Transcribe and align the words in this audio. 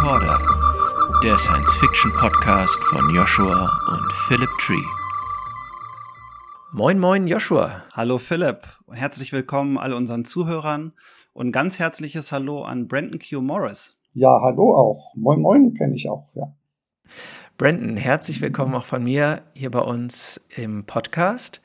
Recorder, 0.00 0.38
der 1.22 1.36
Science-Fiction-Podcast 1.36 2.82
von 2.84 3.14
Joshua 3.14 3.70
und 3.92 4.10
Philip 4.10 4.48
Tree. 4.58 4.82
Moin, 6.72 6.98
moin, 6.98 7.26
Joshua. 7.26 7.82
Hallo, 7.92 8.16
Philipp. 8.16 8.66
Herzlich 8.90 9.30
willkommen 9.30 9.76
all 9.76 9.92
unseren 9.92 10.24
Zuhörern 10.24 10.94
und 11.34 11.52
ganz 11.52 11.78
herzliches 11.78 12.32
Hallo 12.32 12.62
an 12.62 12.88
Brandon 12.88 13.18
Q. 13.20 13.42
Morris. 13.42 13.94
Ja, 14.14 14.40
hallo 14.40 14.74
auch. 14.74 15.14
Moin, 15.16 15.42
moin 15.42 15.74
kenne 15.74 15.94
ich 15.94 16.08
auch, 16.08 16.24
ja. 16.34 16.50
Brandon, 17.58 17.98
herzlich 17.98 18.40
willkommen 18.40 18.74
auch 18.74 18.86
von 18.86 19.04
mir 19.04 19.42
hier 19.52 19.70
bei 19.70 19.80
uns 19.80 20.40
im 20.56 20.86
Podcast. 20.86 21.60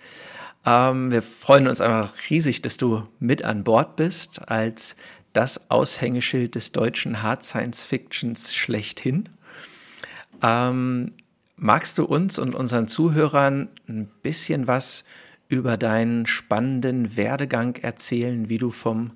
Ähm, 0.66 1.10
wir 1.10 1.22
freuen 1.22 1.70
uns 1.70 1.80
einfach 1.80 2.12
riesig, 2.30 2.62
dass 2.62 2.76
du 2.76 3.04
mit 3.20 3.46
an 3.46 3.64
Bord 3.64 3.96
bist 3.96 4.50
als 4.50 4.98
das 5.36 5.70
Aushängeschild 5.70 6.56
des 6.56 6.72
deutschen 6.72 7.22
Hard 7.22 7.44
Science 7.44 7.84
Fictions 7.84 8.56
schlechthin. 8.56 9.30
Ähm, 10.42 11.12
magst 11.58 11.98
du 11.98 12.06
uns 12.06 12.40
und 12.40 12.56
unseren 12.56 12.88
Zuhörern 12.88 13.70
ein 13.88 14.10
bisschen 14.24 14.68
was 14.68 15.06
über 15.48 15.78
deinen 15.78 16.26
spannenden 16.26 17.18
Werdegang 17.18 17.76
erzählen, 17.76 18.50
wie 18.50 18.58
du 18.58 18.72
vom 18.72 19.12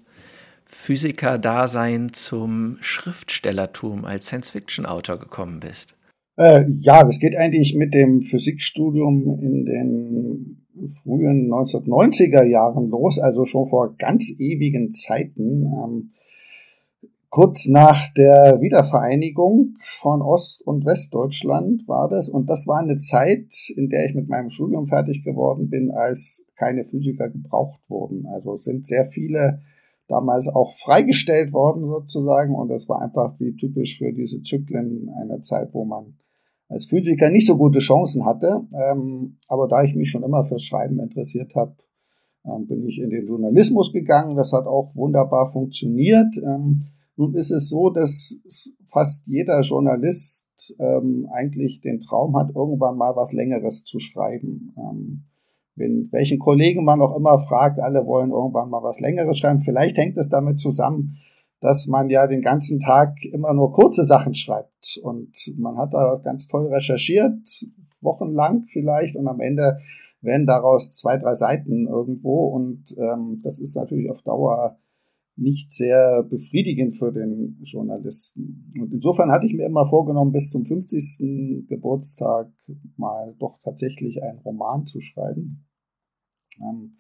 Physiker-Dasein 0.66 2.14
zum 2.14 2.78
Schriftstellertum 2.82 4.06
als 4.06 4.28
Science-Fiction-Autor 4.28 5.18
gekommen 5.18 5.60
bist? 5.60 5.96
Äh, 6.38 6.66
ja, 6.70 7.04
das 7.04 7.20
geht 7.20 7.36
eigentlich 7.36 7.76
mit 7.76 7.94
dem 7.94 8.22
Physikstudium 8.22 9.40
in 9.42 9.66
den 9.66 10.66
frühen 10.88 11.52
1990er 11.52 12.44
Jahren 12.44 12.90
los, 12.90 13.20
also 13.20 13.46
schon 13.46 13.66
vor 13.66 13.96
ganz 13.98 14.32
ewigen 14.38 14.92
Zeiten. 14.92 15.66
Ähm, 15.66 16.12
kurz 17.30 17.68
nach 17.68 18.12
der 18.14 18.60
Wiedervereinigung 18.62 19.76
von 19.80 20.22
Ost- 20.22 20.66
und 20.66 20.86
Westdeutschland 20.86 21.88
war 21.88 22.10
das. 22.10 22.30
Und 22.30 22.50
das 22.50 22.68
war 22.68 22.80
eine 22.80 22.98
Zeit, 22.98 23.54
in 23.76 23.90
der 23.90 24.06
ich 24.06 24.16
mit 24.16 24.28
meinem 24.30 24.50
Studium 24.50 24.86
fertig 24.86 25.24
geworden 25.24 25.70
bin, 25.70 25.92
als 25.92 26.46
keine 26.56 26.84
Physiker 26.84 27.30
gebraucht 27.30 27.90
wurden. 27.90 28.26
Also 28.26 28.56
sind 28.56 28.86
sehr 28.86 29.04
viele 29.04 29.62
damals 30.08 30.48
auch 30.48 30.72
freigestellt 30.72 31.54
worden 31.54 31.86
sozusagen. 31.86 32.56
Und 32.56 32.70
das 32.70 32.90
war 32.90 33.02
einfach 33.02 33.40
wie 33.40 33.56
typisch 33.56 33.98
für 33.98 34.12
diese 34.12 34.42
Zyklen 34.42 35.10
eine 35.22 35.40
Zeit, 35.40 35.74
wo 35.74 35.86
man 35.86 36.18
als 36.70 36.86
Physiker 36.86 37.30
nicht 37.30 37.48
so 37.48 37.58
gute 37.58 37.80
Chancen 37.80 38.26
hatte. 38.26 38.62
Ähm, 38.74 39.38
aber 39.48 39.68
da 39.68 39.84
ich 39.84 39.96
mich 39.96 40.10
schon 40.10 40.24
immer 40.24 40.44
fürs 40.44 40.64
Schreiben 40.64 41.00
interessiert 41.00 41.56
habe, 41.56 41.76
ähm, 42.46 42.68
bin 42.68 42.86
ich 42.86 43.02
in 43.02 43.10
den 43.10 43.26
Journalismus 43.26 43.92
gegangen. 43.92 44.38
Das 44.38 44.54
hat 44.54 44.66
auch 44.66 44.96
wunderbar 44.96 45.48
funktioniert. 45.48 46.38
Ähm, 46.38 46.84
nun 47.16 47.34
ist 47.34 47.52
es 47.52 47.70
so, 47.70 47.90
dass 47.90 48.40
fast 48.86 49.28
jeder 49.28 49.60
Journalist 49.60 50.76
ähm, 50.80 51.28
eigentlich 51.34 51.82
den 51.82 52.00
Traum 52.00 52.38
hat, 52.38 52.56
irgendwann 52.56 52.98
mal 52.98 53.14
was 53.16 53.34
Längeres 53.34 53.84
zu 53.84 54.00
schreiben. 54.00 54.74
Ähm, 54.78 55.26
wenn, 55.76 56.08
welchen 56.12 56.40
Kollegen 56.40 56.86
man 56.86 57.02
auch 57.02 57.18
immer 57.18 57.38
fragt, 57.38 57.80
alle 57.80 58.06
wollen 58.06 58.32
irgendwann 58.32 58.70
mal 58.70 58.84
was 58.84 59.00
Längeres 59.00 59.38
schreiben. 59.38 59.60
Vielleicht 59.60 59.98
hängt 59.98 60.18
es 60.18 60.30
damit 60.30 60.60
zusammen, 60.60 61.14
dass 61.62 61.88
man 61.88 62.10
ja 62.10 62.28
den 62.28 62.42
ganzen 62.42 62.80
Tag 62.80 63.18
immer 63.26 63.54
nur 63.54 63.72
kurze 63.72 64.04
Sachen 64.04 64.34
schreibt. 64.34 65.00
Und 65.04 65.36
man 65.58 65.78
hat 65.78 65.94
da 65.94 66.20
ganz 66.24 66.48
toll 66.48 66.68
recherchiert, 66.68 67.66
wochenlang 68.02 68.64
vielleicht, 68.66 69.16
und 69.18 69.28
am 69.28 69.42
Ende 69.42 69.78
werden 70.22 70.48
daraus 70.48 70.96
zwei, 70.96 71.18
drei 71.18 71.36
Seiten 71.36 71.88
irgendwo. 71.88 72.48
Und 72.48 72.96
ähm, 72.98 73.42
das 73.44 73.60
ist 73.60 73.76
natürlich 73.76 74.10
auf 74.10 74.22
Dauer 74.24 74.78
nicht 75.36 75.72
sehr 75.72 76.24
befriedigend 76.24 76.94
für 76.94 77.12
den 77.14 77.58
Journalisten. 77.62 78.72
Und 78.80 78.92
insofern 78.92 79.32
hatte 79.32 79.46
ich 79.46 79.54
mir 79.54 79.66
immer 79.66 79.86
vorgenommen, 79.86 80.34
bis 80.34 80.52
zum 80.52 80.66
50. 80.66 81.68
Geburtstag 81.68 82.52
mal 82.98 83.36
doch 83.40 83.58
tatsächlich 83.64 84.22
einen 84.22 84.40
Roman 84.40 84.86
zu 84.86 85.00
schreiben. 85.00 85.66
Ähm, 86.60 86.99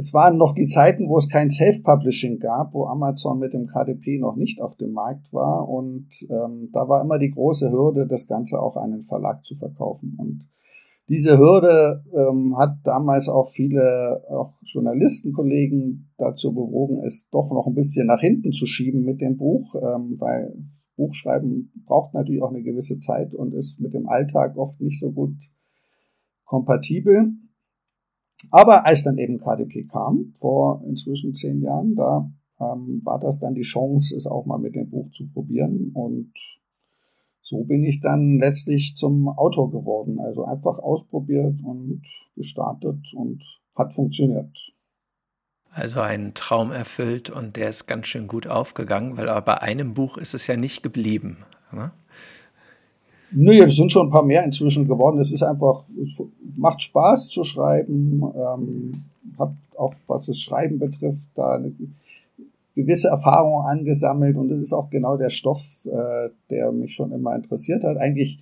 es 0.00 0.14
waren 0.14 0.38
noch 0.38 0.54
die 0.54 0.64
Zeiten, 0.64 1.10
wo 1.10 1.18
es 1.18 1.28
kein 1.28 1.50
Self-Publishing 1.50 2.38
gab, 2.38 2.72
wo 2.72 2.86
Amazon 2.86 3.38
mit 3.38 3.52
dem 3.52 3.66
KDP 3.66 4.18
noch 4.18 4.34
nicht 4.34 4.62
auf 4.62 4.74
dem 4.76 4.92
Markt 4.92 5.30
war. 5.34 5.68
Und 5.68 6.08
ähm, 6.30 6.70
da 6.72 6.88
war 6.88 7.02
immer 7.02 7.18
die 7.18 7.28
große 7.28 7.70
Hürde, 7.70 8.06
das 8.06 8.26
Ganze 8.26 8.62
auch 8.62 8.76
an 8.76 8.92
einen 8.92 9.02
Verlag 9.02 9.44
zu 9.44 9.54
verkaufen. 9.54 10.14
Und 10.16 10.48
diese 11.10 11.36
Hürde 11.36 12.02
ähm, 12.14 12.56
hat 12.56 12.78
damals 12.84 13.28
auch 13.28 13.46
viele 13.46 14.24
auch 14.30 14.54
Journalistenkollegen 14.62 16.14
dazu 16.16 16.54
bewogen, 16.54 17.02
es 17.04 17.28
doch 17.28 17.50
noch 17.50 17.66
ein 17.66 17.74
bisschen 17.74 18.06
nach 18.06 18.20
hinten 18.20 18.52
zu 18.52 18.64
schieben 18.64 19.02
mit 19.02 19.20
dem 19.20 19.36
Buch, 19.36 19.74
ähm, 19.74 20.16
weil 20.18 20.54
Buchschreiben 20.96 21.72
braucht 21.84 22.14
natürlich 22.14 22.42
auch 22.42 22.50
eine 22.50 22.62
gewisse 22.62 23.00
Zeit 23.00 23.34
und 23.34 23.52
ist 23.52 23.80
mit 23.80 23.92
dem 23.92 24.08
Alltag 24.08 24.56
oft 24.56 24.80
nicht 24.80 24.98
so 24.98 25.12
gut 25.12 25.36
kompatibel. 26.46 27.34
Aber 28.50 28.86
als 28.86 29.02
dann 29.02 29.18
eben 29.18 29.38
KDP 29.38 29.84
kam, 29.84 30.32
vor 30.34 30.82
inzwischen 30.86 31.34
zehn 31.34 31.62
Jahren, 31.62 31.94
da 31.94 32.30
ähm, 32.60 33.00
war 33.04 33.18
das 33.18 33.38
dann 33.38 33.54
die 33.54 33.62
Chance, 33.62 34.16
es 34.16 34.26
auch 34.26 34.46
mal 34.46 34.58
mit 34.58 34.74
dem 34.74 34.90
Buch 34.90 35.10
zu 35.10 35.28
probieren. 35.28 35.90
Und 35.94 36.32
so 37.42 37.64
bin 37.64 37.84
ich 37.84 38.00
dann 38.00 38.38
letztlich 38.38 38.94
zum 38.94 39.28
Autor 39.28 39.70
geworden. 39.70 40.20
Also 40.20 40.44
einfach 40.44 40.78
ausprobiert 40.78 41.60
und 41.64 42.02
gestartet 42.36 43.12
und 43.14 43.42
hat 43.74 43.94
funktioniert. 43.94 44.56
Also 45.72 46.00
ein 46.00 46.34
Traum 46.34 46.72
erfüllt 46.72 47.30
und 47.30 47.56
der 47.56 47.68
ist 47.68 47.86
ganz 47.86 48.08
schön 48.08 48.26
gut 48.26 48.48
aufgegangen, 48.48 49.16
weil 49.16 49.28
aber 49.28 49.42
bei 49.42 49.62
einem 49.62 49.94
Buch 49.94 50.16
ist 50.16 50.34
es 50.34 50.48
ja 50.48 50.56
nicht 50.56 50.82
geblieben. 50.82 51.38
Ne? 51.72 51.92
Nee, 53.32 53.60
es 53.60 53.76
sind 53.76 53.92
schon 53.92 54.08
ein 54.08 54.10
paar 54.10 54.24
mehr 54.24 54.44
inzwischen 54.44 54.88
geworden. 54.88 55.18
Es 55.18 55.32
ist 55.32 55.42
einfach, 55.42 55.84
es 56.00 56.20
macht 56.56 56.82
Spaß 56.82 57.28
zu 57.28 57.44
schreiben. 57.44 58.22
Ähm, 58.34 59.04
hab 59.38 59.54
auch, 59.76 59.94
was 60.06 60.26
das 60.26 60.38
Schreiben 60.38 60.78
betrifft, 60.78 61.30
da 61.34 61.54
eine 61.54 61.72
gewisse 62.74 63.08
Erfahrung 63.08 63.62
angesammelt 63.62 64.36
und 64.36 64.50
es 64.50 64.58
ist 64.58 64.72
auch 64.72 64.90
genau 64.90 65.16
der 65.16 65.30
Stoff, 65.30 65.60
äh, 65.86 66.30
der 66.50 66.72
mich 66.72 66.94
schon 66.94 67.12
immer 67.12 67.34
interessiert 67.34 67.84
hat. 67.84 67.96
Eigentlich 67.96 68.38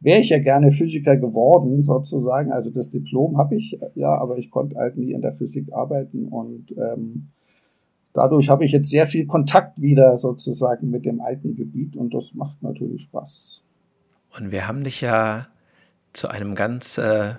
wäre 0.00 0.20
ich 0.20 0.30
ja 0.30 0.38
gerne 0.38 0.70
Physiker 0.70 1.16
geworden, 1.16 1.80
sozusagen. 1.80 2.52
Also 2.52 2.70
das 2.70 2.90
Diplom 2.90 3.38
habe 3.38 3.56
ich 3.56 3.78
ja, 3.94 4.16
aber 4.18 4.38
ich 4.38 4.50
konnte 4.50 4.76
halt 4.76 4.96
nie 4.96 5.12
in 5.12 5.22
der 5.22 5.32
Physik 5.32 5.72
arbeiten 5.72 6.26
und 6.26 6.72
ähm, 6.76 7.28
dadurch 8.12 8.48
habe 8.48 8.64
ich 8.64 8.72
jetzt 8.72 8.90
sehr 8.90 9.06
viel 9.06 9.26
Kontakt 9.26 9.80
wieder 9.80 10.16
sozusagen 10.18 10.90
mit 10.90 11.04
dem 11.04 11.20
alten 11.20 11.54
Gebiet 11.54 11.96
und 11.96 12.14
das 12.14 12.34
macht 12.34 12.62
natürlich 12.62 13.02
Spaß. 13.02 13.64
Und 14.36 14.50
wir 14.50 14.68
haben 14.68 14.84
dich 14.84 15.00
ja 15.00 15.48
zu 16.12 16.28
einem 16.28 16.54
ganz 16.54 16.98
äh, 16.98 17.34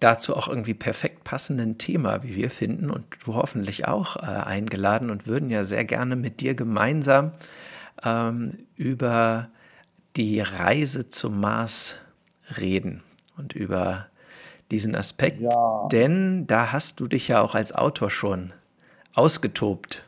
dazu 0.00 0.36
auch 0.36 0.48
irgendwie 0.48 0.74
perfekt 0.74 1.24
passenden 1.24 1.78
Thema, 1.78 2.22
wie 2.22 2.36
wir 2.36 2.50
finden, 2.50 2.90
und 2.90 3.04
du 3.24 3.34
hoffentlich 3.34 3.86
auch 3.86 4.16
äh, 4.16 4.20
eingeladen 4.20 5.10
und 5.10 5.26
würden 5.26 5.50
ja 5.50 5.64
sehr 5.64 5.84
gerne 5.84 6.16
mit 6.16 6.40
dir 6.40 6.54
gemeinsam 6.54 7.32
ähm, 8.02 8.66
über 8.76 9.48
die 10.16 10.40
Reise 10.40 11.08
zum 11.08 11.40
Mars 11.40 11.98
reden 12.58 13.02
und 13.36 13.52
über 13.52 14.08
diesen 14.70 14.94
Aspekt. 14.94 15.40
Ja. 15.40 15.88
Denn 15.90 16.46
da 16.46 16.72
hast 16.72 17.00
du 17.00 17.06
dich 17.06 17.28
ja 17.28 17.40
auch 17.40 17.54
als 17.54 17.72
Autor 17.72 18.10
schon 18.10 18.52
ausgetobt 19.14 20.04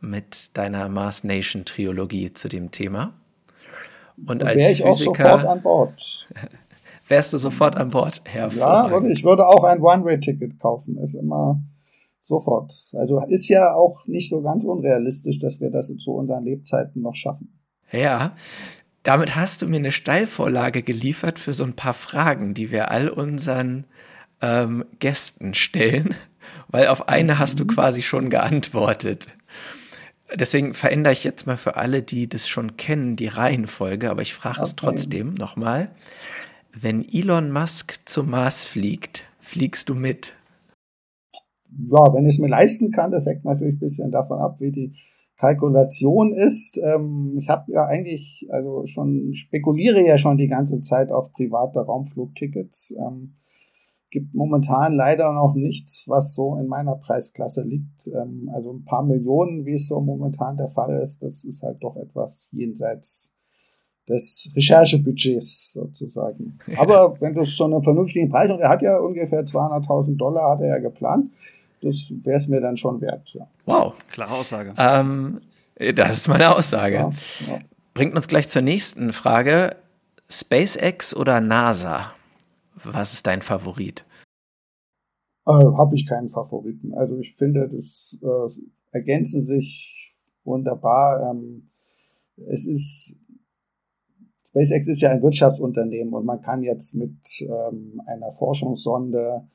mit 0.00 0.56
deiner 0.56 0.88
Mars 0.88 1.24
Nation 1.24 1.64
Trilogie 1.64 2.32
zu 2.32 2.48
dem 2.48 2.70
Thema. 2.70 3.14
Und 4.26 4.42
als 4.42 4.56
wäre 4.56 4.72
ich 4.72 4.82
Physiker, 4.82 4.90
auch 4.90 5.40
sofort 5.40 5.46
an 5.46 5.62
Bord. 5.62 6.28
wärst 7.08 7.32
du 7.32 7.38
sofort 7.38 7.76
an 7.76 7.90
Bord, 7.90 8.22
Herr 8.24 8.52
Ja, 8.52 8.90
würde, 8.90 9.12
ich 9.12 9.24
würde 9.24 9.46
auch 9.46 9.64
ein 9.64 9.80
One-Way-Ticket 9.80 10.58
kaufen. 10.58 10.96
Ist 10.98 11.14
immer 11.14 11.62
sofort. 12.20 12.72
Also 12.94 13.22
ist 13.28 13.48
ja 13.48 13.74
auch 13.74 14.06
nicht 14.06 14.30
so 14.30 14.42
ganz 14.42 14.64
unrealistisch, 14.64 15.38
dass 15.38 15.60
wir 15.60 15.70
das 15.70 15.94
zu 15.98 16.12
unseren 16.12 16.44
Lebzeiten 16.44 17.02
noch 17.02 17.14
schaffen. 17.14 17.58
Ja, 17.90 18.32
damit 19.02 19.34
hast 19.34 19.62
du 19.62 19.66
mir 19.66 19.76
eine 19.76 19.90
Steilvorlage 19.90 20.82
geliefert 20.82 21.38
für 21.38 21.52
so 21.52 21.64
ein 21.64 21.74
paar 21.74 21.94
Fragen, 21.94 22.54
die 22.54 22.70
wir 22.70 22.90
all 22.90 23.08
unseren 23.08 23.86
ähm, 24.40 24.84
Gästen 25.00 25.54
stellen, 25.54 26.14
weil 26.68 26.86
auf 26.86 27.08
eine 27.08 27.38
hast 27.38 27.60
du 27.60 27.64
mhm. 27.64 27.68
quasi 27.68 28.02
schon 28.02 28.30
geantwortet. 28.30 29.26
Deswegen 30.34 30.74
verändere 30.74 31.12
ich 31.12 31.24
jetzt 31.24 31.46
mal 31.46 31.56
für 31.56 31.76
alle, 31.76 32.02
die 32.02 32.28
das 32.28 32.48
schon 32.48 32.76
kennen, 32.76 33.16
die 33.16 33.26
Reihenfolge, 33.26 34.10
aber 34.10 34.22
ich 34.22 34.34
frage 34.34 34.60
okay. 34.60 34.64
es 34.64 34.76
trotzdem 34.76 35.34
nochmal. 35.34 35.90
Wenn 36.72 37.06
Elon 37.06 37.50
Musk 37.50 38.00
zum 38.06 38.30
Mars 38.30 38.64
fliegt, 38.64 39.24
fliegst 39.38 39.88
du 39.88 39.94
mit? 39.94 40.34
Ja, 41.90 42.12
wenn 42.14 42.24
ich 42.24 42.34
es 42.34 42.38
mir 42.38 42.48
leisten 42.48 42.90
kann, 42.90 43.10
das 43.10 43.26
hängt 43.26 43.44
natürlich 43.44 43.76
ein 43.76 43.80
bisschen 43.80 44.10
davon 44.10 44.38
ab, 44.38 44.56
wie 44.60 44.70
die 44.70 44.94
Kalkulation 45.36 46.32
ist. 46.32 46.78
Ähm, 46.78 47.36
ich 47.38 47.48
habe 47.48 47.72
ja 47.72 47.86
eigentlich, 47.86 48.46
also 48.50 48.86
schon 48.86 49.32
spekuliere 49.32 50.00
ja 50.06 50.16
schon 50.18 50.36
die 50.36 50.48
ganze 50.48 50.80
Zeit 50.80 51.10
auf 51.10 51.32
private 51.32 51.80
Raumflugtickets. 51.80 52.94
Ähm, 52.98 53.34
gibt 54.12 54.34
momentan 54.34 54.94
leider 54.94 55.32
noch 55.32 55.54
nichts, 55.54 56.04
was 56.06 56.34
so 56.34 56.56
in 56.56 56.68
meiner 56.68 56.94
Preisklasse 56.96 57.62
liegt. 57.62 58.06
Ähm, 58.08 58.48
also 58.54 58.72
ein 58.72 58.84
paar 58.84 59.02
Millionen, 59.02 59.66
wie 59.66 59.74
es 59.74 59.88
so 59.88 60.00
momentan 60.00 60.56
der 60.56 60.68
Fall 60.68 61.00
ist, 61.02 61.22
das 61.22 61.44
ist 61.44 61.62
halt 61.62 61.82
doch 61.82 61.96
etwas 61.96 62.50
jenseits 62.52 63.34
des 64.08 64.52
Recherchebudgets 64.54 65.72
sozusagen. 65.72 66.58
Aber 66.76 67.16
wenn 67.20 67.34
du 67.34 67.44
schon 67.44 67.72
einen 67.72 67.82
vernünftigen 67.82 68.28
Preis, 68.28 68.50
und 68.50 68.60
er 68.60 68.68
hat 68.68 68.82
ja 68.82 68.98
ungefähr 68.98 69.42
200.000 69.44 70.16
Dollar, 70.16 70.52
hat 70.52 70.60
er 70.60 70.68
ja 70.68 70.78
geplant, 70.78 71.32
das 71.80 72.12
wäre 72.22 72.36
es 72.36 72.48
mir 72.48 72.60
dann 72.60 72.76
schon 72.76 73.00
wert. 73.00 73.32
Ja. 73.34 73.48
Wow. 73.64 73.96
Klare 74.10 74.32
Aussage. 74.32 74.74
Ähm, 74.76 75.40
das 75.94 76.12
ist 76.12 76.28
meine 76.28 76.54
Aussage. 76.54 76.96
Ja, 76.96 77.10
ja. 77.48 77.58
Bringt 77.94 78.14
uns 78.14 78.28
gleich 78.28 78.48
zur 78.48 78.62
nächsten 78.62 79.12
Frage. 79.12 79.76
SpaceX 80.28 81.14
oder 81.14 81.40
NASA? 81.40 82.12
Was 82.84 83.14
ist 83.14 83.26
dein 83.26 83.42
Favorit? 83.42 84.04
Äh, 85.46 85.52
Habe 85.52 85.94
ich 85.94 86.06
keinen 86.06 86.28
Favoriten. 86.28 86.94
Also 86.94 87.18
ich 87.18 87.34
finde, 87.34 87.68
das 87.68 88.18
äh, 88.22 88.62
ergänzen 88.90 89.40
sich 89.40 90.14
wunderbar. 90.44 91.30
Ähm, 91.30 91.70
es 92.48 92.66
ist 92.66 93.16
SpaceX 94.52 94.86
ist 94.86 95.00
ja 95.00 95.10
ein 95.10 95.22
Wirtschaftsunternehmen 95.22 96.12
und 96.12 96.26
man 96.26 96.42
kann 96.42 96.62
jetzt 96.62 96.94
mit 96.94 97.16
ähm, 97.40 98.02
einer 98.06 98.30
Forschungssonde, 98.30 99.48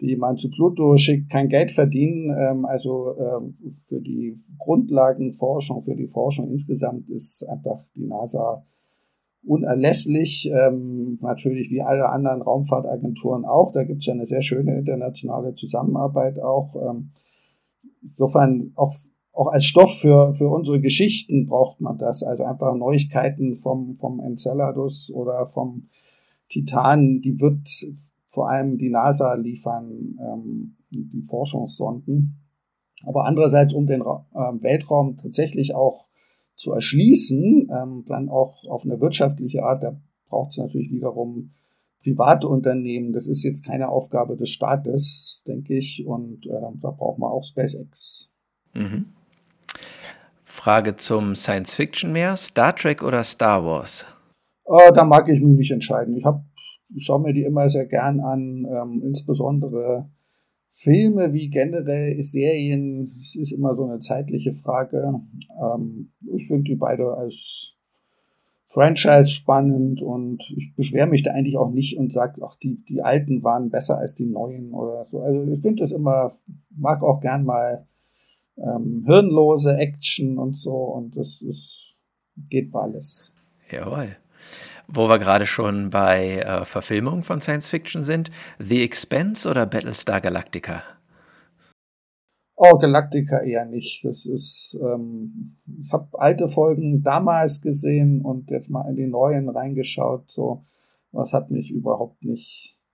die 0.00 0.16
man 0.16 0.36
zu 0.36 0.48
Pluto 0.48 0.96
schickt, 0.96 1.30
kein 1.30 1.48
Geld 1.48 1.72
verdienen. 1.72 2.30
Ähm, 2.38 2.64
also 2.64 3.16
ähm, 3.18 3.54
für 3.88 4.00
die 4.00 4.36
Grundlagenforschung, 4.58 5.80
für 5.80 5.96
die 5.96 6.06
Forschung 6.06 6.50
insgesamt 6.50 7.10
ist 7.10 7.42
einfach 7.48 7.80
die 7.96 8.06
NASA 8.06 8.64
unerlässlich. 9.46 10.50
Ähm, 10.52 11.18
natürlich 11.20 11.70
wie 11.70 11.82
alle 11.82 12.08
anderen 12.08 12.42
Raumfahrtagenturen 12.42 13.44
auch. 13.44 13.72
Da 13.72 13.84
gibt 13.84 14.00
es 14.00 14.06
ja 14.06 14.14
eine 14.14 14.26
sehr 14.26 14.42
schöne 14.42 14.78
internationale 14.78 15.54
Zusammenarbeit 15.54 16.40
auch. 16.40 16.76
Ähm, 16.76 17.10
insofern 18.02 18.72
auch 18.74 18.92
auch 19.34 19.48
als 19.48 19.64
Stoff 19.64 19.98
für, 19.98 20.32
für 20.34 20.48
unsere 20.48 20.80
Geschichten 20.80 21.46
braucht 21.46 21.80
man 21.80 21.98
das. 21.98 22.22
Also 22.22 22.44
einfach 22.44 22.74
Neuigkeiten 22.76 23.54
vom, 23.54 23.94
vom 23.94 24.20
Enceladus 24.20 25.10
oder 25.12 25.46
vom 25.46 25.88
Titan, 26.48 27.20
die 27.20 27.40
wird 27.40 27.68
vor 28.26 28.48
allem 28.48 28.78
die 28.78 28.90
NASA 28.90 29.34
liefern, 29.34 30.18
ähm, 30.20 30.76
die 30.90 31.22
Forschungssonden. 31.22 32.40
Aber 33.04 33.26
andererseits, 33.26 33.74
um 33.74 33.86
den 33.86 34.02
Ra 34.02 34.24
äh, 34.34 34.62
Weltraum 34.62 35.16
tatsächlich 35.16 35.74
auch 35.74 36.08
zu 36.54 36.72
erschließen, 36.72 37.68
ähm, 37.70 38.04
dann 38.06 38.28
auch 38.28 38.64
auf 38.68 38.84
eine 38.84 39.00
wirtschaftliche 39.00 39.62
Art, 39.62 39.82
da 39.82 40.00
braucht 40.28 40.52
es 40.52 40.58
natürlich 40.58 40.90
wiederum 40.90 41.52
private 42.02 42.46
Unternehmen. 42.46 43.12
Das 43.12 43.26
ist 43.26 43.42
jetzt 43.42 43.64
keine 43.64 43.88
Aufgabe 43.88 44.36
des 44.36 44.50
Staates, 44.50 45.42
denke 45.48 45.76
ich. 45.76 46.04
Und 46.06 46.46
äh, 46.46 46.60
da 46.80 46.90
braucht 46.90 47.18
man 47.18 47.30
auch 47.30 47.42
SpaceX. 47.42 48.30
Mhm. 48.74 49.06
Frage 50.44 50.96
zum 50.96 51.34
Science 51.34 51.74
Fiction 51.74 52.12
mehr. 52.12 52.36
Star 52.36 52.76
Trek 52.76 53.02
oder 53.02 53.24
Star 53.24 53.64
Wars? 53.64 54.06
Äh, 54.66 54.92
da 54.92 55.04
mag 55.04 55.28
ich 55.28 55.40
mich 55.40 55.56
nicht 55.56 55.70
entscheiden. 55.70 56.16
Ich, 56.16 56.24
hab, 56.24 56.44
ich 56.94 57.04
schaue 57.04 57.20
mir 57.20 57.32
die 57.32 57.42
immer 57.42 57.68
sehr 57.68 57.86
gern 57.86 58.20
an, 58.20 58.66
ähm, 58.70 59.02
insbesondere 59.04 60.10
Filme 60.76 61.32
wie 61.32 61.50
generell 61.50 62.20
Serien. 62.20 63.02
Es 63.02 63.36
ist 63.36 63.52
immer 63.52 63.76
so 63.76 63.84
eine 63.84 64.00
zeitliche 64.00 64.52
Frage. 64.52 65.20
Ähm, 65.62 66.10
ich 66.34 66.48
finde 66.48 66.64
die 66.64 66.74
beide 66.74 67.14
als 67.14 67.78
Franchise 68.64 69.28
spannend 69.28 70.02
und 70.02 70.42
ich 70.56 70.74
beschwere 70.74 71.06
mich 71.06 71.22
da 71.22 71.30
eigentlich 71.30 71.56
auch 71.56 71.70
nicht 71.70 71.96
und 71.96 72.12
sage, 72.12 72.42
ach, 72.44 72.56
die, 72.56 72.84
die 72.86 73.02
alten 73.02 73.44
waren 73.44 73.70
besser 73.70 73.98
als 73.98 74.16
die 74.16 74.26
neuen 74.26 74.72
oder 74.72 75.04
so. 75.04 75.20
Also 75.20 75.46
ich 75.46 75.60
finde 75.60 75.84
das 75.84 75.92
immer, 75.92 76.28
mag 76.70 77.04
auch 77.04 77.20
gern 77.20 77.44
mal 77.44 77.86
ähm, 78.56 79.04
hirnlose 79.06 79.76
Action 79.76 80.38
und 80.38 80.56
so 80.56 80.74
und 80.74 81.16
das 81.16 81.40
ist, 81.40 82.00
geht 82.50 82.74
alles. 82.74 83.32
Jawohl. 83.70 84.16
Wo 84.86 85.08
wir 85.08 85.18
gerade 85.18 85.46
schon 85.46 85.90
bei 85.90 86.38
äh, 86.38 86.64
Verfilmungen 86.64 87.24
von 87.24 87.40
Science 87.40 87.68
Fiction 87.68 88.04
sind, 88.04 88.30
The 88.58 88.82
Expense 88.82 89.48
oder 89.48 89.66
Battlestar 89.66 90.20
Galactica? 90.20 90.82
Oh, 92.56 92.78
Galactica 92.78 93.40
eher 93.42 93.64
nicht. 93.64 94.04
Das 94.04 94.26
ist, 94.26 94.78
ähm, 94.80 95.56
ich 95.80 95.92
habe 95.92 96.08
alte 96.12 96.48
Folgen 96.48 97.02
damals 97.02 97.60
gesehen 97.60 98.20
und 98.20 98.50
jetzt 98.50 98.70
mal 98.70 98.88
in 98.88 98.96
die 98.96 99.06
neuen 99.06 99.48
reingeschaut. 99.48 100.30
So, 100.30 100.62
was 101.10 101.32
hat 101.32 101.50
mich 101.50 101.72
überhaupt 101.72 102.22
nicht 102.22 102.84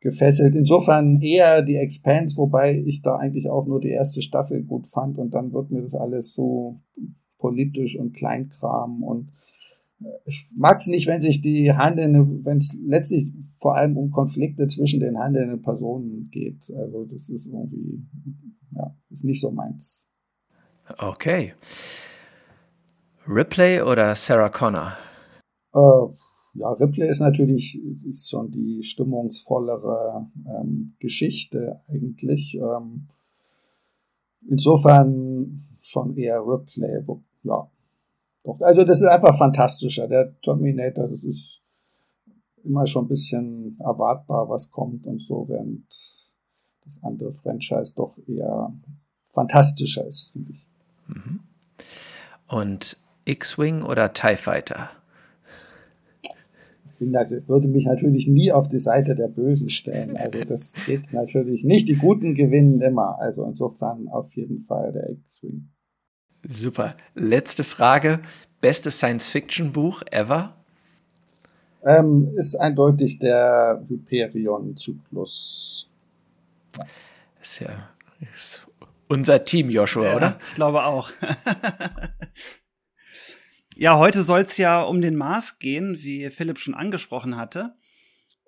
gefesselt. 0.00 0.54
Insofern 0.54 1.20
eher 1.20 1.62
die 1.62 1.76
Expanse, 1.76 2.36
wobei 2.36 2.78
ich 2.78 3.02
da 3.02 3.16
eigentlich 3.16 3.48
auch 3.50 3.66
nur 3.66 3.80
die 3.80 3.90
erste 3.90 4.22
Staffel 4.22 4.62
gut 4.62 4.86
fand 4.86 5.18
und 5.18 5.30
dann 5.34 5.52
wird 5.52 5.70
mir 5.70 5.82
das 5.82 5.94
alles 5.94 6.34
so 6.34 6.80
politisch 7.38 7.98
und 7.98 8.14
Kleinkram 8.14 9.02
und 9.02 9.32
ich 10.24 10.46
mag 10.54 10.78
es 10.78 10.86
nicht, 10.86 11.06
wenn 11.06 11.20
sich 11.20 11.40
die 11.40 11.72
handelnden, 11.72 12.44
wenn 12.44 12.58
es 12.58 12.76
letztlich 12.84 13.32
vor 13.58 13.76
allem 13.76 13.96
um 13.96 14.10
Konflikte 14.10 14.66
zwischen 14.68 15.00
den 15.00 15.18
handelnden 15.18 15.62
Personen 15.62 16.28
geht. 16.30 16.70
Also 16.76 17.04
das 17.04 17.28
ist 17.28 17.46
irgendwie, 17.46 18.04
ja, 18.74 18.94
ist 19.10 19.24
nicht 19.24 19.40
so 19.40 19.50
meins. 19.50 20.08
Okay. 20.98 21.54
Ripley 23.26 23.80
oder 23.80 24.14
Sarah 24.14 24.50
Connor? 24.50 24.96
Äh, 25.74 26.58
ja, 26.58 26.70
Ripley 26.72 27.08
ist 27.08 27.20
natürlich 27.20 27.80
ist 28.06 28.30
schon 28.30 28.50
die 28.50 28.82
stimmungsvollere 28.82 30.30
ähm, 30.46 30.94
Geschichte 30.98 31.80
eigentlich. 31.88 32.56
Ähm, 32.56 33.08
insofern 34.48 35.60
schon 35.80 36.16
eher 36.16 36.40
Ripley. 36.40 37.04
Ja, 37.42 37.70
doch. 38.46 38.60
Also 38.60 38.84
das 38.84 39.02
ist 39.02 39.08
einfach 39.08 39.36
fantastischer. 39.36 40.08
Der 40.08 40.38
Terminator, 40.40 41.08
das 41.08 41.24
ist 41.24 41.62
immer 42.64 42.86
schon 42.86 43.04
ein 43.04 43.08
bisschen 43.08 43.78
erwartbar, 43.80 44.48
was 44.48 44.70
kommt 44.70 45.06
und 45.06 45.20
so, 45.20 45.48
während 45.48 45.86
das 46.84 47.00
andere 47.02 47.30
Franchise 47.30 47.94
doch 47.96 48.18
eher 48.26 48.72
fantastischer 49.24 50.06
ist, 50.06 50.32
finde 50.32 50.52
ich. 50.52 50.68
Mhm. 51.08 51.40
Und 52.48 52.96
X-Wing 53.24 53.82
oder 53.82 54.12
TIE 54.12 54.36
Fighter? 54.36 54.90
bin, 56.98 57.16
also, 57.16 57.36
würde 57.48 57.68
mich 57.68 57.86
natürlich 57.86 58.26
nie 58.26 58.52
auf 58.52 58.68
die 58.68 58.78
Seite 58.78 59.14
der 59.14 59.28
Bösen 59.28 59.68
stellen. 59.68 60.16
Also 60.16 60.44
das 60.44 60.74
geht 60.86 61.12
natürlich 61.12 61.64
nicht. 61.64 61.88
Die 61.88 61.96
Guten 61.96 62.34
gewinnen 62.34 62.80
immer. 62.80 63.18
Also 63.20 63.44
insofern 63.44 64.08
auf 64.08 64.34
jeden 64.36 64.58
Fall 64.58 64.92
der 64.92 65.10
X-Wing. 65.10 65.68
Super. 66.42 66.96
Letzte 67.14 67.64
Frage. 67.64 68.20
Bestes 68.60 68.98
Science-Fiction-Buch 68.98 70.02
ever? 70.10 70.54
Ähm, 71.84 72.32
ist 72.36 72.56
eindeutig 72.56 73.18
der 73.18 73.84
Hyperion-Zyklus. 73.88 75.88
Ja. 76.76 76.84
Ist 77.40 77.60
ja 77.60 77.88
ist 78.32 78.66
unser 79.08 79.44
Team, 79.44 79.70
Joshua, 79.70 80.06
ja, 80.06 80.16
oder? 80.16 80.38
Ich 80.48 80.54
glaube 80.54 80.84
auch. 80.84 81.10
Ja, 83.78 83.98
heute 83.98 84.22
soll 84.22 84.40
es 84.40 84.56
ja 84.56 84.80
um 84.80 85.02
den 85.02 85.16
Mars 85.16 85.58
gehen, 85.58 85.98
wie 85.98 86.30
Philipp 86.30 86.58
schon 86.58 86.74
angesprochen 86.74 87.36
hatte. 87.36 87.74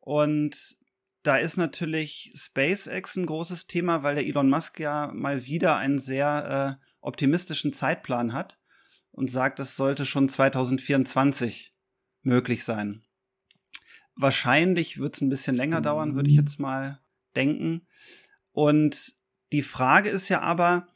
Und 0.01 0.79
da 1.23 1.37
ist 1.37 1.57
natürlich 1.57 2.33
SpaceX 2.37 3.17
ein 3.17 3.27
großes 3.27 3.67
Thema, 3.67 4.03
weil 4.03 4.15
der 4.15 4.27
Elon 4.27 4.49
Musk 4.49 4.81
ja 4.81 5.11
mal 5.13 5.47
wieder 5.47 5.77
einen 5.77 5.99
sehr 5.99 6.79
äh, 6.81 6.87
optimistischen 7.01 7.73
Zeitplan 7.73 8.33
hat 8.33 8.59
und 9.11 9.31
sagt, 9.31 9.59
das 9.59 9.77
sollte 9.77 10.07
schon 10.07 10.29
2024 10.29 11.75
möglich 12.23 12.65
sein. 12.65 13.05
Wahrscheinlich 14.15 14.99
wird 14.99 15.15
es 15.15 15.21
ein 15.21 15.29
bisschen 15.29 15.57
länger 15.57 15.81
dauern, 15.81 16.15
würde 16.15 16.31
ich 16.31 16.37
jetzt 16.37 16.59
mal 16.59 17.01
denken. 17.37 17.87
Und 18.53 19.15
die 19.53 19.63
Frage 19.63 20.11
ist 20.11 20.29
ja 20.29 20.41
aber, 20.41 20.89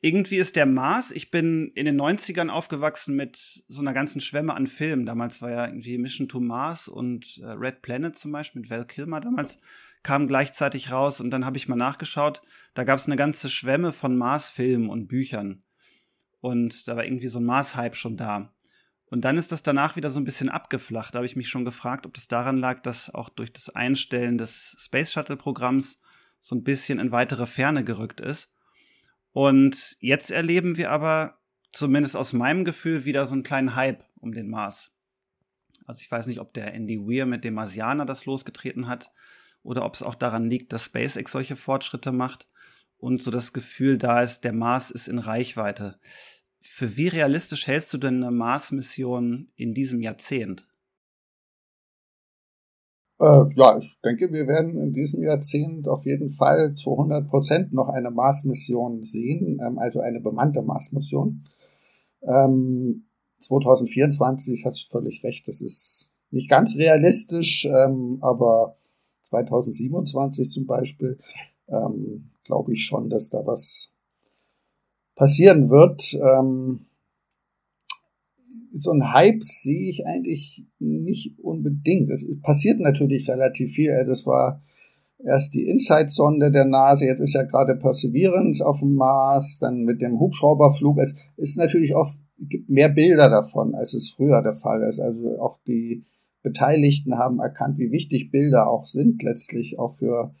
irgendwie 0.00 0.36
ist 0.36 0.56
der 0.56 0.66
Mars, 0.66 1.10
ich 1.10 1.30
bin 1.30 1.72
in 1.74 1.84
den 1.84 2.00
90ern 2.00 2.48
aufgewachsen 2.48 3.14
mit 3.16 3.36
so 3.68 3.80
einer 3.82 3.92
ganzen 3.92 4.20
Schwemme 4.20 4.54
an 4.54 4.66
Filmen. 4.66 5.04
Damals 5.04 5.42
war 5.42 5.50
ja 5.50 5.66
irgendwie 5.66 5.98
Mission 5.98 6.28
to 6.28 6.40
Mars 6.40 6.88
und 6.88 7.38
äh, 7.42 7.50
Red 7.50 7.82
Planet 7.82 8.16
zum 8.16 8.32
Beispiel 8.32 8.62
mit 8.62 8.70
Val 8.70 8.86
Kilmer 8.86 9.20
damals 9.20 9.58
kam 10.02 10.28
gleichzeitig 10.28 10.90
raus 10.90 11.20
und 11.20 11.30
dann 11.30 11.44
habe 11.44 11.56
ich 11.56 11.68
mal 11.68 11.76
nachgeschaut. 11.76 12.42
Da 12.74 12.84
gab 12.84 12.98
es 12.98 13.06
eine 13.06 13.16
ganze 13.16 13.48
Schwemme 13.48 13.92
von 13.92 14.16
Mars-Filmen 14.16 14.88
und 14.88 15.08
Büchern. 15.08 15.62
Und 16.40 16.88
da 16.88 16.96
war 16.96 17.04
irgendwie 17.04 17.28
so 17.28 17.38
ein 17.38 17.44
Mars-Hype 17.44 17.96
schon 17.96 18.16
da. 18.16 18.54
Und 19.06 19.24
dann 19.24 19.36
ist 19.36 19.52
das 19.52 19.62
danach 19.62 19.96
wieder 19.96 20.10
so 20.10 20.20
ein 20.20 20.24
bisschen 20.24 20.48
abgeflacht. 20.48 21.14
Da 21.14 21.18
habe 21.18 21.26
ich 21.26 21.36
mich 21.36 21.48
schon 21.48 21.64
gefragt, 21.64 22.06
ob 22.06 22.14
das 22.14 22.28
daran 22.28 22.56
lag, 22.56 22.80
dass 22.82 23.12
auch 23.12 23.28
durch 23.28 23.52
das 23.52 23.68
Einstellen 23.68 24.38
des 24.38 24.76
Space 24.78 25.12
Shuttle-Programms 25.12 25.98
so 26.38 26.54
ein 26.54 26.62
bisschen 26.62 26.98
in 26.98 27.12
weitere 27.12 27.46
Ferne 27.46 27.84
gerückt 27.84 28.20
ist. 28.20 28.50
Und 29.32 29.96
jetzt 30.00 30.30
erleben 30.30 30.76
wir 30.76 30.90
aber, 30.90 31.38
zumindest 31.72 32.16
aus 32.16 32.32
meinem 32.32 32.64
Gefühl, 32.64 33.04
wieder 33.04 33.26
so 33.26 33.34
einen 33.34 33.42
kleinen 33.42 33.76
Hype 33.76 34.04
um 34.18 34.32
den 34.32 34.48
Mars. 34.48 34.90
Also 35.86 36.00
ich 36.00 36.10
weiß 36.10 36.26
nicht, 36.26 36.40
ob 36.40 36.52
der 36.52 36.74
Andy 36.74 36.98
Weir 36.98 37.26
mit 37.26 37.44
dem 37.44 37.54
Marsianer 37.54 38.06
das 38.06 38.26
losgetreten 38.26 38.88
hat 38.88 39.12
oder 39.62 39.84
ob 39.84 39.94
es 39.94 40.02
auch 40.02 40.14
daran 40.14 40.48
liegt, 40.48 40.72
dass 40.72 40.84
SpaceX 40.84 41.32
solche 41.32 41.56
Fortschritte 41.56 42.12
macht 42.12 42.48
und 42.98 43.22
so 43.22 43.30
das 43.30 43.52
Gefühl 43.52 43.98
da 43.98 44.22
ist, 44.22 44.42
der 44.42 44.52
Mars 44.52 44.90
ist 44.90 45.08
in 45.08 45.18
Reichweite. 45.18 45.98
Für 46.60 46.96
wie 46.96 47.08
realistisch 47.08 47.66
hältst 47.66 47.92
du 47.94 47.98
denn 47.98 48.22
eine 48.22 48.30
Mars-Mission 48.30 49.50
in 49.56 49.74
diesem 49.74 50.00
Jahrzehnt? 50.00 50.66
Äh, 53.20 53.44
ja, 53.54 53.76
ich 53.76 54.00
denke, 54.02 54.32
wir 54.32 54.46
werden 54.46 54.78
in 54.78 54.92
diesem 54.92 55.22
Jahrzehnt 55.22 55.86
auf 55.88 56.06
jeden 56.06 56.28
Fall 56.28 56.72
zu 56.72 56.92
100 56.92 57.28
Prozent 57.28 57.72
noch 57.72 57.90
eine 57.90 58.10
Mars-Mission 58.10 59.02
sehen, 59.02 59.60
ähm, 59.64 59.78
also 59.78 60.00
eine 60.00 60.20
bemannte 60.20 60.62
Mars-Mission. 60.62 61.44
Ähm, 62.22 63.04
2024 63.40 64.64
hast 64.64 64.84
du 64.84 64.98
völlig 64.98 65.22
recht, 65.22 65.46
das 65.48 65.60
ist 65.60 66.16
nicht 66.30 66.48
ganz 66.48 66.76
realistisch, 66.76 67.66
ähm, 67.66 68.18
aber 68.22 68.76
2027 69.22 70.50
zum 70.50 70.66
Beispiel 70.66 71.18
ähm, 71.68 72.30
glaube 72.44 72.72
ich 72.72 72.86
schon, 72.86 73.10
dass 73.10 73.28
da 73.28 73.44
was 73.44 73.92
passieren 75.14 75.68
wird. 75.68 76.14
Ähm, 76.14 76.86
so 78.72 78.92
ein 78.92 79.12
Hype 79.12 79.42
sehe 79.42 79.88
ich 79.88 80.06
eigentlich 80.06 80.66
nicht 80.78 81.38
unbedingt. 81.38 82.10
Es 82.10 82.40
passiert 82.40 82.80
natürlich 82.80 83.28
relativ 83.28 83.70
viel. 83.70 84.04
Das 84.06 84.26
war 84.26 84.62
erst 85.24 85.54
die 85.54 85.66
Insight-Sonde 85.66 86.50
der 86.50 86.64
NASA, 86.64 87.04
jetzt 87.04 87.20
ist 87.20 87.34
ja 87.34 87.42
gerade 87.42 87.76
Perseverance 87.76 88.64
auf 88.64 88.80
dem 88.80 88.94
Mars, 88.94 89.58
dann 89.58 89.82
mit 89.82 90.00
dem 90.00 90.18
Hubschrauberflug. 90.18 90.98
Es 90.98 91.14
ist 91.36 91.58
natürlich 91.58 91.94
oft, 91.94 92.18
gibt 92.38 92.70
mehr 92.70 92.88
Bilder 92.88 93.28
davon, 93.28 93.74
als 93.74 93.94
es 93.94 94.10
früher 94.10 94.42
der 94.42 94.52
Fall 94.52 94.82
ist. 94.82 95.00
Also 95.00 95.38
auch 95.40 95.58
die 95.66 96.04
Beteiligten 96.42 97.18
haben 97.18 97.38
erkannt, 97.38 97.78
wie 97.78 97.92
wichtig 97.92 98.30
Bilder 98.30 98.68
auch 98.70 98.86
sind, 98.86 99.22
letztlich 99.22 99.78
auch 99.78 99.92
für 99.92 100.34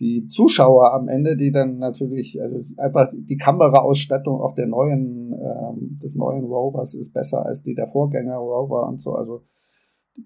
die 0.00 0.26
Zuschauer 0.26 0.92
am 0.92 1.08
Ende, 1.08 1.36
die 1.36 1.52
dann 1.52 1.78
natürlich 1.78 2.40
also 2.42 2.74
einfach 2.78 3.12
die 3.14 3.36
Kameraausstattung 3.36 4.40
auch 4.40 4.54
der 4.54 4.66
neuen 4.66 5.32
ähm, 5.32 5.96
des 6.02 6.16
neuen 6.16 6.44
Rovers 6.44 6.94
ist 6.94 7.12
besser 7.12 7.46
als 7.46 7.62
die 7.62 7.74
der 7.74 7.86
Vorgänger 7.86 8.36
Rover 8.36 8.88
und 8.88 9.00
so. 9.00 9.12
Also 9.12 9.42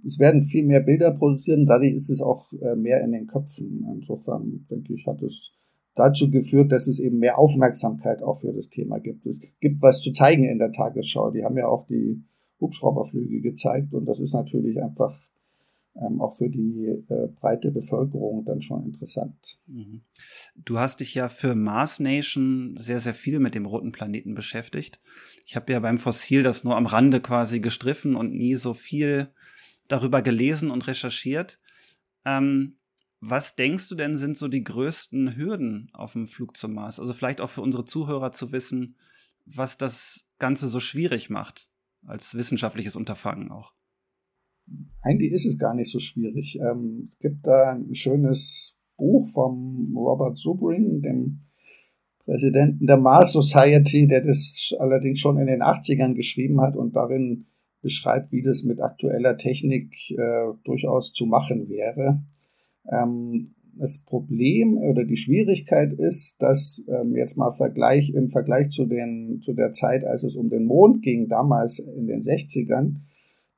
es 0.06 0.18
werden 0.18 0.42
viel 0.42 0.64
mehr 0.64 0.80
Bilder 0.80 1.12
produziert 1.12 1.58
und 1.58 1.66
dadurch 1.66 1.92
ist 1.92 2.10
es 2.10 2.22
auch 2.22 2.44
äh, 2.60 2.76
mehr 2.76 3.02
in 3.02 3.12
den 3.12 3.26
Köpfen. 3.26 3.86
Insofern 3.94 4.66
denke 4.70 4.94
ich, 4.94 5.06
hat 5.06 5.22
es 5.22 5.54
dazu 5.94 6.30
geführt, 6.30 6.72
dass 6.72 6.86
es 6.86 7.00
eben 7.00 7.18
mehr 7.18 7.38
Aufmerksamkeit 7.38 8.22
auch 8.22 8.40
für 8.40 8.52
das 8.52 8.68
Thema 8.68 8.98
gibt. 9.00 9.26
Es 9.26 9.40
gibt 9.60 9.82
was 9.82 10.00
zu 10.00 10.12
zeigen 10.12 10.44
in 10.44 10.58
der 10.58 10.72
Tagesschau. 10.72 11.30
Die 11.30 11.44
haben 11.44 11.58
ja 11.58 11.68
auch 11.68 11.86
die 11.86 12.22
Hubschrauberflüge 12.60 13.40
gezeigt 13.40 13.94
und 13.94 14.06
das 14.06 14.20
ist 14.20 14.34
natürlich 14.34 14.82
einfach 14.82 15.14
ähm, 16.00 16.20
auch 16.20 16.36
für 16.36 16.48
die 16.48 17.04
äh, 17.08 17.28
breite 17.40 17.70
Bevölkerung 17.70 18.44
dann 18.44 18.60
schon 18.60 18.84
interessant. 18.84 19.58
Mhm. 19.66 20.02
Du 20.56 20.78
hast 20.78 21.00
dich 21.00 21.14
ja 21.14 21.28
für 21.28 21.54
Mars 21.54 22.00
Nation 22.00 22.76
sehr, 22.76 23.00
sehr 23.00 23.14
viel 23.14 23.40
mit 23.40 23.54
dem 23.54 23.66
roten 23.66 23.92
Planeten 23.92 24.34
beschäftigt. 24.34 25.00
Ich 25.46 25.56
habe 25.56 25.72
ja 25.72 25.80
beim 25.80 25.98
Fossil 25.98 26.42
das 26.42 26.64
nur 26.64 26.76
am 26.76 26.86
Rande 26.86 27.20
quasi 27.20 27.60
gestriffen 27.60 28.14
und 28.14 28.34
nie 28.34 28.54
so 28.54 28.74
viel 28.74 29.28
darüber 29.88 30.22
gelesen 30.22 30.70
und 30.70 30.86
recherchiert. 30.86 31.58
Ähm, 32.24 32.76
was 33.20 33.56
denkst 33.56 33.88
du 33.88 33.96
denn 33.96 34.16
sind 34.16 34.36
so 34.36 34.46
die 34.46 34.62
größten 34.62 35.36
Hürden 35.36 35.90
auf 35.92 36.12
dem 36.12 36.28
Flug 36.28 36.56
zum 36.56 36.74
Mars? 36.74 37.00
Also 37.00 37.12
vielleicht 37.12 37.40
auch 37.40 37.50
für 37.50 37.62
unsere 37.62 37.84
Zuhörer 37.84 38.30
zu 38.30 38.52
wissen, 38.52 38.96
was 39.44 39.76
das 39.76 40.26
Ganze 40.38 40.68
so 40.68 40.78
schwierig 40.78 41.30
macht 41.30 41.68
als 42.06 42.34
wissenschaftliches 42.34 42.94
Unterfangen 42.94 43.50
auch 43.50 43.72
eigentlich 45.02 45.32
ist 45.32 45.46
es 45.46 45.58
gar 45.58 45.74
nicht 45.74 45.90
so 45.90 45.98
schwierig. 45.98 46.58
Ähm, 46.60 47.04
es 47.06 47.18
gibt 47.18 47.46
da 47.46 47.72
ein 47.72 47.94
schönes 47.94 48.78
Buch 48.96 49.26
vom 49.32 49.94
Robert 49.96 50.36
Zubrin, 50.36 51.00
dem 51.02 51.40
Präsidenten 52.24 52.86
der 52.86 52.98
Mars 52.98 53.32
Society, 53.32 54.06
der 54.06 54.20
das 54.20 54.74
allerdings 54.78 55.18
schon 55.18 55.38
in 55.38 55.46
den 55.46 55.62
80ern 55.62 56.14
geschrieben 56.14 56.60
hat 56.60 56.76
und 56.76 56.94
darin 56.94 57.46
beschreibt, 57.80 58.32
wie 58.32 58.42
das 58.42 58.64
mit 58.64 58.82
aktueller 58.82 59.36
Technik 59.36 59.94
äh, 60.10 60.52
durchaus 60.64 61.12
zu 61.12 61.26
machen 61.26 61.68
wäre. 61.68 62.22
Ähm, 62.90 63.54
das 63.78 63.98
Problem 63.98 64.76
oder 64.76 65.04
die 65.04 65.16
Schwierigkeit 65.16 65.92
ist, 65.92 66.42
dass 66.42 66.82
ähm, 66.88 67.14
jetzt 67.14 67.36
mal 67.36 67.50
Vergleich 67.50 68.10
im 68.10 68.28
Vergleich 68.28 68.70
zu 68.70 68.86
den 68.86 69.40
zu 69.40 69.54
der 69.54 69.70
Zeit, 69.72 70.04
als 70.04 70.24
es 70.24 70.36
um 70.36 70.50
den 70.50 70.64
Mond 70.64 71.02
ging, 71.02 71.28
damals 71.28 71.78
in 71.78 72.08
den 72.08 72.20
60ern, 72.20 72.96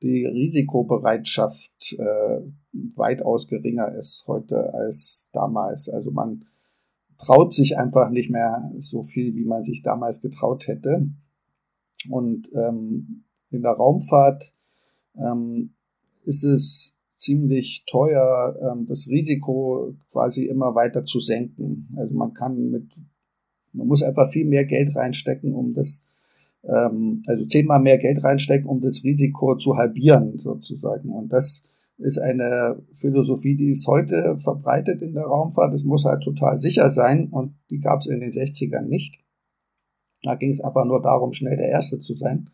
die 0.01 0.25
Risikobereitschaft 0.25 1.93
äh, 1.99 2.41
weitaus 2.95 3.47
geringer 3.47 3.93
ist 3.95 4.25
heute 4.27 4.73
als 4.73 5.29
damals. 5.33 5.89
Also 5.89 6.11
man 6.11 6.45
traut 7.17 7.53
sich 7.53 7.77
einfach 7.77 8.09
nicht 8.09 8.29
mehr 8.29 8.71
so 8.79 9.03
viel, 9.03 9.35
wie 9.35 9.45
man 9.45 9.61
sich 9.61 9.83
damals 9.83 10.21
getraut 10.21 10.67
hätte. 10.67 11.07
Und 12.09 12.49
ähm, 12.53 13.25
in 13.51 13.61
der 13.61 13.73
Raumfahrt 13.73 14.53
ähm, 15.15 15.75
ist 16.23 16.43
es 16.43 16.97
ziemlich 17.13 17.83
teuer, 17.85 18.57
ähm, 18.61 18.87
das 18.87 19.07
Risiko 19.07 19.93
quasi 20.11 20.45
immer 20.45 20.73
weiter 20.73 21.05
zu 21.05 21.19
senken. 21.19 21.89
Also 21.95 22.15
man 22.15 22.33
kann 22.33 22.71
mit, 22.71 22.91
man 23.73 23.87
muss 23.87 24.01
einfach 24.01 24.27
viel 24.27 24.45
mehr 24.47 24.65
Geld 24.65 24.95
reinstecken, 24.95 25.53
um 25.53 25.73
das 25.73 26.05
ähm, 26.63 27.23
also 27.27 27.45
zehnmal 27.45 27.79
mehr 27.79 27.97
Geld 27.97 28.23
reinstecken, 28.23 28.67
um 28.67 28.81
das 28.81 29.03
Risiko 29.03 29.55
zu 29.55 29.77
halbieren 29.77 30.37
sozusagen. 30.37 31.09
Und 31.09 31.29
das 31.33 31.67
ist 31.97 32.19
eine 32.19 32.81
Philosophie, 32.93 33.55
die 33.55 33.71
ist 33.71 33.87
heute 33.87 34.37
verbreitet 34.37 35.01
in 35.01 35.13
der 35.13 35.25
Raumfahrt. 35.25 35.73
Es 35.73 35.83
muss 35.83 36.05
halt 36.05 36.23
total 36.23 36.57
sicher 36.57 36.89
sein 36.89 37.29
und 37.29 37.53
die 37.69 37.79
gab 37.79 37.99
es 37.99 38.07
in 38.07 38.19
den 38.19 38.31
60ern 38.31 38.87
nicht. 38.87 39.19
Da 40.23 40.35
ging 40.35 40.51
es 40.51 40.61
einfach 40.61 40.85
nur 40.85 41.01
darum, 41.01 41.33
schnell 41.33 41.57
der 41.57 41.69
Erste 41.69 41.97
zu 41.97 42.13
sein. 42.13 42.49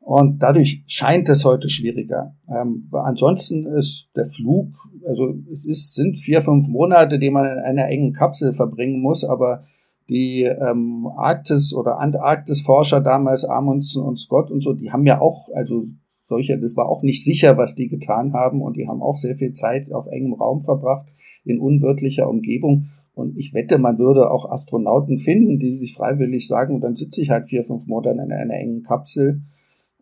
Und 0.00 0.42
dadurch 0.42 0.82
scheint 0.86 1.28
es 1.28 1.44
heute 1.44 1.70
schwieriger. 1.70 2.34
Ähm, 2.48 2.88
ansonsten 2.92 3.66
ist 3.66 4.10
der 4.16 4.26
Flug, 4.26 4.74
also 5.06 5.34
es 5.52 5.64
ist, 5.64 5.94
sind 5.94 6.18
vier, 6.18 6.42
fünf 6.42 6.68
Monate, 6.68 7.20
die 7.20 7.30
man 7.30 7.46
in 7.46 7.58
einer 7.58 7.86
engen 7.86 8.12
Kapsel 8.12 8.52
verbringen 8.52 9.00
muss, 9.00 9.24
aber 9.24 9.62
die 10.08 10.42
ähm, 10.42 11.06
Arktis- 11.16 11.74
oder 11.74 11.98
Antarktis-Forscher 11.98 13.00
damals, 13.00 13.44
Amundsen 13.44 14.02
und 14.02 14.16
Scott 14.16 14.50
und 14.50 14.62
so, 14.62 14.72
die 14.72 14.92
haben 14.92 15.06
ja 15.06 15.20
auch, 15.20 15.48
also 15.54 15.84
solche, 16.24 16.58
das 16.58 16.76
war 16.76 16.88
auch 16.88 17.02
nicht 17.02 17.24
sicher, 17.24 17.56
was 17.58 17.74
die 17.74 17.88
getan 17.88 18.32
haben 18.32 18.62
und 18.62 18.76
die 18.76 18.88
haben 18.88 19.02
auch 19.02 19.16
sehr 19.16 19.34
viel 19.34 19.52
Zeit 19.52 19.92
auf 19.92 20.06
engem 20.06 20.34
Raum 20.34 20.60
verbracht, 20.60 21.06
in 21.44 21.60
unwirtlicher 21.60 22.28
Umgebung. 22.28 22.86
Und 23.14 23.36
ich 23.36 23.52
wette, 23.52 23.78
man 23.78 23.98
würde 23.98 24.30
auch 24.30 24.50
Astronauten 24.50 25.18
finden, 25.18 25.58
die 25.58 25.74
sich 25.74 25.94
freiwillig 25.94 26.48
sagen, 26.48 26.74
und 26.74 26.80
dann 26.80 26.96
sitze 26.96 27.20
ich 27.20 27.30
halt 27.30 27.46
vier, 27.46 27.62
fünf 27.62 27.86
Monate 27.86 28.22
in 28.22 28.32
einer 28.32 28.54
engen 28.54 28.82
Kapsel. 28.82 29.42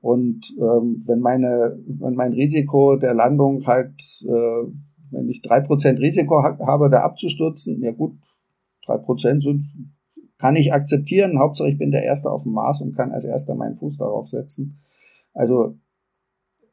Und 0.01 0.55
ähm, 0.59 1.03
wenn 1.07 1.19
meine, 1.19 1.79
wenn 1.87 2.15
mein 2.15 2.33
Risiko 2.33 2.97
der 2.97 3.15
Landung 3.15 3.67
halt, 3.67 4.01
äh, 4.25 4.71
wenn 5.11 5.29
ich 5.29 5.43
drei 5.43 5.61
Prozent 5.61 5.99
Risiko 5.99 6.43
ha 6.43 6.57
habe, 6.65 6.89
da 6.89 7.01
abzustürzen, 7.01 7.83
ja 7.83 7.91
gut, 7.91 8.13
drei 8.91 8.99
Prozent 8.99 9.43
sind, 9.43 9.65
kann 10.39 10.57
ich 10.57 10.73
akzeptieren. 10.73 11.39
Hauptsache 11.39 11.69
ich 11.69 11.79
bin 11.79 11.91
der 11.91 12.03
Erste 12.03 12.31
auf 12.31 12.45
dem 12.45 12.53
Mars 12.53 12.81
und 12.81 12.97
kann 12.97 13.13
als 13.13 13.25
Erster 13.25 13.55
meinen 13.55 13.77
Fuß 13.77 13.99
darauf 13.99 14.27
setzen. 14.27 14.81
Also 15.33 15.79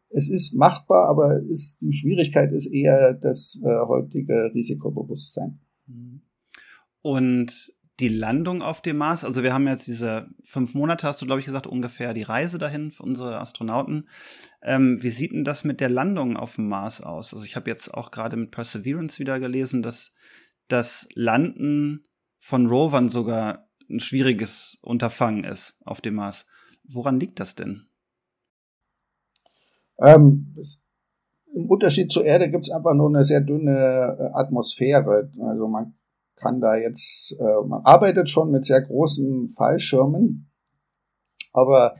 es 0.09 0.29
ist 0.29 0.53
machbar, 0.55 1.09
aber 1.09 1.41
ist, 1.43 1.81
die 1.81 1.93
Schwierigkeit 1.93 2.51
ist 2.51 2.67
eher 2.67 3.13
das 3.13 3.61
äh, 3.63 3.87
heutige 3.87 4.51
Risikobewusstsein. 4.53 5.59
Und 7.01 7.73
die 7.99 8.09
Landung 8.09 8.61
auf 8.61 8.81
dem 8.81 8.97
Mars, 8.97 9.23
also 9.23 9.43
wir 9.43 9.53
haben 9.53 9.67
jetzt 9.67 9.87
diese 9.87 10.27
fünf 10.43 10.75
Monate, 10.75 11.07
hast 11.07 11.21
du, 11.21 11.25
glaube 11.25 11.39
ich, 11.39 11.45
gesagt, 11.45 11.65
ungefähr 11.65 12.13
die 12.13 12.23
Reise 12.23 12.59
dahin 12.59 12.91
für 12.91 13.03
unsere 13.03 13.39
Astronauten. 13.39 14.07
Ähm, 14.61 15.01
wie 15.01 15.09
sieht 15.09 15.31
denn 15.31 15.43
das 15.43 15.63
mit 15.63 15.79
der 15.79 15.89
Landung 15.89 16.37
auf 16.37 16.55
dem 16.55 16.67
Mars 16.67 17.01
aus? 17.01 17.33
Also 17.33 17.43
ich 17.43 17.55
habe 17.55 17.69
jetzt 17.69 17.91
auch 17.93 18.11
gerade 18.11 18.35
mit 18.37 18.51
Perseverance 18.51 19.19
wieder 19.19 19.39
gelesen, 19.39 19.81
dass 19.81 20.13
das 20.67 21.07
Landen 21.13 22.03
von 22.39 22.67
Rovern 22.67 23.09
sogar 23.09 23.67
ein 23.89 23.99
schwieriges 23.99 24.77
Unterfangen 24.81 25.43
ist 25.43 25.75
auf 25.83 26.01
dem 26.01 26.15
Mars. 26.15 26.45
Woran 26.83 27.19
liegt 27.19 27.39
das 27.39 27.55
denn? 27.55 27.87
Ähm, 29.99 30.55
es, 30.59 30.81
Im 31.53 31.69
Unterschied 31.69 32.11
zur 32.11 32.25
Erde 32.25 32.49
gibt 32.49 32.65
es 32.65 32.71
einfach 32.71 32.93
nur 32.93 33.09
eine 33.09 33.23
sehr 33.23 33.41
dünne 33.41 34.17
äh, 34.19 34.39
Atmosphäre. 34.39 35.31
Also 35.41 35.67
man 35.67 35.97
kann 36.35 36.61
da 36.61 36.75
jetzt, 36.75 37.35
äh, 37.39 37.67
man 37.67 37.83
arbeitet 37.83 38.29
schon 38.29 38.51
mit 38.51 38.65
sehr 38.65 38.81
großen 38.81 39.47
Fallschirmen, 39.47 40.51
aber 41.51 41.95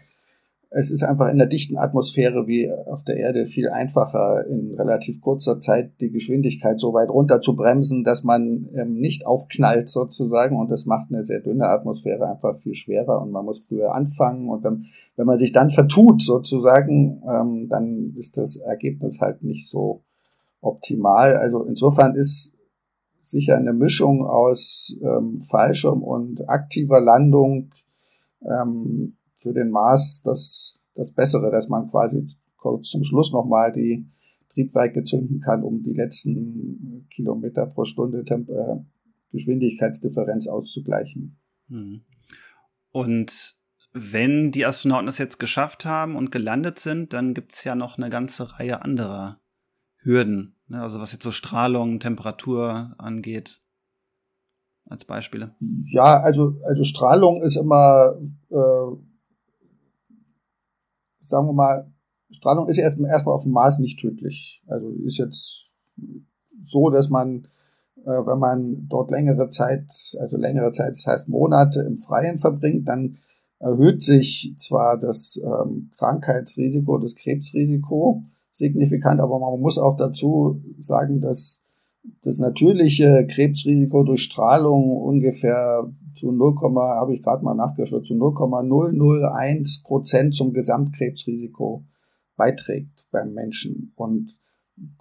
es 0.70 0.92
ist 0.92 1.04
einfach 1.04 1.30
in 1.30 1.38
der 1.38 1.48
dichten 1.48 1.78
Atmosphäre 1.78 2.48
wie 2.48 2.70
auf 2.72 3.04
der 3.04 3.18
Erde 3.18 3.46
viel 3.46 3.70
einfacher, 3.70 4.46
in 4.48 4.74
relativ 4.74 5.22
kurzer 5.22 5.60
Zeit 5.60 5.94
die 6.02 6.12
Geschwindigkeit 6.12 6.80
so 6.80 6.94
weit 6.94 7.10
runter 7.10 7.42
zu 7.42 7.56
bremsen, 7.56 8.04
dass 8.04 8.24
man 8.24 8.70
ähm, 8.76 9.00
nicht 9.00 9.26
aufknallt 9.26 9.90
sozusagen. 9.90 10.58
Und 10.58 10.70
das 10.70 10.86
macht 10.86 11.08
eine 11.10 11.26
sehr 11.26 11.40
dünne 11.40 11.68
Atmosphäre 11.68 12.28
einfach 12.28 12.56
viel 12.56 12.74
schwerer 12.74 13.22
und 13.22 13.32
man 13.32 13.46
muss 13.46 13.66
früher 13.66 13.96
anfangen. 13.96 14.50
Und 14.50 14.64
wenn, 14.64 14.86
wenn 15.16 15.26
man 15.26 15.40
sich 15.40 15.52
dann 15.52 15.70
vertut 15.70 16.22
sozusagen, 16.22 17.22
ähm, 17.28 17.68
dann 17.70 18.14
ist 18.18 18.38
das 18.38 18.58
Ergebnis 18.58 19.20
halt 19.22 19.44
nicht 19.44 19.70
so 19.70 20.04
optimal. 20.62 21.36
Also 21.36 21.64
insofern 21.64 22.16
ist 22.16 22.54
sicher 23.22 23.58
eine 23.58 23.74
Mischung 23.74 24.26
aus 24.26 24.98
ähm, 25.02 25.40
Fallschirm 25.42 26.04
und 26.04 26.50
aktiver 26.50 27.02
Landung 27.02 27.70
ähm, 28.42 29.17
für 29.38 29.54
den 29.54 29.70
Mars 29.70 30.22
das, 30.24 30.84
das 30.96 31.12
Bessere, 31.12 31.52
dass 31.52 31.70
man 31.70 31.88
quasi 31.88 32.26
zum 32.82 33.04
Schluss 33.04 33.32
nochmal 33.32 33.72
die 33.72 34.06
Triebwerke 34.50 35.04
zünden 35.04 35.40
kann, 35.40 35.64
um 35.64 35.84
die 35.84 35.94
letzten 35.94 37.08
Kilometer 37.10 37.68
pro 37.68 37.86
Stunde 37.86 38.26
Temp 38.26 38.50
äh, 38.50 38.78
Geschwindigkeitsdifferenz 39.32 40.48
auszugleichen. 40.48 41.38
Hm. 41.70 42.02
Und 42.92 43.56
wenn 43.94 44.52
die 44.52 44.66
Astronauten 44.66 45.06
das 45.06 45.18
jetzt 45.18 45.40
geschafft 45.40 45.86
haben 45.86 46.16
und 46.16 46.32
gelandet 46.32 46.80
sind, 46.80 47.14
dann 47.14 47.34
gibt 47.34 47.54
es 47.54 47.64
ja 47.64 47.76
noch 47.76 47.98
eine 47.98 48.10
ganze 48.10 48.58
Reihe 48.58 48.82
anderer 48.82 49.40
Hürden. 50.02 50.56
Ne? 50.68 50.82
Also 50.82 51.00
was 51.00 51.12
jetzt 51.12 51.24
so 51.24 51.32
Strahlung, 51.32 52.00
Temperatur 52.00 52.96
angeht. 52.98 53.62
Als 54.90 55.04
Beispiele. 55.04 55.54
Ja, 55.84 56.22
also, 56.22 56.56
also 56.64 56.86
Strahlung 56.86 57.42
ist 57.42 57.58
immer, 57.58 58.14
äh, 58.50 58.96
sagen 61.22 61.48
wir 61.48 61.54
mal, 61.54 61.92
Strahlung 62.30 62.68
ist 62.68 62.78
erstmal 62.78 63.12
erstmal 63.12 63.36
auf 63.36 63.44
dem 63.44 63.54
Mars 63.54 63.80
nicht 63.80 64.00
tödlich. 64.00 64.62
Also 64.68 64.90
ist 65.06 65.18
jetzt 65.18 65.76
so, 66.62 66.90
dass 66.90 67.10
man, 67.10 67.48
äh, 68.04 68.10
wenn 68.10 68.40
man 68.40 68.88
dort 68.90 69.12
längere 69.12 69.48
Zeit, 69.48 69.90
also 70.20 70.38
längere 70.38 70.72
Zeit, 70.72 70.92
das 70.92 71.08
heißt 71.08 71.30
Monate 71.30 71.82
im 71.82 71.98
Freien 71.98 72.38
verbringt, 72.38 72.88
dann 72.88 73.18
erhöht 73.60 74.04
sich 74.04 74.54
zwar 74.58 74.98
das 74.98 75.42
ähm, 75.44 75.90
Krankheitsrisiko, 75.98 76.98
das 77.00 77.16
Krebsrisiko 77.16 78.24
signifikant, 78.52 79.20
aber 79.20 79.40
man 79.40 79.60
muss 79.60 79.78
auch 79.78 79.96
dazu 79.96 80.62
sagen, 80.80 81.22
dass 81.22 81.64
das 82.22 82.40
natürliche 82.40 83.26
Krebsrisiko 83.30 84.04
durch 84.04 84.24
Strahlung 84.24 84.98
ungefähr 84.98 85.90
zu 86.14 86.32
0, 86.32 86.56
habe 86.76 87.14
ich 87.14 87.22
gerade 87.22 87.44
mal 87.44 87.54
nachgeschaut, 87.54 88.06
zu 88.06 88.16
0,001 88.16 89.84
Prozent 89.84 90.34
zum 90.34 90.54
Gesamtkrebsrisiko 90.54 91.86
beiträgt 92.36 93.08
beim 93.12 93.34
Menschen. 93.34 93.94
Und 93.96 94.38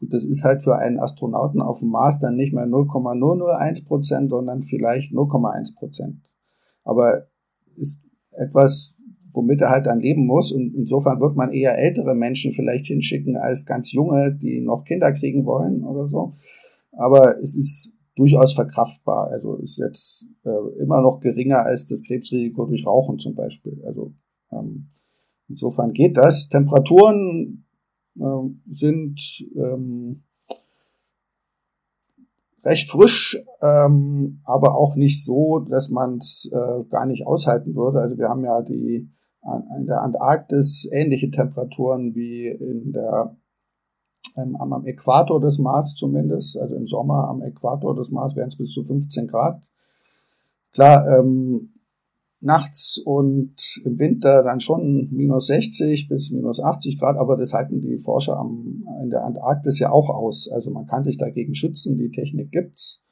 das 0.00 0.24
ist 0.24 0.44
halt 0.44 0.62
für 0.62 0.76
einen 0.76 0.98
Astronauten 0.98 1.60
auf 1.60 1.80
dem 1.80 1.90
Mars 1.90 2.18
dann 2.18 2.36
nicht 2.36 2.52
mehr 2.52 2.66
0,001 2.66 3.84
Prozent, 3.84 4.30
sondern 4.30 4.62
vielleicht 4.62 5.12
0,1 5.12 5.76
Prozent. 5.76 6.22
Aber 6.84 7.24
ist 7.76 8.00
etwas, 8.30 8.96
womit 9.32 9.60
er 9.60 9.70
halt 9.70 9.86
dann 9.86 10.00
leben 10.00 10.26
muss. 10.26 10.52
Und 10.52 10.74
insofern 10.74 11.20
wird 11.20 11.36
man 11.36 11.52
eher 11.52 11.78
ältere 11.78 12.14
Menschen 12.14 12.52
vielleicht 12.52 12.86
hinschicken 12.86 13.36
als 13.36 13.66
ganz 13.66 13.92
junge, 13.92 14.34
die 14.34 14.60
noch 14.60 14.84
Kinder 14.84 15.12
kriegen 15.12 15.44
wollen 15.44 15.84
oder 15.84 16.06
so. 16.06 16.32
Aber 16.96 17.38
es 17.40 17.56
ist 17.56 17.94
durchaus 18.16 18.54
verkraftbar. 18.54 19.28
Also 19.28 19.56
ist 19.56 19.78
jetzt 19.78 20.26
äh, 20.44 20.82
immer 20.82 21.02
noch 21.02 21.20
geringer 21.20 21.64
als 21.64 21.86
das 21.86 22.02
Krebsrisiko 22.02 22.66
durch 22.66 22.86
Rauchen 22.86 23.18
zum 23.18 23.34
Beispiel. 23.34 23.80
Also 23.86 24.14
ähm, 24.50 24.88
insofern 25.48 25.92
geht 25.92 26.16
das. 26.16 26.48
Temperaturen 26.48 27.66
äh, 28.18 28.48
sind 28.68 29.20
ähm, 29.54 30.24
recht 32.64 32.90
frisch, 32.90 33.38
ähm, 33.62 34.40
aber 34.44 34.76
auch 34.76 34.96
nicht 34.96 35.24
so, 35.24 35.60
dass 35.60 35.90
man 35.90 36.16
es 36.16 36.50
äh, 36.52 36.84
gar 36.88 37.06
nicht 37.06 37.26
aushalten 37.26 37.76
würde. 37.76 38.00
Also 38.00 38.18
wir 38.18 38.28
haben 38.28 38.44
ja 38.44 38.62
die 38.62 39.08
in 39.78 39.86
der 39.86 40.02
Antarktis 40.02 40.88
ähnliche 40.90 41.30
Temperaturen 41.30 42.16
wie 42.16 42.48
in 42.48 42.92
der 42.92 43.36
ähm, 44.36 44.56
am 44.56 44.84
Äquator 44.86 45.40
des 45.40 45.58
Mars 45.58 45.94
zumindest. 45.94 46.58
Also 46.58 46.76
im 46.76 46.86
Sommer 46.86 47.28
am 47.28 47.42
Äquator 47.42 47.94
des 47.94 48.10
Mars 48.10 48.36
wären 48.36 48.48
es 48.48 48.56
bis 48.56 48.72
zu 48.72 48.82
15 48.82 49.26
Grad. 49.26 49.60
Klar, 50.72 51.06
ähm, 51.18 51.70
nachts 52.40 52.98
und 52.98 53.80
im 53.84 53.98
Winter 53.98 54.42
dann 54.42 54.60
schon 54.60 55.08
minus 55.10 55.46
60 55.46 56.08
bis 56.08 56.30
minus 56.30 56.60
80 56.60 56.98
Grad, 56.98 57.16
aber 57.16 57.36
das 57.36 57.52
halten 57.52 57.80
die 57.80 57.98
Forscher 57.98 58.36
am, 58.36 58.86
in 59.02 59.10
der 59.10 59.24
Antarktis 59.24 59.78
ja 59.78 59.90
auch 59.90 60.10
aus. 60.10 60.48
Also 60.50 60.70
man 60.70 60.86
kann 60.86 61.02
sich 61.02 61.16
dagegen 61.16 61.54
schützen, 61.54 61.98
die 61.98 62.10
Technik 62.10 62.52
gibt's. 62.52 63.02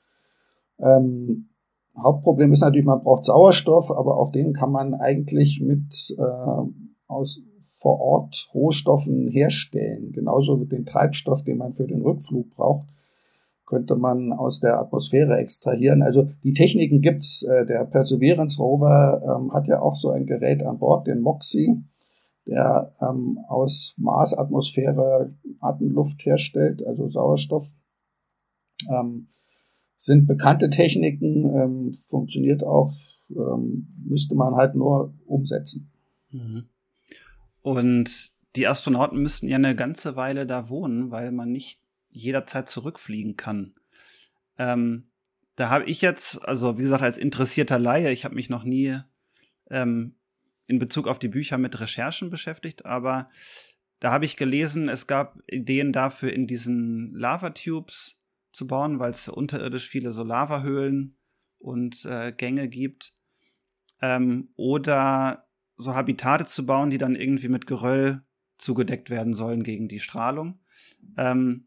Ähm, 0.78 1.48
Hauptproblem 1.96 2.52
ist 2.52 2.60
natürlich, 2.60 2.86
man 2.86 3.02
braucht 3.02 3.24
Sauerstoff, 3.24 3.90
aber 3.90 4.18
auch 4.18 4.32
den 4.32 4.52
kann 4.52 4.72
man 4.72 4.94
eigentlich 4.94 5.60
mit 5.60 6.14
äh, 6.18 6.68
aus 7.06 7.40
vor 7.64 8.00
Ort 8.00 8.48
Rohstoffen 8.54 9.28
herstellen. 9.28 10.12
Genauso 10.12 10.60
wie 10.60 10.66
den 10.66 10.84
Treibstoff, 10.86 11.42
den 11.42 11.58
man 11.58 11.72
für 11.72 11.86
den 11.86 12.02
Rückflug 12.02 12.50
braucht 12.50 12.86
könnte 13.66 13.96
man 13.96 14.32
aus 14.32 14.60
der 14.60 14.78
Atmosphäre 14.78 15.38
extrahieren. 15.38 16.02
Also 16.02 16.30
die 16.42 16.54
Techniken 16.54 17.00
gibt's. 17.00 17.42
Äh, 17.42 17.66
der 17.66 17.84
Perseverance 17.84 18.58
Rover 18.58 19.22
ähm, 19.24 19.52
hat 19.52 19.68
ja 19.68 19.80
auch 19.80 19.94
so 19.94 20.10
ein 20.10 20.26
Gerät 20.26 20.62
an 20.62 20.78
Bord, 20.78 21.06
den 21.06 21.20
MOXIE, 21.20 21.82
der 22.46 22.94
ähm, 23.00 23.38
aus 23.48 23.94
Marsatmosphäre 23.96 25.34
Atemluft 25.60 26.24
herstellt, 26.26 26.86
also 26.86 27.06
Sauerstoff. 27.06 27.74
Ähm, 28.90 29.28
sind 29.96 30.26
bekannte 30.26 30.68
Techniken, 30.68 31.46
ähm, 31.46 31.92
funktioniert 32.08 32.62
auch, 32.62 32.92
ähm, 33.30 33.88
müsste 34.04 34.34
man 34.34 34.54
halt 34.54 34.74
nur 34.74 35.14
umsetzen. 35.24 35.90
Mhm. 36.30 36.64
Und 37.64 38.30
die 38.56 38.66
Astronauten 38.66 39.22
müssten 39.22 39.48
ja 39.48 39.56
eine 39.56 39.74
ganze 39.74 40.16
Weile 40.16 40.46
da 40.46 40.68
wohnen, 40.68 41.10
weil 41.10 41.32
man 41.32 41.50
nicht 41.50 41.80
jederzeit 42.10 42.68
zurückfliegen 42.68 43.38
kann. 43.38 43.72
Ähm, 44.58 45.08
da 45.56 45.70
habe 45.70 45.86
ich 45.86 46.02
jetzt, 46.02 46.46
also 46.46 46.76
wie 46.76 46.82
gesagt, 46.82 47.02
als 47.02 47.16
interessierter 47.16 47.78
Laie, 47.78 48.12
ich 48.12 48.26
habe 48.26 48.34
mich 48.34 48.50
noch 48.50 48.64
nie 48.64 48.98
ähm, 49.70 50.14
in 50.66 50.78
Bezug 50.78 51.08
auf 51.08 51.18
die 51.18 51.28
Bücher 51.28 51.56
mit 51.56 51.80
Recherchen 51.80 52.28
beschäftigt, 52.28 52.84
aber 52.84 53.30
da 53.98 54.12
habe 54.12 54.26
ich 54.26 54.36
gelesen, 54.36 54.90
es 54.90 55.06
gab 55.06 55.40
Ideen 55.46 55.90
dafür, 55.90 56.34
in 56.34 56.46
diesen 56.46 57.14
Lava-Tubes 57.14 58.20
zu 58.52 58.66
bauen, 58.66 58.98
weil 58.98 59.12
es 59.12 59.26
unterirdisch 59.26 59.88
viele 59.88 60.12
so 60.12 60.22
Lavahöhlen 60.22 61.16
und 61.58 62.04
äh, 62.04 62.30
Gänge 62.36 62.68
gibt. 62.68 63.14
Ähm, 64.02 64.50
oder 64.54 65.43
so 65.76 65.94
Habitate 65.94 66.46
zu 66.46 66.66
bauen, 66.66 66.90
die 66.90 66.98
dann 66.98 67.14
irgendwie 67.14 67.48
mit 67.48 67.66
Geröll 67.66 68.22
zugedeckt 68.58 69.10
werden 69.10 69.34
sollen 69.34 69.62
gegen 69.62 69.88
die 69.88 70.00
Strahlung. 70.00 70.60
Ähm, 71.16 71.66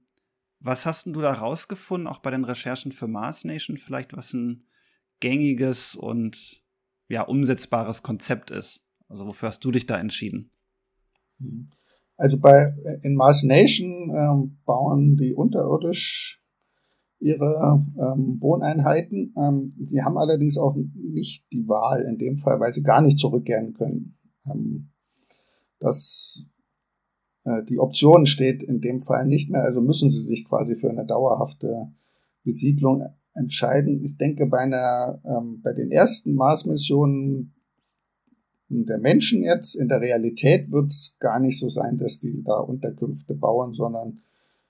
was 0.59 0.85
hast 0.85 1.05
du 1.05 1.21
da 1.21 1.33
rausgefunden, 1.33 2.07
auch 2.07 2.19
bei 2.19 2.31
den 2.31 2.43
Recherchen 2.43 2.91
für 2.91 3.07
Mars 3.07 3.43
Nation, 3.43 3.77
vielleicht 3.77 4.15
was 4.15 4.33
ein 4.33 4.63
gängiges 5.19 5.95
und 5.95 6.63
ja, 7.07 7.21
umsetzbares 7.23 8.03
Konzept 8.03 8.51
ist? 8.51 8.83
Also 9.07 9.27
wofür 9.27 9.49
hast 9.49 9.63
du 9.63 9.71
dich 9.71 9.85
da 9.85 9.97
entschieden? 9.97 10.51
Also 12.17 12.39
bei 12.39 12.73
in 13.03 13.15
Mars 13.15 13.43
Nation 13.43 14.11
ähm, 14.15 14.57
bauen 14.65 15.17
die 15.17 15.33
unterirdisch 15.33 16.41
ihre 17.19 17.79
ähm, 17.97 18.37
Wohneinheiten. 18.39 19.33
Ähm, 19.37 19.73
sie 19.85 20.03
haben 20.03 20.17
allerdings 20.17 20.57
auch 20.57 20.75
nicht 20.95 21.45
die 21.51 21.67
Wahl 21.67 22.03
in 22.03 22.17
dem 22.17 22.37
Fall, 22.37 22.59
weil 22.59 22.73
sie 22.73 22.83
gar 22.83 23.01
nicht 23.01 23.19
zurückkehren 23.19 23.73
können. 23.73 24.17
Ähm, 24.45 24.89
das 25.79 26.47
äh, 27.47 27.63
die 27.63 27.79
Option 27.79 28.25
steht 28.25 28.61
in 28.61 28.81
dem 28.81 28.99
Fall 28.99 29.25
nicht 29.25 29.49
mehr, 29.49 29.63
also 29.63 29.81
müssen 29.81 30.11
sie 30.11 30.21
sich 30.21 30.45
quasi 30.45 30.75
für 30.75 30.89
eine 30.89 31.05
dauerhafte 31.05 31.91
Besiedlung 32.43 33.05
entscheiden. 33.33 34.03
Ich 34.03 34.17
denke, 34.17 34.47
bei 34.47 34.59
einer, 34.59 35.21
ähm, 35.25 35.61
bei 35.61 35.73
den 35.73 35.91
ersten 35.91 36.33
Mars-Missionen 36.33 37.53
der 38.69 38.97
Menschen 38.97 39.43
jetzt 39.43 39.75
in 39.75 39.87
der 39.87 40.01
Realität 40.01 40.71
wird 40.71 40.87
es 40.87 41.15
gar 41.19 41.39
nicht 41.39 41.57
so 41.57 41.69
sein, 41.69 41.97
dass 41.97 42.19
die 42.19 42.43
da 42.43 42.57
Unterkünfte 42.59 43.33
bauen, 43.33 43.71
sondern 43.71 44.23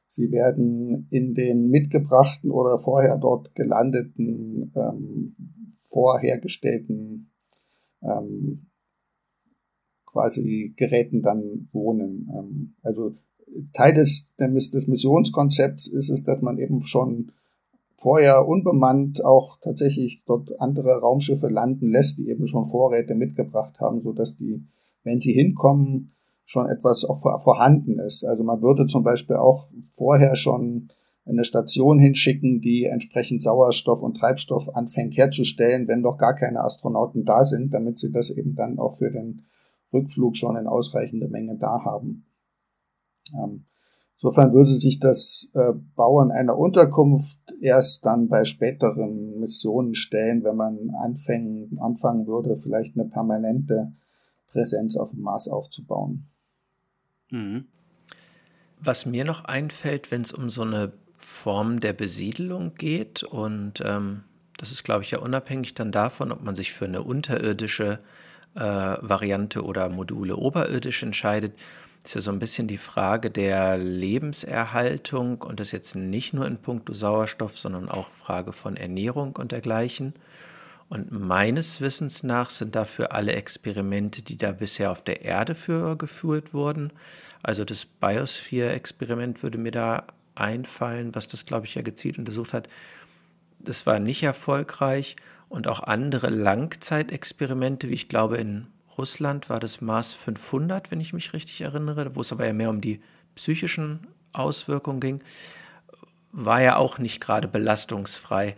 sie 0.08 0.32
werden 0.32 1.08
in 1.10 1.36
den 1.36 1.70
mitgebrachten 1.70 2.52
oder 2.52 2.78
vorher 2.78 3.17
dort 3.17 3.56
gelandeten, 3.56 4.72
ähm, 4.76 5.36
vorhergestellten 5.76 7.32
ähm, 8.02 8.67
quasi 10.06 10.74
Geräten 10.76 11.22
dann 11.22 11.70
wohnen. 11.72 12.30
Ähm, 12.34 12.76
also 12.82 13.15
Teil 13.74 13.93
des, 13.93 14.36
des 14.36 14.88
Missionskonzepts 14.88 15.88
ist 15.88 16.10
es, 16.10 16.24
dass 16.24 16.41
man 16.41 16.58
eben 16.58 16.82
schon 16.82 17.32
vorher 17.96 18.48
unbemannt 18.48 19.26
auch 19.26 19.60
tatsächlich 19.60 20.24
dort 20.26 20.60
andere 20.60 21.00
Raumschiffe 21.00 21.48
landen 21.48 21.89
lässt, 21.89 22.20
die 22.20 22.30
eben 22.30 22.48
schon 22.48 22.65
Vorräte 22.65 23.15
mitgebracht 23.15 23.80
haben, 23.80 24.02
so 24.02 24.13
dass 24.13 24.36
die, 24.36 24.63
wenn 25.04 25.20
sie 25.20 25.34
hinkommen, 25.34 26.13
schon 26.48 26.68
etwas 26.68 27.06
auch 27.06 27.20
vorhanden 27.20 28.00
ist. 28.00 28.24
Also 28.24 28.44
man 28.44 28.62
würde 28.62 28.88
zum 28.88 29.04
Beispiel 29.04 29.36
auch 29.36 29.68
vorher 29.92 30.36
schon 30.36 30.88
eine 31.26 31.44
Station 31.44 32.00
hinschicken, 32.00 32.62
die 32.62 32.86
entsprechend 32.86 33.42
Sauerstoff 33.42 34.02
und 34.02 34.16
Treibstoff 34.16 34.74
anfängt 34.74 35.18
herzustellen, 35.18 35.90
wenn 35.90 36.02
doch 36.02 36.18
gar 36.18 36.34
keine 36.34 36.62
Astronauten 36.62 37.26
da 37.26 37.44
sind, 37.44 37.74
damit 37.74 37.98
sie 37.98 38.14
das 38.14 38.30
eben 38.30 38.56
dann 38.56 38.80
auch 38.80 38.94
für 38.94 39.12
den 39.12 39.44
Rückflug 39.92 40.38
schon 40.38 40.56
in 40.56 40.68
ausreichender 40.68 41.28
Menge 41.28 41.58
da 41.58 41.84
haben. 41.84 42.26
Ähm, 43.36 43.66
Insofern 44.20 44.52
würde 44.52 44.72
sich 44.72 45.00
das 45.00 45.52
äh, 45.54 45.74
Bauen 45.96 46.32
einer 46.32 46.58
Unterkunft 46.58 47.54
erst 47.62 48.04
dann 48.04 48.30
bei 48.30 48.46
späteren 48.46 49.40
Missionen 49.40 49.94
stellen, 49.94 50.44
wenn 50.44 50.56
man 50.56 50.90
anfangen, 50.90 51.78
anfangen 51.80 52.26
würde, 52.26 52.56
vielleicht 52.56 52.98
eine 52.98 53.08
permanente 53.08 53.94
Präsenz 54.48 54.98
auf 54.98 55.12
dem 55.12 55.22
Mars 55.22 55.48
aufzubauen. 55.48 56.26
Mhm. 57.30 57.66
Was 58.80 59.06
mir 59.06 59.26
noch 59.26 59.46
einfällt, 59.46 60.12
wenn 60.12 60.22
es 60.22 60.32
um 60.32 60.50
so 60.50 60.62
eine 60.62 60.94
Form 61.18 61.80
der 61.80 61.94
Besiedelung 61.94 62.76
geht, 62.76 63.24
und 63.24 63.82
ähm, 63.84 64.24
das 64.58 64.72
ist, 64.72 64.84
glaube 64.84 65.04
ich, 65.04 65.12
ja 65.12 65.20
unabhängig 65.20 65.74
dann 65.74 65.92
davon, 65.92 66.32
ob 66.32 66.44
man 66.44 66.56
sich 66.56 66.74
für 66.74 66.86
eine 66.86 67.02
unterirdische 67.02 68.00
äh, 68.56 68.60
Variante 68.60 69.63
oder 69.63 69.90
Module 69.90 70.36
oberirdisch 70.36 71.04
entscheidet, 71.04 71.54
ist 72.04 72.16
ja 72.16 72.22
so 72.22 72.32
ein 72.32 72.40
bisschen 72.40 72.68
die 72.68 72.78
Frage 72.78 73.30
der 73.30 73.78
Lebenserhaltung 73.78 75.42
und 75.42 75.60
das 75.60 75.72
jetzt 75.72 75.96
nicht 75.96 76.34
nur 76.34 76.48
in 76.48 76.58
puncto 76.58 76.94
Sauerstoff, 76.94 77.58
sondern 77.58 77.90
auch 77.90 78.10
Frage 78.10 78.54
von 78.54 78.78
Ernährung 78.78 79.36
und 79.36 79.52
dergleichen. 79.52 80.13
Und 80.89 81.12
meines 81.12 81.82
Wissens 81.82 82.23
nach 82.23 82.50
sind 82.50 82.76
dafür 82.76 83.12
alle 83.12 83.34
Experimente, 83.34 84.21
die 84.21 84.38
da 84.38 84.54
bisher 84.54 84.91
auf 84.91 85.02
der 85.02 85.23
Erde 85.23 85.54
für 85.54 85.97
geführt 85.97 86.54
wurden. 86.54 86.93
Also 87.43 87.65
das 87.65 87.86
Biosphere-Experiment 87.86 89.43
würde 89.43 89.58
mir 89.58 89.71
da 89.71 90.06
einfallen, 90.36 91.13
was 91.13 91.28
das, 91.28 91.45
glaube 91.45 91.65
ich, 91.65 91.76
ja 91.76 91.82
gezielt 91.82 92.17
untersucht 92.17 92.54
hat. 92.54 92.69
Das 93.60 93.86
war 93.86 94.00
nicht 94.00 94.23
erfolgreich 94.23 95.17
und 95.50 95.67
auch 95.67 95.82
andere 95.82 96.30
Langzeitexperimente, 96.30 97.89
wie 97.89 97.93
ich 97.93 98.08
glaube 98.08 98.38
in 98.38 98.67
Russland 98.97 99.50
war 99.50 99.60
das 99.60 99.82
Mars 99.82 100.13
500, 100.13 100.89
wenn 100.89 101.02
ich 101.02 101.13
mich 101.13 101.34
richtig 101.34 101.62
erinnere, 101.62 102.15
wo 102.15 102.21
es 102.21 102.32
aber 102.32 102.45
ja 102.45 102.54
mehr 102.54 102.69
um 102.69 102.82
die 102.82 103.02
psychischen 103.36 104.08
Auswirkungen 104.34 105.00
ging, 105.00 105.23
war 106.32 106.62
ja 106.62 106.76
auch 106.78 106.97
nicht 106.97 107.21
gerade 107.21 107.47
belastungsfrei. 107.47 108.56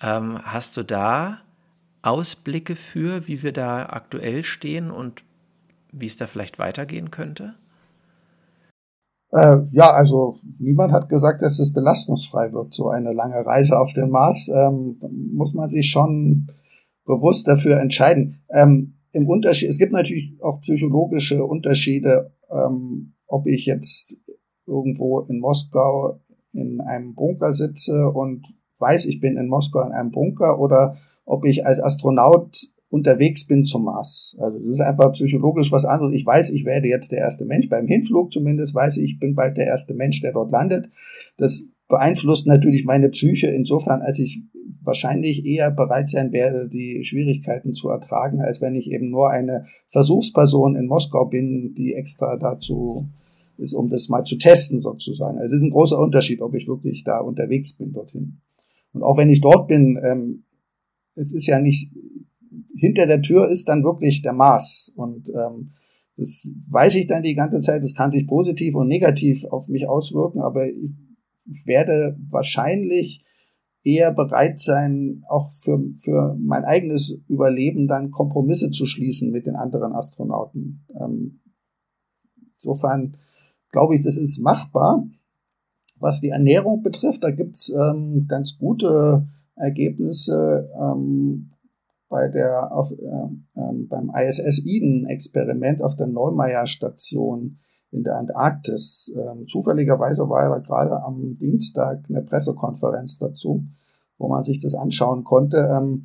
Ähm, 0.00 0.40
hast 0.44 0.76
du 0.76 0.84
da 0.84 1.40
Ausblicke 2.02 2.76
für, 2.76 3.26
wie 3.28 3.42
wir 3.42 3.52
da 3.52 3.86
aktuell 3.86 4.42
stehen 4.44 4.90
und 4.90 5.24
wie 5.92 6.06
es 6.06 6.16
da 6.16 6.26
vielleicht 6.26 6.58
weitergehen 6.58 7.10
könnte? 7.10 7.54
Äh, 9.32 9.58
ja, 9.72 9.92
also 9.92 10.34
niemand 10.58 10.92
hat 10.92 11.08
gesagt, 11.08 11.42
dass 11.42 11.58
es 11.58 11.72
belastungsfrei 11.72 12.52
wird, 12.52 12.74
so 12.74 12.88
eine 12.88 13.12
lange 13.12 13.46
Reise 13.46 13.78
auf 13.78 13.92
den 13.94 14.10
Mars. 14.10 14.50
Ähm, 14.54 14.98
muss 15.32 15.54
man 15.54 15.68
sich 15.68 15.88
schon 15.88 16.48
bewusst 17.06 17.48
dafür 17.48 17.80
entscheiden. 17.80 18.42
Ähm, 18.50 18.94
Im 19.12 19.28
Unterschied, 19.28 19.70
es 19.70 19.78
gibt 19.78 19.92
natürlich 19.92 20.36
auch 20.42 20.60
psychologische 20.60 21.44
Unterschiede, 21.44 22.32
ähm, 22.50 23.14
ob 23.26 23.46
ich 23.46 23.66
jetzt 23.66 24.18
irgendwo 24.66 25.20
in 25.20 25.40
Moskau 25.40 26.20
in 26.52 26.80
einem 26.80 27.14
Bunker 27.14 27.54
sitze 27.54 28.08
und 28.10 28.46
weiß, 28.78 29.06
ich 29.06 29.20
bin 29.20 29.38
in 29.38 29.48
Moskau 29.48 29.80
in 29.82 29.92
einem 29.92 30.10
Bunker 30.10 30.58
oder 30.58 30.96
ob 31.24 31.44
ich 31.44 31.66
als 31.66 31.80
Astronaut 31.80 32.58
unterwegs 32.88 33.46
bin 33.46 33.64
zum 33.64 33.84
Mars. 33.84 34.36
Also 34.38 34.58
das 34.58 34.68
ist 34.68 34.80
einfach 34.80 35.12
psychologisch 35.12 35.72
was 35.72 35.86
anderes. 35.86 36.14
Ich 36.14 36.26
weiß, 36.26 36.50
ich 36.50 36.66
werde 36.66 36.88
jetzt 36.88 37.10
der 37.10 37.20
erste 37.20 37.46
Mensch, 37.46 37.68
beim 37.68 37.86
Hinflug 37.86 38.32
zumindest 38.32 38.74
weiß 38.74 38.98
ich, 38.98 39.12
ich 39.12 39.18
bin 39.18 39.34
bald 39.34 39.56
der 39.56 39.66
erste 39.66 39.94
Mensch, 39.94 40.20
der 40.20 40.32
dort 40.32 40.52
landet. 40.52 40.90
Das 41.38 41.68
beeinflusst 41.88 42.46
natürlich 42.46 42.84
meine 42.84 43.08
Psyche 43.08 43.48
insofern, 43.48 44.02
als 44.02 44.18
ich 44.18 44.42
wahrscheinlich 44.82 45.46
eher 45.46 45.70
bereit 45.70 46.08
sein 46.08 46.32
werde, 46.32 46.68
die 46.68 47.02
Schwierigkeiten 47.04 47.72
zu 47.72 47.88
ertragen, 47.88 48.40
als 48.40 48.60
wenn 48.60 48.74
ich 48.74 48.90
eben 48.90 49.10
nur 49.10 49.30
eine 49.30 49.64
Versuchsperson 49.88 50.76
in 50.76 50.86
Moskau 50.86 51.26
bin, 51.26 51.74
die 51.74 51.94
extra 51.94 52.36
dazu 52.36 53.08
ist, 53.56 53.74
um 53.74 53.88
das 53.88 54.08
mal 54.08 54.24
zu 54.24 54.36
testen 54.36 54.80
sozusagen. 54.80 55.38
Also 55.38 55.54
es 55.54 55.60
ist 55.60 55.66
ein 55.66 55.70
großer 55.70 55.98
Unterschied, 55.98 56.42
ob 56.42 56.54
ich 56.54 56.68
wirklich 56.68 57.04
da 57.04 57.20
unterwegs 57.20 57.74
bin 57.74 57.92
dorthin. 57.92 58.40
Und 58.92 59.02
auch 59.02 59.16
wenn 59.16 59.30
ich 59.30 59.40
dort 59.40 59.68
bin, 59.68 59.98
ähm, 60.02 60.44
es 61.14 61.32
ist 61.32 61.46
ja 61.46 61.60
nicht, 61.60 61.92
hinter 62.76 63.06
der 63.06 63.22
Tür 63.22 63.48
ist 63.48 63.68
dann 63.68 63.84
wirklich 63.84 64.22
der 64.22 64.32
Mars. 64.32 64.92
Und 64.96 65.28
ähm, 65.30 65.72
das 66.16 66.52
weiß 66.68 66.94
ich 66.96 67.06
dann 67.06 67.22
die 67.22 67.34
ganze 67.34 67.60
Zeit, 67.60 67.82
das 67.82 67.94
kann 67.94 68.10
sich 68.10 68.26
positiv 68.26 68.74
und 68.74 68.88
negativ 68.88 69.44
auf 69.46 69.68
mich 69.68 69.88
auswirken, 69.88 70.40
aber 70.40 70.68
ich, 70.68 70.90
werde 71.64 72.16
wahrscheinlich 72.30 73.24
eher 73.82 74.12
bereit 74.12 74.60
sein, 74.60 75.24
auch 75.28 75.50
für, 75.50 75.82
für 75.98 76.36
mein 76.38 76.64
eigenes 76.64 77.18
Überleben 77.26 77.88
dann 77.88 78.12
Kompromisse 78.12 78.70
zu 78.70 78.86
schließen 78.86 79.32
mit 79.32 79.46
den 79.46 79.56
anderen 79.56 79.92
Astronauten. 79.92 80.86
Ähm, 80.98 81.40
insofern 82.54 83.16
glaube 83.72 83.96
ich, 83.96 84.04
das 84.04 84.16
ist 84.16 84.38
machbar. 84.38 85.04
Was 85.98 86.20
die 86.20 86.28
Ernährung 86.28 86.84
betrifft, 86.84 87.24
da 87.24 87.32
gibt's 87.32 87.70
ähm, 87.70 88.26
ganz 88.28 88.56
gute 88.56 89.26
Ergebnisse 89.56 90.70
ähm, 90.80 91.50
bei 92.08 92.28
der 92.28 92.72
auf, 92.72 92.92
äh, 92.92 92.96
äh, 92.96 93.72
beim 93.88 94.12
ISS 94.14 94.66
Eden 94.66 95.06
Experiment 95.06 95.82
auf 95.82 95.96
der 95.96 96.06
Neumeier 96.06 96.66
Station 96.66 97.58
in 97.90 98.04
der 98.04 98.16
Antarktis. 98.16 99.12
Ähm, 99.16 99.46
zufälligerweise 99.46 100.28
war 100.28 100.42
ja 100.42 100.58
gerade 100.58 101.02
am 101.02 101.38
Dienstag 101.38 102.04
eine 102.08 102.22
Pressekonferenz 102.22 103.18
dazu, 103.18 103.64
wo 104.18 104.28
man 104.28 104.44
sich 104.44 104.60
das 104.60 104.74
anschauen 104.74 105.24
konnte. 105.24 105.70
Ähm, 105.72 106.04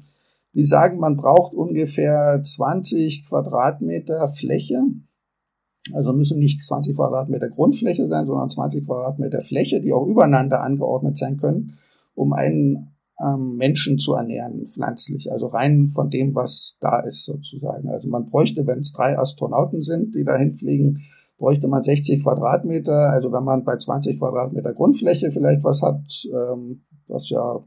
die 0.53 0.63
sagen, 0.63 0.97
man 0.97 1.17
braucht 1.17 1.53
ungefähr 1.53 2.41
20 2.41 3.25
Quadratmeter 3.27 4.27
Fläche. 4.27 4.81
Also 5.93 6.13
müssen 6.13 6.39
nicht 6.39 6.63
20 6.63 6.95
Quadratmeter 6.95 7.49
Grundfläche 7.49 8.07
sein, 8.07 8.25
sondern 8.25 8.49
20 8.49 8.85
Quadratmeter 8.85 9.41
Fläche, 9.41 9.81
die 9.81 9.93
auch 9.93 10.05
übereinander 10.05 10.61
angeordnet 10.61 11.17
sein 11.17 11.37
können, 11.37 11.77
um 12.15 12.33
einen 12.33 12.96
ähm, 13.21 13.55
Menschen 13.55 13.97
zu 13.97 14.13
ernähren, 14.13 14.65
pflanzlich, 14.65 15.31
also 15.31 15.47
rein 15.47 15.87
von 15.87 16.09
dem, 16.09 16.35
was 16.35 16.77
da 16.81 16.99
ist 16.99 17.25
sozusagen. 17.25 17.89
Also 17.89 18.09
man 18.09 18.25
bräuchte, 18.25 18.67
wenn 18.67 18.79
es 18.79 18.91
drei 18.91 19.17
Astronauten 19.17 19.81
sind, 19.81 20.15
die 20.15 20.23
dahin 20.23 20.51
fliegen, 20.51 21.01
bräuchte 21.37 21.67
man 21.67 21.83
60 21.83 22.23
Quadratmeter. 22.23 23.09
Also 23.09 23.31
wenn 23.31 23.43
man 23.43 23.63
bei 23.63 23.77
20 23.77 24.19
Quadratmeter 24.19 24.73
Grundfläche 24.73 25.31
vielleicht 25.31 25.63
was 25.63 25.81
hat, 25.81 26.01
ähm, 26.31 26.83
was 27.07 27.29
ja 27.29 27.63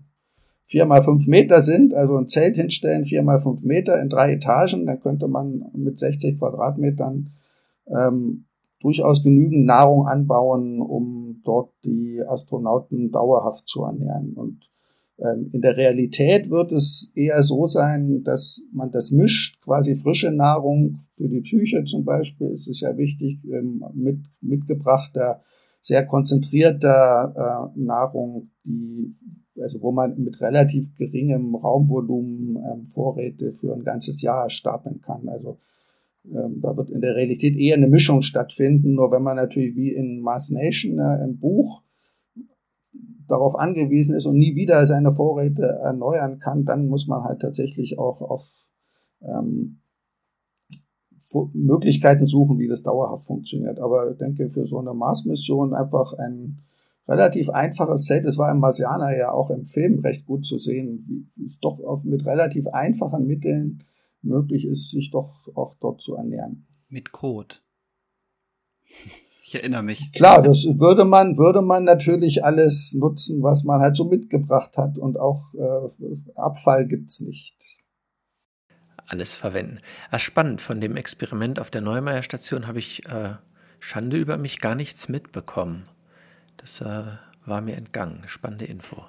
vier 0.64 0.86
mal 0.86 1.02
fünf 1.02 1.26
Meter 1.26 1.62
sind, 1.62 1.94
also 1.94 2.16
ein 2.16 2.28
Zelt 2.28 2.56
hinstellen, 2.56 3.02
vier 3.02 3.22
mal 3.22 3.40
fünf 3.40 3.64
Meter 3.64 4.00
in 4.00 4.08
drei 4.08 4.34
Etagen, 4.34 4.86
dann 4.86 5.00
könnte 5.00 5.26
man 5.26 5.64
mit 5.74 5.98
60 5.98 6.38
Quadratmetern 6.38 7.30
ähm, 7.88 8.44
durchaus 8.80 9.22
genügend 9.22 9.66
Nahrung 9.66 10.06
anbauen, 10.06 10.80
um 10.80 11.40
dort 11.44 11.72
die 11.84 12.22
Astronauten 12.26 13.10
dauerhaft 13.10 13.68
zu 13.68 13.82
ernähren. 13.82 14.34
Und 14.34 14.70
in 15.52 15.60
der 15.60 15.76
Realität 15.76 16.50
wird 16.50 16.72
es 16.72 17.12
eher 17.14 17.42
so 17.42 17.66
sein, 17.66 18.22
dass 18.24 18.62
man 18.72 18.90
das 18.90 19.10
mischt, 19.10 19.60
quasi 19.62 19.94
frische 19.94 20.30
Nahrung 20.30 20.96
für 21.14 21.28
die 21.28 21.42
Psyche 21.42 21.84
zum 21.84 22.04
Beispiel, 22.04 22.48
ist 22.48 22.68
es 22.68 22.80
ja 22.80 22.96
wichtig, 22.96 23.38
ähm, 23.44 23.84
mit, 23.94 24.20
mitgebrachter, 24.40 25.42
sehr 25.82 26.06
konzentrierter 26.06 27.70
äh, 27.76 27.80
Nahrung, 27.80 28.50
die, 28.64 29.12
also 29.60 29.82
wo 29.82 29.92
man 29.92 30.18
mit 30.22 30.40
relativ 30.40 30.94
geringem 30.96 31.54
Raumvolumen 31.54 32.56
ähm, 32.56 32.84
Vorräte 32.86 33.52
für 33.52 33.74
ein 33.74 33.84
ganzes 33.84 34.22
Jahr 34.22 34.48
stapeln 34.48 35.02
kann. 35.02 35.28
Also 35.28 35.58
ähm, 36.24 36.60
da 36.62 36.76
wird 36.76 36.90
in 36.90 37.00
der 37.00 37.14
Realität 37.14 37.56
eher 37.56 37.76
eine 37.76 37.88
Mischung 37.88 38.22
stattfinden, 38.22 38.94
nur 38.94 39.10
wenn 39.12 39.22
man 39.22 39.36
natürlich 39.36 39.76
wie 39.76 39.92
in 39.92 40.20
Mars 40.20 40.50
Nation 40.50 40.98
äh, 40.98 41.24
im 41.24 41.38
Buch 41.38 41.82
darauf 43.30 43.58
angewiesen 43.58 44.14
ist 44.14 44.26
und 44.26 44.36
nie 44.36 44.54
wieder 44.54 44.86
seine 44.86 45.10
Vorräte 45.10 45.62
erneuern 45.62 46.38
kann, 46.38 46.64
dann 46.64 46.86
muss 46.86 47.06
man 47.06 47.24
halt 47.24 47.40
tatsächlich 47.40 47.98
auch 47.98 48.22
auf 48.22 48.68
ähm, 49.22 49.80
Möglichkeiten 51.52 52.26
suchen, 52.26 52.58
wie 52.58 52.68
das 52.68 52.82
dauerhaft 52.82 53.26
funktioniert. 53.26 53.78
Aber 53.78 54.10
ich 54.10 54.18
denke, 54.18 54.48
für 54.48 54.64
so 54.64 54.78
eine 54.78 54.94
Mars-Mission 54.94 55.74
einfach 55.74 56.12
ein 56.14 56.60
relativ 57.06 57.50
einfaches 57.50 58.06
Set. 58.06 58.24
Es 58.26 58.38
war 58.38 58.50
im 58.50 58.58
Marsianer 58.58 59.16
ja 59.16 59.32
auch 59.32 59.50
im 59.50 59.64
Film 59.64 60.00
recht 60.00 60.26
gut 60.26 60.44
zu 60.44 60.58
sehen, 60.58 61.28
wie 61.36 61.44
es 61.44 61.58
doch 61.60 61.80
mit 62.04 62.24
relativ 62.24 62.66
einfachen 62.68 63.26
Mitteln 63.26 63.82
möglich 64.22 64.66
ist, 64.66 64.90
sich 64.90 65.10
doch 65.10 65.48
auch 65.54 65.76
dort 65.80 66.00
zu 66.00 66.14
ernähren. 66.14 66.66
Mit 66.88 67.12
Code. 67.12 67.56
Ich 69.50 69.56
erinnere 69.56 69.82
mich. 69.82 70.12
Klar, 70.12 70.42
das 70.42 70.64
würde 70.78 71.04
man, 71.04 71.36
würde 71.36 71.60
man 71.60 71.82
natürlich 71.82 72.44
alles 72.44 72.94
nutzen, 72.94 73.42
was 73.42 73.64
man 73.64 73.80
halt 73.80 73.96
so 73.96 74.04
mitgebracht 74.04 74.76
hat 74.78 74.96
und 74.96 75.18
auch 75.18 75.42
äh, 75.54 76.36
Abfall 76.36 76.86
gibt's 76.86 77.18
nicht. 77.18 77.80
Alles 79.08 79.34
verwenden. 79.34 79.80
Ah, 80.12 80.20
spannend, 80.20 80.60
von 80.60 80.80
dem 80.80 80.96
Experiment 80.96 81.58
auf 81.58 81.68
der 81.68 81.80
Neumeier 81.80 82.22
Station 82.22 82.68
habe 82.68 82.78
ich 82.78 83.04
äh, 83.06 83.30
Schande 83.80 84.18
über 84.18 84.38
mich 84.38 84.60
gar 84.60 84.76
nichts 84.76 85.08
mitbekommen. 85.08 85.82
Das 86.58 86.80
äh, 86.80 87.02
war 87.44 87.60
mir 87.60 87.74
entgangen. 87.74 88.22
Spannende 88.26 88.66
Info. 88.66 89.02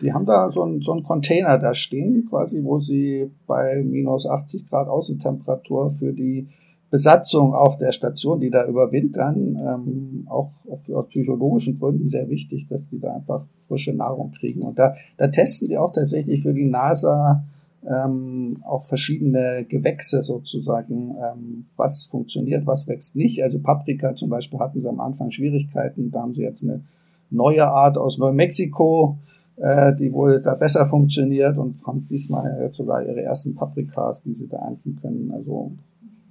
Die 0.00 0.14
haben 0.14 0.24
da 0.24 0.50
so 0.50 0.62
einen 0.62 0.80
so 0.80 0.98
Container 1.02 1.58
da 1.58 1.74
stehen, 1.74 2.24
quasi, 2.26 2.64
wo 2.64 2.78
sie 2.78 3.30
bei 3.46 3.82
minus 3.84 4.24
80 4.24 4.66
Grad 4.70 4.88
Außentemperatur 4.88 5.90
für 5.90 6.14
die 6.14 6.48
Besatzung 6.94 7.54
auch 7.54 7.76
der 7.76 7.90
Station, 7.90 8.38
die 8.38 8.50
da 8.50 8.68
überwintern, 8.68 9.58
ähm, 9.60 10.28
auch 10.30 10.52
aus 10.70 11.08
psychologischen 11.08 11.76
Gründen 11.80 12.06
sehr 12.06 12.28
wichtig, 12.28 12.68
dass 12.68 12.88
die 12.88 13.00
da 13.00 13.12
einfach 13.12 13.44
frische 13.66 13.92
Nahrung 13.92 14.30
kriegen. 14.30 14.62
Und 14.62 14.78
da, 14.78 14.94
da 15.16 15.26
testen 15.26 15.66
die 15.66 15.76
auch 15.76 15.90
tatsächlich 15.90 16.42
für 16.42 16.54
die 16.54 16.66
NASA 16.66 17.42
ähm, 17.84 18.62
auch 18.64 18.84
verschiedene 18.84 19.66
Gewächse 19.68 20.22
sozusagen, 20.22 21.16
ähm, 21.20 21.66
was 21.76 22.04
funktioniert, 22.04 22.64
was 22.64 22.86
wächst 22.86 23.16
nicht. 23.16 23.42
Also 23.42 23.58
Paprika 23.58 24.14
zum 24.14 24.30
Beispiel 24.30 24.60
hatten 24.60 24.78
sie 24.78 24.88
am 24.88 25.00
Anfang 25.00 25.30
Schwierigkeiten, 25.30 26.12
da 26.12 26.20
haben 26.20 26.32
sie 26.32 26.44
jetzt 26.44 26.62
eine 26.62 26.84
neue 27.28 27.66
Art 27.66 27.98
aus 27.98 28.18
Neumexiko, 28.18 29.18
äh, 29.56 29.92
die 29.96 30.12
wohl 30.12 30.40
da 30.40 30.54
besser 30.54 30.86
funktioniert 30.86 31.58
und 31.58 31.74
haben 31.88 32.06
diesmal 32.08 32.68
sogar 32.70 33.04
ihre 33.04 33.22
ersten 33.22 33.56
Paprikas, 33.56 34.22
die 34.22 34.32
sie 34.32 34.46
da 34.46 34.58
ernten 34.58 34.96
können. 35.02 35.32
Also 35.32 35.72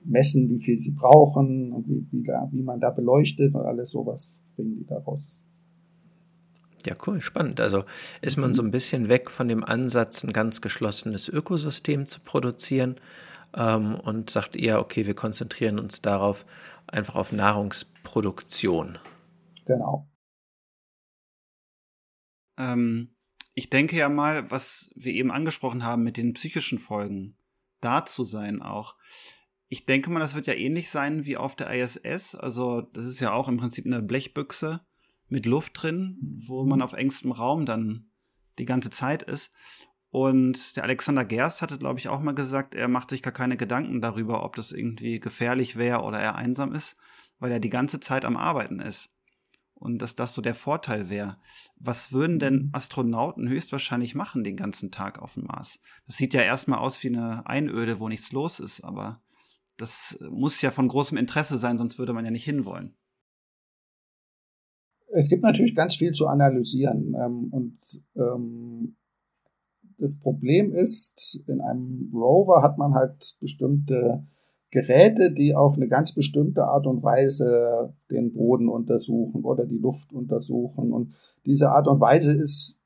messen, 0.05 0.49
wie 0.49 0.59
viel 0.59 0.77
sie 0.77 0.91
brauchen 0.91 1.71
und 1.71 1.87
wie, 1.87 2.07
wie, 2.11 2.23
da, 2.23 2.49
wie 2.51 2.63
man 2.63 2.79
da 2.79 2.91
beleuchtet 2.91 3.55
und 3.55 3.65
alles 3.65 3.91
sowas 3.91 4.43
bringen 4.55 4.77
die 4.77 4.85
daraus. 4.85 5.45
Ja, 6.85 6.95
cool, 7.07 7.21
spannend. 7.21 7.61
Also 7.61 7.85
ist 8.21 8.37
man 8.37 8.53
so 8.53 8.61
ein 8.61 8.71
bisschen 8.71 9.07
weg 9.07 9.31
von 9.31 9.47
dem 9.47 9.63
Ansatz, 9.63 10.23
ein 10.23 10.33
ganz 10.33 10.59
geschlossenes 10.59 11.29
Ökosystem 11.29 12.05
zu 12.05 12.19
produzieren 12.19 12.95
ähm, 13.55 13.95
und 13.95 14.29
sagt 14.29 14.55
eher, 14.55 14.79
okay, 14.79 15.05
wir 15.05 15.13
konzentrieren 15.13 15.79
uns 15.79 16.01
darauf, 16.01 16.45
einfach 16.87 17.15
auf 17.15 17.31
Nahrungsproduktion. 17.31 18.97
Genau. 19.65 20.09
Ähm, 22.57 23.15
ich 23.53 23.69
denke 23.69 23.95
ja 23.95 24.09
mal, 24.09 24.51
was 24.51 24.91
wir 24.95 25.13
eben 25.13 25.31
angesprochen 25.31 25.83
haben 25.83 26.03
mit 26.03 26.17
den 26.17 26.33
psychischen 26.33 26.79
Folgen, 26.79 27.37
da 27.81 28.05
zu 28.05 28.23
sein 28.23 28.61
auch. 28.61 28.95
Ich 29.69 29.85
denke 29.85 30.09
mal, 30.09 30.19
das 30.19 30.35
wird 30.35 30.47
ja 30.47 30.53
ähnlich 30.53 30.89
sein 30.89 31.25
wie 31.25 31.37
auf 31.37 31.55
der 31.55 31.71
ISS. 31.71 32.35
Also, 32.35 32.81
das 32.81 33.05
ist 33.05 33.19
ja 33.19 33.31
auch 33.33 33.47
im 33.47 33.57
Prinzip 33.57 33.85
eine 33.85 34.01
Blechbüchse 34.01 34.81
mit 35.29 35.45
Luft 35.45 35.81
drin, 35.81 36.17
wo 36.45 36.63
man 36.63 36.81
auf 36.81 36.93
engstem 36.93 37.31
Raum 37.31 37.65
dann 37.65 38.11
die 38.59 38.65
ganze 38.65 38.89
Zeit 38.89 39.23
ist. 39.23 39.51
Und 40.13 40.75
der 40.75 40.83
Alexander 40.83 41.25
Gerst 41.25 41.63
hatte, 41.63 41.79
glaube 41.79 41.97
ich, 41.97 42.07
auch 42.07 42.21
mal 42.21 42.35
gesagt, 42.35 42.75
er 42.75 42.87
macht 42.87 43.09
sich 43.09 43.23
gar 43.23 43.33
keine 43.33 43.57
Gedanken 43.57 43.99
darüber, 43.99 44.45
ob 44.45 44.55
das 44.55 44.71
irgendwie 44.71 45.19
gefährlich 45.19 45.75
wäre 45.75 46.03
oder 46.03 46.19
er 46.19 46.35
einsam 46.35 46.71
ist, 46.71 46.95
weil 47.39 47.51
er 47.51 47.59
die 47.59 47.71
ganze 47.71 47.99
Zeit 47.99 48.23
am 48.23 48.37
Arbeiten 48.37 48.79
ist. 48.79 49.09
Und 49.73 50.03
dass 50.03 50.13
das 50.13 50.35
so 50.35 50.43
der 50.43 50.53
Vorteil 50.53 51.09
wäre. 51.09 51.37
Was 51.77 52.11
würden 52.11 52.37
denn 52.37 52.69
Astronauten 52.73 53.49
höchstwahrscheinlich 53.49 54.13
machen 54.13 54.43
den 54.43 54.55
ganzen 54.55 54.91
Tag 54.91 55.17
auf 55.17 55.33
dem 55.33 55.45
Mars? 55.45 55.79
Das 56.05 56.17
sieht 56.17 56.35
ja 56.35 56.43
erstmal 56.43 56.77
aus 56.77 57.01
wie 57.01 57.07
eine 57.07 57.47
Einöde, 57.47 57.99
wo 57.99 58.07
nichts 58.07 58.31
los 58.31 58.59
ist, 58.59 58.81
aber 58.81 59.22
das 59.77 60.17
muss 60.29 60.61
ja 60.61 60.71
von 60.71 60.87
großem 60.87 61.17
Interesse 61.17 61.57
sein, 61.57 61.77
sonst 61.77 61.97
würde 61.97 62.13
man 62.13 62.25
ja 62.25 62.31
nicht 62.31 62.45
hinwollen. 62.45 62.95
Es 65.15 65.29
gibt 65.29 65.43
natürlich 65.43 65.75
ganz 65.75 65.95
viel 65.95 66.11
zu 66.11 66.27
analysieren. 66.27 67.15
Ähm, 67.19 67.47
und 67.51 67.77
ähm, 68.15 68.95
das 69.97 70.19
Problem 70.19 70.73
ist, 70.73 71.41
in 71.47 71.61
einem 71.61 72.11
Rover 72.13 72.63
hat 72.63 72.77
man 72.77 72.93
halt 72.93 73.35
bestimmte 73.39 74.25
Geräte, 74.71 75.31
die 75.31 75.53
auf 75.53 75.75
eine 75.77 75.87
ganz 75.87 76.13
bestimmte 76.13 76.63
Art 76.63 76.87
und 76.87 77.03
Weise 77.03 77.93
den 78.09 78.33
Boden 78.33 78.69
untersuchen 78.69 79.43
oder 79.43 79.65
die 79.65 79.77
Luft 79.77 80.11
untersuchen. 80.13 80.91
Und 80.91 81.13
diese 81.45 81.69
Art 81.69 81.87
und 81.87 81.99
Weise 81.99 82.35
ist 82.35 82.79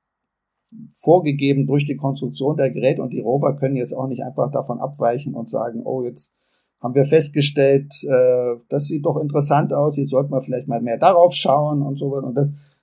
vorgegeben 0.92 1.66
durch 1.66 1.86
die 1.86 1.96
Konstruktion 1.96 2.58
der 2.58 2.72
Geräte 2.72 3.02
und 3.02 3.12
die 3.12 3.22
Rover 3.22 3.56
können 3.56 3.78
jetzt 3.78 3.94
auch 3.94 4.08
nicht 4.08 4.24
einfach 4.24 4.52
davon 4.52 4.80
abweichen 4.80 5.34
und 5.34 5.50
sagen, 5.50 5.82
oh, 5.86 6.04
jetzt 6.04 6.34
haben 6.80 6.96
wir 6.96 7.06
festgestellt, 7.06 7.92
äh, 8.04 8.56
das 8.70 8.86
sieht 8.88 9.06
doch 9.06 9.18
interessant 9.18 9.74
aus, 9.74 9.98
jetzt 9.98 10.12
sollten 10.12 10.32
wir 10.32 10.42
vielleicht 10.42 10.68
mal 10.68 10.82
mehr 10.82 10.98
darauf 10.98 11.34
schauen 11.34 11.82
und 11.82 11.98
so. 11.98 12.14
Und 12.16 12.36
das 12.36 12.78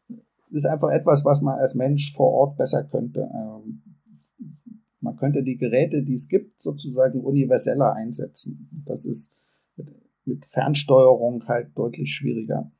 ist 0.50 0.66
einfach 0.66 0.90
etwas, 0.90 1.24
was 1.24 1.40
man 1.40 1.58
als 1.58 1.74
Mensch 1.74 2.12
vor 2.12 2.32
Ort 2.32 2.56
besser 2.56 2.84
könnte. 2.84 3.28
Ähm, 3.32 3.82
man 5.00 5.16
könnte 5.16 5.42
die 5.42 5.58
Geräte, 5.58 6.02
die 6.02 6.14
es 6.14 6.28
gibt, 6.28 6.62
sozusagen 6.62 7.20
universeller 7.20 7.92
einsetzen. 7.92 8.68
Das 8.84 9.04
ist 9.04 9.32
mit, 9.76 9.88
mit 10.24 10.46
Fernsteuerung 10.46 11.44
halt 11.46 11.76
deutlich 11.76 12.14
schwieriger. 12.14 12.72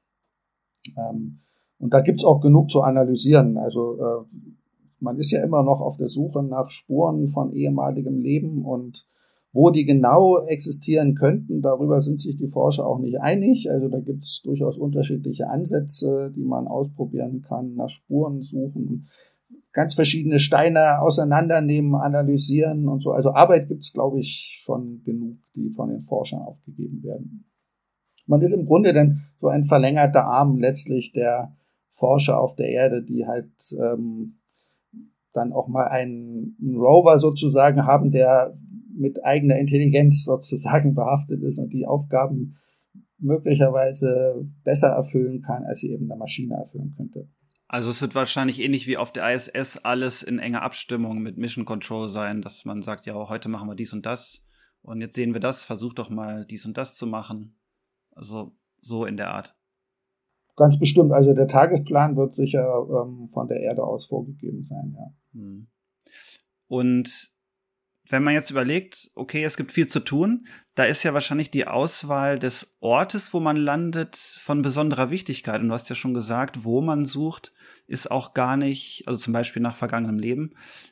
Ähm, 0.96 1.40
und 1.78 1.92
da 1.92 2.00
gibt's 2.00 2.24
auch 2.24 2.40
genug 2.40 2.70
zu 2.70 2.82
analysieren. 2.82 3.58
Also 3.58 3.98
äh, 4.00 4.24
man 5.00 5.18
ist 5.18 5.30
ja 5.30 5.44
immer 5.44 5.62
noch 5.62 5.80
auf 5.80 5.96
der 5.96 6.08
Suche 6.08 6.42
nach 6.42 6.70
Spuren 6.70 7.26
von 7.26 7.52
ehemaligem 7.52 8.18
Leben 8.18 8.64
und 8.64 9.06
wo 9.54 9.70
die 9.70 9.84
genau 9.84 10.44
existieren 10.46 11.14
könnten, 11.14 11.62
darüber 11.62 12.00
sind 12.00 12.20
sich 12.20 12.34
die 12.34 12.48
Forscher 12.48 12.84
auch 12.84 12.98
nicht 12.98 13.20
einig. 13.20 13.70
Also 13.70 13.88
da 13.88 14.00
gibt 14.00 14.24
es 14.24 14.42
durchaus 14.42 14.78
unterschiedliche 14.78 15.48
Ansätze, 15.48 16.32
die 16.36 16.44
man 16.44 16.66
ausprobieren 16.66 17.40
kann, 17.40 17.76
nach 17.76 17.88
Spuren 17.88 18.42
suchen, 18.42 19.08
ganz 19.72 19.94
verschiedene 19.94 20.40
Steine 20.40 21.00
auseinandernehmen, 21.00 21.94
analysieren 21.94 22.88
und 22.88 23.00
so. 23.00 23.12
Also 23.12 23.32
Arbeit 23.32 23.68
gibt 23.68 23.84
es, 23.84 23.92
glaube 23.92 24.18
ich, 24.18 24.60
schon 24.64 25.02
genug, 25.04 25.36
die 25.54 25.70
von 25.70 25.88
den 25.88 26.00
Forschern 26.00 26.42
aufgegeben 26.42 27.04
werden. 27.04 27.44
Man 28.26 28.42
ist 28.42 28.52
im 28.52 28.66
Grunde 28.66 28.92
dann 28.92 29.20
so 29.40 29.46
ein 29.46 29.62
verlängerter 29.62 30.24
Arm 30.24 30.58
letztlich 30.58 31.12
der 31.12 31.56
Forscher 31.90 32.40
auf 32.40 32.56
der 32.56 32.70
Erde, 32.70 33.04
die 33.04 33.24
halt 33.24 33.52
ähm, 33.80 34.40
dann 35.32 35.52
auch 35.52 35.68
mal 35.68 35.86
einen, 35.86 36.56
einen 36.60 36.76
Rover 36.76 37.20
sozusagen 37.20 37.86
haben, 37.86 38.10
der 38.10 38.56
mit 38.96 39.24
eigener 39.24 39.58
Intelligenz 39.58 40.24
sozusagen 40.24 40.94
behaftet 40.94 41.42
ist 41.42 41.58
und 41.58 41.72
die 41.72 41.86
Aufgaben 41.86 42.56
möglicherweise 43.18 44.46
besser 44.64 44.88
erfüllen 44.88 45.42
kann, 45.42 45.64
als 45.64 45.80
sie 45.80 45.92
eben 45.92 46.08
der 46.08 46.16
Maschine 46.16 46.54
erfüllen 46.54 46.94
könnte. 46.96 47.28
Also 47.66 47.90
es 47.90 48.00
wird 48.02 48.14
wahrscheinlich 48.14 48.60
ähnlich 48.60 48.86
wie 48.86 48.96
auf 48.96 49.12
der 49.12 49.34
ISS 49.34 49.78
alles 49.78 50.22
in 50.22 50.38
enger 50.38 50.62
Abstimmung 50.62 51.20
mit 51.20 51.38
Mission 51.38 51.64
Control 51.64 52.08
sein, 52.08 52.42
dass 52.42 52.64
man 52.64 52.82
sagt, 52.82 53.06
ja, 53.06 53.14
heute 53.14 53.48
machen 53.48 53.68
wir 53.68 53.74
dies 53.74 53.92
und 53.92 54.04
das 54.06 54.44
und 54.82 55.00
jetzt 55.00 55.14
sehen 55.14 55.32
wir 55.32 55.40
das, 55.40 55.64
versuch 55.64 55.94
doch 55.94 56.10
mal 56.10 56.44
dies 56.44 56.66
und 56.66 56.76
das 56.76 56.94
zu 56.94 57.06
machen. 57.06 57.58
Also 58.12 58.54
so 58.82 59.06
in 59.06 59.16
der 59.16 59.30
Art. 59.30 59.56
Ganz 60.56 60.78
bestimmt. 60.78 61.12
Also 61.12 61.32
der 61.32 61.48
Tagesplan 61.48 62.16
wird 62.16 62.34
sicher 62.34 62.86
ähm, 62.90 63.26
von 63.28 63.48
der 63.48 63.60
Erde 63.60 63.82
aus 63.82 64.06
vorgegeben 64.06 64.62
sein, 64.62 64.94
ja. 64.96 65.14
Hm. 65.32 65.66
Und 66.66 67.33
wenn 68.08 68.22
man 68.22 68.34
jetzt 68.34 68.50
überlegt, 68.50 69.10
okay, 69.14 69.44
es 69.44 69.56
gibt 69.56 69.72
viel 69.72 69.86
zu 69.86 70.00
tun, 70.00 70.46
da 70.74 70.84
ist 70.84 71.02
ja 71.04 71.14
wahrscheinlich 71.14 71.50
die 71.50 71.66
Auswahl 71.66 72.38
des 72.38 72.76
Ortes, 72.80 73.32
wo 73.32 73.40
man 73.40 73.56
landet, 73.56 74.16
von 74.16 74.60
besonderer 74.60 75.08
Wichtigkeit. 75.08 75.60
Und 75.60 75.68
du 75.68 75.74
hast 75.74 75.88
ja 75.88 75.94
schon 75.94 76.12
gesagt, 76.12 76.64
wo 76.64 76.82
man 76.82 77.06
sucht, 77.06 77.52
ist 77.86 78.10
auch 78.10 78.34
gar 78.34 78.56
nicht, 78.56 79.04
also 79.06 79.18
zum 79.18 79.32
Beispiel 79.32 79.62
nach 79.62 79.76
vergangenem 79.76 80.18
Leben, 80.18 80.50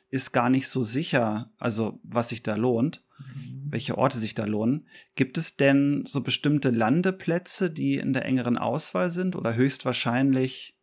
ist 0.09 0.31
gar 0.31 0.49
nicht 0.49 0.67
so 0.67 0.83
sicher, 0.83 1.51
also 1.59 1.99
was 2.03 2.29
sich 2.29 2.41
da 2.41 2.55
lohnt, 2.55 3.03
mhm. 3.19 3.67
welche 3.69 3.97
Orte 3.97 4.17
sich 4.17 4.33
da 4.33 4.45
lohnen. 4.45 4.87
Gibt 5.15 5.37
es 5.37 5.55
denn 5.55 6.05
so 6.07 6.21
bestimmte 6.21 6.71
Landeplätze, 6.71 7.69
die 7.69 7.95
in 7.95 8.13
der 8.13 8.25
engeren 8.25 8.57
Auswahl 8.57 9.11
sind 9.11 9.35
oder 9.35 9.55
höchstwahrscheinlich 9.55 10.79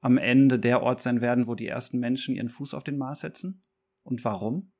am 0.00 0.16
Ende 0.16 0.60
der 0.60 0.82
Ort 0.82 1.00
sein 1.00 1.20
werden, 1.20 1.46
wo 1.48 1.54
die 1.54 1.68
ersten 1.68 1.98
Menschen 1.98 2.34
ihren 2.34 2.48
Fuß 2.48 2.74
auf 2.74 2.84
den 2.84 2.98
Mars 2.98 3.20
setzen? 3.20 3.64
Und 4.04 4.24
warum? 4.24 4.71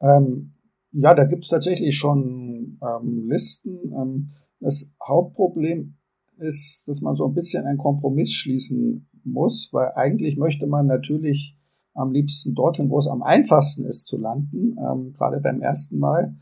Ähm, 0.00 0.52
ja, 0.92 1.14
da 1.14 1.24
gibt's 1.24 1.48
tatsächlich 1.48 1.96
schon 1.96 2.78
ähm, 2.82 3.26
Listen. 3.28 3.92
Ähm, 3.92 4.30
das 4.60 4.90
Hauptproblem 5.06 5.94
ist, 6.38 6.86
dass 6.86 7.00
man 7.00 7.14
so 7.14 7.26
ein 7.26 7.34
bisschen 7.34 7.66
einen 7.66 7.78
Kompromiss 7.78 8.32
schließen 8.32 9.08
muss, 9.24 9.70
weil 9.72 9.92
eigentlich 9.94 10.36
möchte 10.36 10.66
man 10.66 10.86
natürlich 10.86 11.58
am 11.94 12.12
liebsten 12.12 12.54
dorthin, 12.54 12.90
wo 12.90 12.98
es 12.98 13.08
am 13.08 13.22
einfachsten 13.22 13.84
ist 13.84 14.06
zu 14.06 14.18
landen, 14.18 14.76
ähm, 14.78 15.14
gerade 15.14 15.40
beim 15.40 15.60
ersten 15.60 15.98
Mal. 15.98 16.34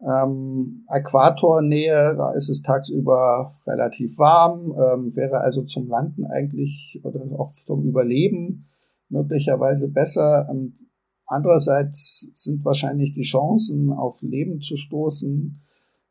Ähm, 0.00 0.84
Äquatornähe, 0.88 2.14
da 2.16 2.32
ist 2.32 2.48
es 2.48 2.62
tagsüber 2.62 3.52
relativ 3.66 4.18
warm, 4.18 4.72
ähm, 4.72 5.14
wäre 5.16 5.40
also 5.40 5.62
zum 5.62 5.88
Landen 5.88 6.26
eigentlich 6.26 7.00
oder 7.04 7.20
auch 7.38 7.50
zum 7.52 7.84
Überleben 7.84 8.66
möglicherweise 9.08 9.90
besser. 9.90 10.48
Ähm, 10.50 10.74
Andererseits 11.32 12.30
sind 12.34 12.62
wahrscheinlich 12.66 13.12
die 13.12 13.22
Chancen, 13.22 13.90
auf 13.90 14.20
Leben 14.20 14.60
zu 14.60 14.76
stoßen, 14.76 15.62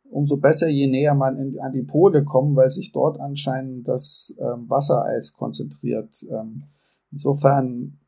umso 0.09 0.37
besser, 0.37 0.67
je 0.67 0.87
näher 0.87 1.13
man 1.13 1.37
in, 1.37 1.59
an 1.59 1.73
die 1.73 1.83
Pole 1.83 2.23
kommt, 2.23 2.55
weil 2.55 2.71
sich 2.71 2.91
dort 2.91 3.19
anscheinend 3.19 3.87
das 3.87 4.35
ähm, 4.39 4.67
Wassereis 4.67 5.33
konzentriert. 5.33 6.25
Ähm, 6.27 6.63
insofern 7.11 7.99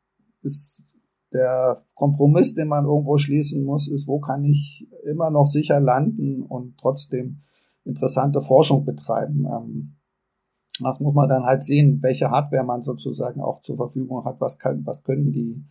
ist 0.41 0.85
der 1.31 1.77
Kompromiss, 1.93 2.55
den 2.55 2.67
man 2.67 2.85
irgendwo 2.85 3.19
schließen 3.19 3.63
muss, 3.63 3.89
ist, 3.89 4.07
wo 4.07 4.19
kann 4.19 4.43
ich 4.43 4.87
immer 5.03 5.29
noch 5.29 5.45
sicher 5.45 5.79
landen 5.79 6.41
und 6.41 6.79
trotzdem 6.79 7.41
interessante 7.85 8.41
Forschung 8.41 8.85
betreiben. 8.85 9.45
Ähm, 9.45 9.97
das 10.79 10.99
muss 10.99 11.13
man 11.13 11.29
dann 11.29 11.43
halt 11.43 11.61
sehen, 11.61 12.01
welche 12.01 12.31
Hardware 12.31 12.63
man 12.63 12.81
sozusagen 12.81 13.39
auch 13.39 13.61
zur 13.61 13.75
Verfügung 13.75 14.25
hat, 14.25 14.41
was, 14.41 14.57
kann, 14.57 14.83
was 14.87 15.03
können 15.03 15.31
die 15.31 15.63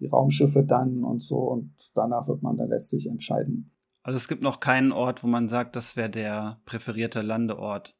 die 0.00 0.06
Raumschiffe 0.06 0.64
dann 0.64 1.04
und 1.04 1.22
so 1.22 1.38
und 1.38 1.74
danach 1.94 2.28
wird 2.28 2.42
man 2.42 2.56
dann 2.56 2.68
letztlich 2.68 3.08
entscheiden. 3.08 3.70
Also 4.02 4.18
es 4.18 4.28
gibt 4.28 4.42
noch 4.42 4.60
keinen 4.60 4.92
Ort, 4.92 5.24
wo 5.24 5.28
man 5.28 5.48
sagt, 5.48 5.76
das 5.76 5.96
wäre 5.96 6.10
der 6.10 6.60
präferierte 6.66 7.22
Landeort 7.22 7.96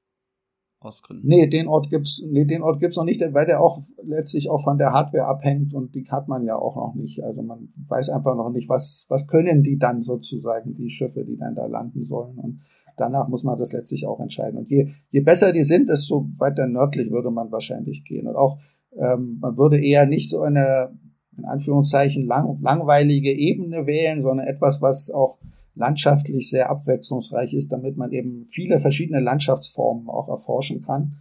aus 0.84 1.02
Gründen. 1.02 1.26
Nee, 1.26 1.46
den 1.46 1.66
Ort 1.66 1.88
gibt's, 1.90 2.22
nee, 2.26 2.44
den 2.44 2.62
Ort 2.62 2.78
gibt's 2.78 2.96
noch 2.96 3.04
nicht, 3.04 3.20
weil 3.32 3.46
der 3.46 3.60
auch 3.60 3.80
letztlich 4.02 4.50
auch 4.50 4.62
von 4.62 4.78
der 4.78 4.92
Hardware 4.92 5.24
abhängt 5.24 5.74
und 5.74 5.94
die 5.94 6.06
hat 6.10 6.28
man 6.28 6.44
ja 6.44 6.56
auch 6.56 6.76
noch 6.76 6.94
nicht. 6.94 7.22
Also 7.24 7.42
man 7.42 7.72
weiß 7.88 8.10
einfach 8.10 8.36
noch 8.36 8.50
nicht, 8.50 8.68
was, 8.68 9.06
was 9.08 9.26
können 9.26 9.62
die 9.62 9.78
dann 9.78 10.02
sozusagen, 10.02 10.74
die 10.74 10.90
Schiffe, 10.90 11.24
die 11.24 11.36
dann 11.36 11.54
da 11.54 11.66
landen 11.66 12.04
sollen. 12.04 12.38
Und 12.38 12.60
danach 12.96 13.28
muss 13.28 13.44
man 13.44 13.56
das 13.56 13.72
letztlich 13.72 14.06
auch 14.06 14.20
entscheiden. 14.20 14.58
Und 14.58 14.70
je, 14.70 14.90
je 15.08 15.20
besser 15.20 15.52
die 15.52 15.64
sind, 15.64 15.88
desto 15.88 16.28
weiter 16.36 16.66
nördlich 16.66 17.10
würde 17.10 17.30
man 17.30 17.50
wahrscheinlich 17.50 18.04
gehen. 18.04 18.26
Und 18.26 18.36
auch, 18.36 18.58
ähm, 18.96 19.38
man 19.40 19.56
würde 19.56 19.82
eher 19.82 20.06
nicht 20.06 20.30
so 20.30 20.42
eine, 20.42 20.92
in 21.36 21.44
Anführungszeichen, 21.44 22.26
lang, 22.26 22.58
langweilige 22.62 23.32
Ebene 23.32 23.86
wählen, 23.86 24.22
sondern 24.22 24.46
etwas, 24.46 24.82
was 24.82 25.10
auch 25.10 25.38
landschaftlich 25.74 26.50
sehr 26.50 26.70
abwechslungsreich 26.70 27.54
ist, 27.54 27.72
damit 27.72 27.96
man 27.96 28.12
eben 28.12 28.44
viele 28.44 28.78
verschiedene 28.78 29.20
Landschaftsformen 29.20 30.08
auch 30.08 30.28
erforschen 30.28 30.82
kann. 30.82 31.16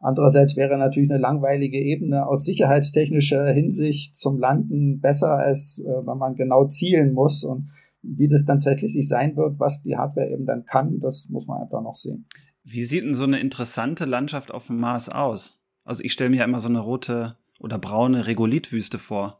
Andererseits 0.00 0.56
wäre 0.56 0.78
natürlich 0.78 1.10
eine 1.10 1.18
langweilige 1.18 1.78
Ebene 1.78 2.26
aus 2.26 2.44
sicherheitstechnischer 2.44 3.46
Hinsicht 3.48 4.16
zum 4.16 4.38
Landen 4.38 5.00
besser, 5.00 5.38
als 5.38 5.80
äh, 5.80 6.06
wenn 6.06 6.18
man 6.18 6.36
genau 6.36 6.66
zielen 6.66 7.12
muss. 7.12 7.42
Und 7.42 7.70
wie 8.02 8.28
das 8.28 8.44
dann 8.44 8.60
tatsächlich 8.60 9.08
sein 9.08 9.36
wird, 9.36 9.58
was 9.58 9.82
die 9.82 9.96
Hardware 9.96 10.30
eben 10.30 10.46
dann 10.46 10.64
kann, 10.64 11.00
das 11.00 11.28
muss 11.30 11.48
man 11.48 11.60
einfach 11.60 11.82
noch 11.82 11.96
sehen. 11.96 12.26
Wie 12.62 12.84
sieht 12.84 13.02
denn 13.02 13.14
so 13.14 13.24
eine 13.24 13.40
interessante 13.40 14.04
Landschaft 14.04 14.52
auf 14.52 14.68
dem 14.68 14.78
Mars 14.78 15.08
aus? 15.08 15.58
Also 15.84 16.04
ich 16.04 16.12
stelle 16.12 16.30
mir 16.30 16.36
ja 16.36 16.44
immer 16.44 16.60
so 16.60 16.68
eine 16.68 16.80
rote 16.80 17.36
oder 17.58 17.78
braune 17.78 18.26
Regolithwüste 18.26 18.98
vor. 18.98 19.37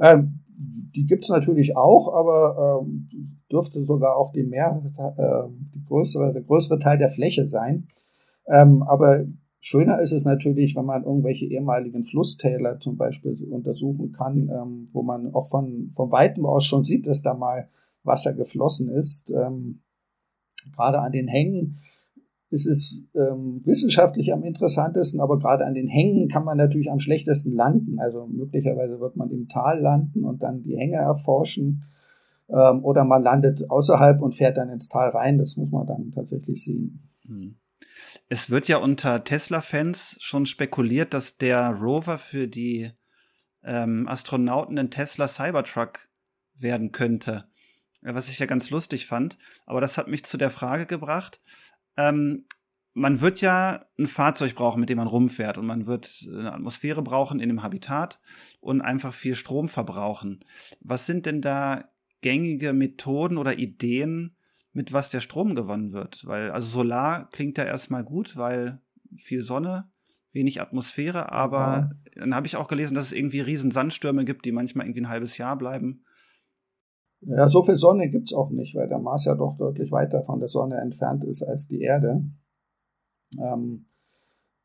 Ähm, 0.00 0.40
die 0.52 1.06
gibt's 1.06 1.28
natürlich 1.28 1.76
auch, 1.76 2.12
aber 2.12 2.82
ähm, 2.82 3.08
dürfte 3.50 3.82
sogar 3.82 4.16
auch 4.16 4.32
die 4.32 4.42
mehr, 4.42 4.82
äh, 5.16 5.48
die 5.74 5.84
größere, 5.84 6.32
der 6.32 6.42
größere 6.42 6.78
Teil 6.78 6.98
der 6.98 7.08
Fläche 7.08 7.44
sein. 7.46 7.88
Ähm, 8.46 8.82
aber 8.82 9.24
schöner 9.60 10.00
ist 10.00 10.12
es 10.12 10.24
natürlich, 10.24 10.76
wenn 10.76 10.84
man 10.84 11.04
irgendwelche 11.04 11.46
ehemaligen 11.46 12.02
Flusstäler 12.02 12.78
zum 12.80 12.96
Beispiel 12.96 13.34
untersuchen 13.50 14.12
kann, 14.12 14.48
ähm, 14.48 14.88
wo 14.92 15.02
man 15.02 15.32
auch 15.34 15.46
von, 15.46 15.90
von 15.90 16.10
weitem 16.10 16.44
aus 16.46 16.64
schon 16.64 16.84
sieht, 16.84 17.06
dass 17.06 17.22
da 17.22 17.34
mal 17.34 17.68
Wasser 18.02 18.34
geflossen 18.34 18.88
ist. 18.88 19.30
Ähm, 19.30 19.82
gerade 20.72 21.00
an 21.00 21.12
den 21.12 21.28
Hängen 21.28 21.76
ist 22.50 22.66
es 22.66 23.02
ähm, 23.14 23.60
wissenschaftlich 23.64 24.32
am 24.32 24.42
interessantesten, 24.42 25.20
aber 25.20 25.38
gerade 25.38 25.64
an 25.64 25.74
den 25.74 25.86
Hängen 25.86 26.28
kann 26.28 26.44
man 26.44 26.58
natürlich 26.58 26.90
am 26.90 26.98
schlechtesten 26.98 27.54
landen. 27.54 28.00
Also 28.00 28.26
möglicherweise 28.26 28.98
wird 28.98 29.16
man 29.16 29.30
im 29.30 29.48
Tal 29.48 29.80
landen 29.80 30.24
und 30.24 30.42
dann 30.42 30.62
die 30.62 30.76
Hänge 30.76 30.96
erforschen. 30.96 31.84
Ähm, 32.48 32.84
oder 32.84 33.04
man 33.04 33.22
landet 33.22 33.70
außerhalb 33.70 34.20
und 34.20 34.34
fährt 34.34 34.56
dann 34.56 34.68
ins 34.68 34.88
Tal 34.88 35.10
rein. 35.10 35.38
Das 35.38 35.56
muss 35.56 35.70
man 35.70 35.86
dann 35.86 36.10
tatsächlich 36.10 36.64
sehen. 36.64 37.00
Hm. 37.26 37.54
Es 38.28 38.50
wird 38.50 38.66
ja 38.66 38.78
unter 38.78 39.22
Tesla-Fans 39.22 40.16
schon 40.18 40.44
spekuliert, 40.44 41.14
dass 41.14 41.38
der 41.38 41.70
Rover 41.70 42.18
für 42.18 42.48
die 42.48 42.90
ähm, 43.62 44.08
Astronauten 44.08 44.76
ein 44.76 44.90
Tesla 44.90 45.28
Cybertruck 45.28 46.08
werden 46.54 46.90
könnte. 46.90 47.44
Was 48.02 48.28
ich 48.28 48.38
ja 48.38 48.46
ganz 48.46 48.70
lustig 48.70 49.06
fand. 49.06 49.36
Aber 49.66 49.80
das 49.80 49.98
hat 49.98 50.08
mich 50.08 50.24
zu 50.24 50.38
der 50.38 50.50
Frage 50.50 50.86
gebracht, 50.86 51.40
ähm, 51.96 52.44
man 52.94 53.20
wird 53.20 53.40
ja 53.40 53.86
ein 53.98 54.08
Fahrzeug 54.08 54.54
brauchen, 54.54 54.80
mit 54.80 54.88
dem 54.88 54.98
man 54.98 55.06
rumfährt 55.06 55.58
und 55.58 55.66
man 55.66 55.86
wird 55.86 56.26
eine 56.28 56.52
Atmosphäre 56.52 57.02
brauchen 57.02 57.40
in 57.40 57.48
dem 57.48 57.62
Habitat 57.62 58.20
und 58.60 58.80
einfach 58.80 59.14
viel 59.14 59.34
Strom 59.34 59.68
verbrauchen. 59.68 60.40
Was 60.80 61.06
sind 61.06 61.26
denn 61.26 61.40
da 61.40 61.84
gängige 62.20 62.72
Methoden 62.72 63.38
oder 63.38 63.58
Ideen, 63.58 64.36
mit 64.72 64.92
was 64.92 65.10
der 65.10 65.20
Strom 65.20 65.54
gewonnen 65.54 65.92
wird? 65.92 66.26
Weil, 66.26 66.50
also 66.50 66.66
Solar 66.66 67.30
klingt 67.30 67.58
ja 67.58 67.64
erstmal 67.64 68.04
gut, 68.04 68.36
weil 68.36 68.80
viel 69.16 69.42
Sonne, 69.42 69.90
wenig 70.32 70.60
Atmosphäre, 70.60 71.32
aber 71.32 71.90
ja. 72.14 72.20
dann 72.20 72.34
habe 72.34 72.46
ich 72.46 72.56
auch 72.56 72.68
gelesen, 72.68 72.94
dass 72.94 73.06
es 73.06 73.12
irgendwie 73.12 73.40
riesen 73.40 73.70
Sandstürme 73.70 74.24
gibt, 74.24 74.44
die 74.44 74.52
manchmal 74.52 74.86
irgendwie 74.86 75.02
ein 75.02 75.08
halbes 75.08 75.38
Jahr 75.38 75.56
bleiben. 75.56 76.04
Ja, 77.22 77.48
so 77.48 77.62
viel 77.62 77.76
Sonne 77.76 78.08
gibt's 78.08 78.32
auch 78.32 78.50
nicht, 78.50 78.74
weil 78.74 78.88
der 78.88 78.98
Mars 78.98 79.26
ja 79.26 79.34
doch 79.34 79.56
deutlich 79.56 79.92
weiter 79.92 80.22
von 80.22 80.38
der 80.38 80.48
Sonne 80.48 80.78
entfernt 80.80 81.24
ist 81.24 81.42
als 81.42 81.68
die 81.68 81.80
Erde. 81.80 82.24
Ähm, 83.38 83.86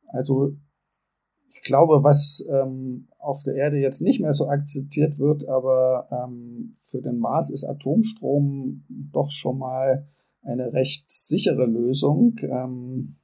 also 0.08 0.56
ich 1.54 1.62
glaube, 1.62 2.04
was 2.04 2.46
ähm, 2.50 3.08
auf 3.20 3.44
der 3.44 3.56
Erde 3.56 3.78
jetzt 3.78 4.02
nicht 4.02 4.22
mehr 4.22 4.34
so 4.34 4.48
akzeptiert 4.48 5.20
wird, 5.20 5.48
aber 5.48 6.08
ähm, 6.12 6.74
für 6.82 7.02
den 7.02 7.18
Mars 7.18 7.50
ist 7.50 7.66
Atomstrom 7.66 8.86
doch 8.88 9.32
schon 9.32 9.58
mal 9.58 10.08
eine 10.44 10.72
recht 10.74 11.10
sichere 11.10 11.66
Lösung. 11.66 12.36
Ähm, 12.44 13.16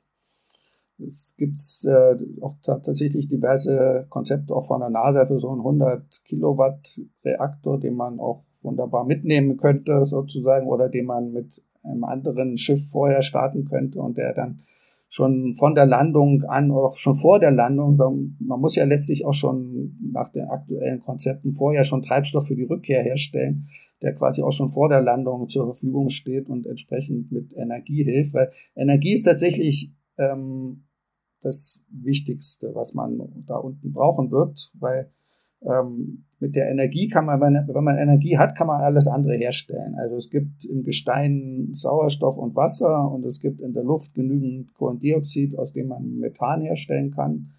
es 0.98 1.36
gibt 1.38 1.60
äh, 1.86 2.42
auch 2.42 2.56
tatsächlich 2.62 3.28
diverse 3.28 4.06
Konzepte 4.10 4.56
auch 4.56 4.66
von 4.66 4.82
der 4.82 4.90
NASA 4.90 5.26
für 5.26 5.40
so 5.40 5.50
einen 5.50 5.62
100 5.62 6.26
Kilowatt 6.26 7.00
Reaktor, 7.24 7.80
den 7.80 7.96
man 7.96 8.20
auch 8.20 8.44
wunderbar 8.62 9.06
mitnehmen 9.06 9.58
könnte, 9.58 10.06
sozusagen, 10.06 10.68
oder 10.68 10.90
den 10.90 11.06
man 11.06 11.32
mit 11.32 11.62
einem 11.84 12.04
anderen 12.04 12.58
Schiff 12.58 12.90
vorher 12.92 13.22
starten 13.22 13.66
könnte 13.66 14.00
und 14.00 14.18
der 14.18 14.34
dann 14.34 14.60
schon 15.10 15.54
von 15.54 15.76
der 15.76 15.86
Landung 15.86 16.44
an 16.44 16.72
oder 16.72 16.94
schon 16.94 17.16
vor 17.16 17.40
der 17.40 17.52
Landung, 17.52 17.98
man 18.40 18.60
muss 18.62 18.76
ja 18.76 18.86
letztlich 18.86 19.26
auch 19.26 19.34
schon 19.34 19.98
nach 20.14 20.30
den 20.30 20.46
aktuellen 20.46 21.02
Konzepten 21.02 21.52
vorher 21.52 21.84
schon 21.84 22.02
Treibstoff 22.02 22.48
für 22.48 22.56
die 22.56 22.64
Rückkehr 22.64 23.04
herstellen, 23.04 23.68
der 24.02 24.14
quasi 24.14 24.42
auch 24.42 24.54
schon 24.54 24.70
vor 24.70 24.88
der 24.88 25.02
Landung 25.02 25.50
zur 25.50 25.66
Verfügung 25.66 26.10
steht 26.10 26.50
und 26.50 26.66
entsprechend 26.66 27.30
mit 27.30 27.54
Energie 27.54 28.04
hilft, 28.04 28.34
weil 28.34 28.52
Energie 28.74 29.14
ist 29.14 29.24
tatsächlich 29.24 29.92
ähm, 30.18 30.84
das 31.42 31.84
Wichtigste, 31.90 32.72
was 32.74 32.94
man 32.94 33.44
da 33.48 33.58
unten 33.58 33.92
brauchen 33.92 34.32
wird, 34.32 34.72
weil 34.80 35.12
ähm, 35.64 36.26
mit 36.40 36.56
der 36.56 36.72
Energie 36.72 37.08
kann 37.08 37.26
man, 37.26 37.40
wenn 37.40 37.84
man 37.84 37.98
Energie 37.98 38.38
hat, 38.38 38.56
kann 38.56 38.68
man 38.68 38.82
alles 38.82 39.08
andere 39.08 39.36
herstellen. 39.36 39.96
Also 39.96 40.16
es 40.16 40.30
gibt 40.32 40.66
im 40.66 40.84
Gestein 40.84 41.70
Sauerstoff 41.72 42.38
und 42.38 42.56
Wasser 42.56 43.12
und 43.12 43.24
es 43.26 43.40
gibt 43.40 43.62
in 43.62 43.74
der 43.74 43.84
Luft 43.84 44.16
genügend 44.16 44.74
Kohlendioxid, 44.74 45.58
aus 45.58 45.74
dem 45.74 45.90
man 45.90 46.18
Methan 46.18 46.62
herstellen 46.62 47.12
kann. 47.12 47.52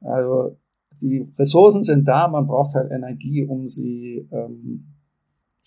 Also 0.00 0.56
die 1.00 1.28
Ressourcen 1.38 1.84
sind 1.84 2.08
da, 2.08 2.26
man 2.26 2.46
braucht 2.46 2.74
halt 2.74 2.90
Energie, 2.90 3.44
um 3.44 3.68
sie 3.68 4.28
ähm, 4.32 4.86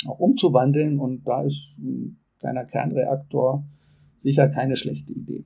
auch 0.05 0.19
umzuwandeln 0.19 0.99
und 0.99 1.25
da 1.25 1.43
ist 1.43 1.79
ein 1.79 2.19
kleiner 2.39 2.65
Kernreaktor 2.65 3.63
sicher 4.17 4.49
keine 4.49 4.75
schlechte 4.75 5.13
Idee. 5.13 5.45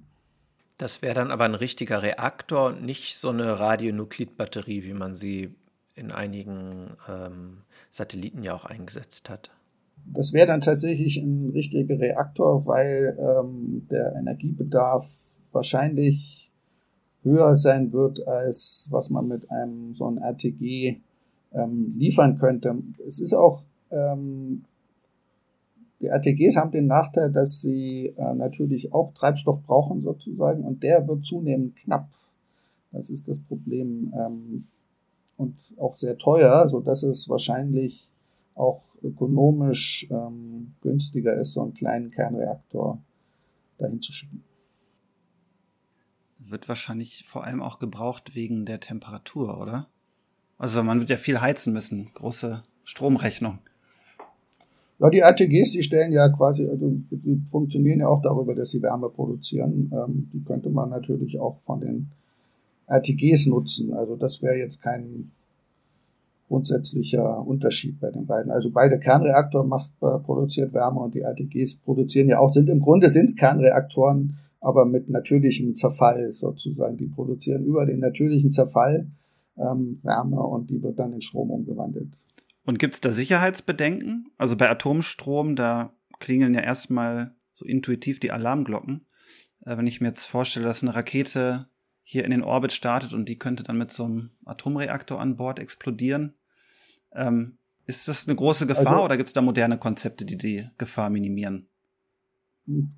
Das 0.77 1.01
wäre 1.01 1.13
dann 1.13 1.31
aber 1.31 1.45
ein 1.45 1.55
richtiger 1.55 2.01
Reaktor 2.01 2.69
und 2.69 2.83
nicht 2.83 3.15
so 3.17 3.29
eine 3.29 3.59
Radionuklidbatterie, 3.59 4.83
wie 4.83 4.93
man 4.93 5.15
sie 5.15 5.55
in 5.95 6.11
einigen 6.11 6.91
ähm, 7.07 7.57
Satelliten 7.89 8.43
ja 8.43 8.53
auch 8.53 8.65
eingesetzt 8.65 9.29
hat. 9.29 9.51
Das 10.05 10.33
wäre 10.33 10.47
dann 10.47 10.61
tatsächlich 10.61 11.17
ein 11.17 11.51
richtiger 11.53 11.97
Reaktor, 11.97 12.65
weil 12.65 13.17
ähm, 13.19 13.87
der 13.89 14.15
Energiebedarf 14.15 15.05
wahrscheinlich 15.51 16.51
höher 17.23 17.55
sein 17.55 17.93
wird, 17.93 18.27
als 18.27 18.87
was 18.91 19.09
man 19.09 19.27
mit 19.27 19.49
einem 19.49 19.93
so 19.93 20.07
einem 20.07 20.17
RTG 20.17 20.97
ähm, 21.53 21.95
liefern 21.97 22.37
könnte. 22.37 22.75
Es 23.07 23.19
ist 23.19 23.33
auch, 23.33 23.63
ähm, 23.91 24.65
die 26.01 26.07
RTGs 26.07 26.57
haben 26.57 26.71
den 26.71 26.87
Nachteil, 26.87 27.31
dass 27.31 27.61
sie 27.61 28.13
äh, 28.17 28.33
natürlich 28.33 28.91
auch 28.91 29.13
Treibstoff 29.13 29.63
brauchen 29.63 30.01
sozusagen 30.01 30.65
und 30.65 30.83
der 30.83 31.07
wird 31.07 31.23
zunehmend 31.23 31.77
knapp. 31.77 32.09
Das 32.91 33.09
ist 33.09 33.27
das 33.27 33.39
Problem. 33.39 34.13
Ähm, 34.15 34.67
und 35.43 35.55
auch 35.77 35.95
sehr 35.95 36.17
teuer, 36.17 36.67
so 36.69 36.79
dass 36.79 37.03
es 37.03 37.29
wahrscheinlich 37.29 38.09
auch 38.55 38.81
ökonomisch 39.01 40.07
ähm, 40.11 40.73
günstiger 40.81 41.33
ist, 41.33 41.53
so 41.53 41.61
einen 41.61 41.73
kleinen 41.73 42.11
Kernreaktor 42.11 42.99
dahin 43.77 44.01
zu 44.01 44.11
schicken. 44.11 44.43
Wird 46.39 46.67
wahrscheinlich 46.67 47.25
vor 47.25 47.43
allem 47.43 47.61
auch 47.61 47.79
gebraucht 47.79 48.35
wegen 48.35 48.65
der 48.65 48.79
Temperatur, 48.79 49.59
oder? 49.59 49.87
Also 50.57 50.83
man 50.83 50.99
wird 50.99 51.09
ja 51.09 51.17
viel 51.17 51.41
heizen 51.41 51.73
müssen, 51.73 52.11
große 52.13 52.63
Stromrechnung. 52.83 53.59
Ja, 54.99 55.09
die 55.09 55.19
RTGs, 55.19 55.71
die 55.71 55.83
stellen 55.83 56.11
ja 56.11 56.29
quasi, 56.29 56.67
also 56.67 56.93
die 57.09 57.41
funktionieren 57.45 58.01
ja 58.01 58.07
auch 58.07 58.21
darüber, 58.21 58.53
dass 58.53 58.69
sie 58.69 58.81
Wärme 58.81 59.09
produzieren. 59.09 59.91
Ähm, 59.93 60.29
die 60.31 60.43
könnte 60.43 60.69
man 60.69 60.89
natürlich 60.89 61.39
auch 61.39 61.57
von 61.57 61.81
den 61.81 62.11
RTGs 62.87 63.47
nutzen. 63.47 63.93
Also 63.93 64.15
das 64.15 64.41
wäre 64.41 64.55
jetzt 64.55 64.81
kein 64.81 65.31
grundsätzlicher 66.53 67.39
Unterschied 67.47 67.99
bei 67.99 68.11
den 68.11 68.27
beiden. 68.27 68.51
Also 68.51 68.69
beide 68.71 68.99
Kernreaktor 68.99 69.65
macht, 69.65 69.89
äh, 70.01 70.19
produziert 70.19 70.71
Wärme 70.75 70.99
und 70.99 71.15
die 71.15 71.21
RTGs 71.21 71.77
produzieren 71.77 72.29
ja 72.29 72.37
auch, 72.37 72.49
sind 72.49 72.69
im 72.69 72.79
Grunde 72.79 73.09
sind 73.09 73.25
es 73.25 73.35
Kernreaktoren, 73.35 74.37
aber 74.61 74.85
mit 74.85 75.09
natürlichem 75.09 75.73
Zerfall 75.73 76.31
sozusagen. 76.31 76.95
Die 76.97 77.07
produzieren 77.07 77.65
über 77.65 77.87
den 77.87 77.99
natürlichen 77.99 78.51
Zerfall 78.51 79.07
ähm, 79.57 79.99
Wärme 80.03 80.43
und 80.43 80.69
die 80.69 80.83
wird 80.83 80.99
dann 80.99 81.13
in 81.13 81.21
Strom 81.21 81.49
umgewandelt. 81.49 82.13
Und 82.67 82.77
gibt 82.77 82.93
es 82.93 83.01
da 83.01 83.11
Sicherheitsbedenken? 83.11 84.27
Also 84.37 84.55
bei 84.55 84.69
Atomstrom, 84.69 85.55
da 85.55 85.91
klingeln 86.19 86.53
ja 86.53 86.61
erstmal 86.61 87.35
so 87.55 87.65
intuitiv 87.65 88.19
die 88.19 88.31
Alarmglocken. 88.31 89.07
Äh, 89.65 89.75
wenn 89.77 89.87
ich 89.87 90.01
mir 90.01 90.09
jetzt 90.09 90.25
vorstelle, 90.25 90.67
dass 90.67 90.83
eine 90.83 90.93
Rakete 90.93 91.65
hier 92.03 92.25
in 92.25 92.31
den 92.31 92.43
Orbit 92.43 92.73
startet 92.73 93.13
und 93.13 93.27
die 93.27 93.39
könnte 93.39 93.63
dann 93.63 93.79
mit 93.79 93.89
so 93.89 94.03
einem 94.03 94.29
Atomreaktor 94.45 95.19
an 95.19 95.35
Bord 95.35 95.57
explodieren. 95.57 96.35
Ähm, 97.15 97.57
ist 97.85 98.07
das 98.07 98.27
eine 98.27 98.35
große 98.35 98.65
Gefahr 98.65 98.93
also, 98.93 99.05
oder 99.05 99.17
gibt 99.17 99.29
es 99.29 99.33
da 99.33 99.41
moderne 99.41 99.77
Konzepte, 99.77 100.25
die 100.25 100.37
die 100.37 100.69
Gefahr 100.77 101.09
minimieren? 101.09 101.67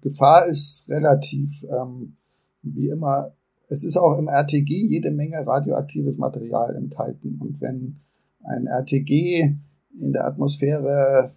Gefahr 0.01 0.45
ist 0.45 0.87
relativ, 0.89 1.63
ähm, 1.63 2.17
wie 2.61 2.89
immer, 2.89 3.33
es 3.67 3.83
ist 3.83 3.97
auch 3.97 4.17
im 4.17 4.27
RTG 4.27 4.69
jede 4.69 5.11
Menge 5.11 5.45
radioaktives 5.45 6.17
Material 6.17 6.75
enthalten. 6.75 7.39
Und 7.41 7.59
wenn 7.61 7.99
ein 8.43 8.67
RTG 8.67 9.55
in 9.99 10.13
der 10.13 10.25
Atmosphäre 10.25 11.29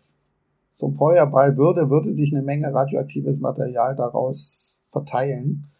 zum 0.73 0.93
Feuerball 0.93 1.57
würde, 1.57 1.89
würde 1.89 2.15
sich 2.15 2.33
eine 2.35 2.43
Menge 2.43 2.73
radioaktives 2.73 3.41
Material 3.41 3.97
daraus 3.97 4.81
verteilen. 4.87 5.71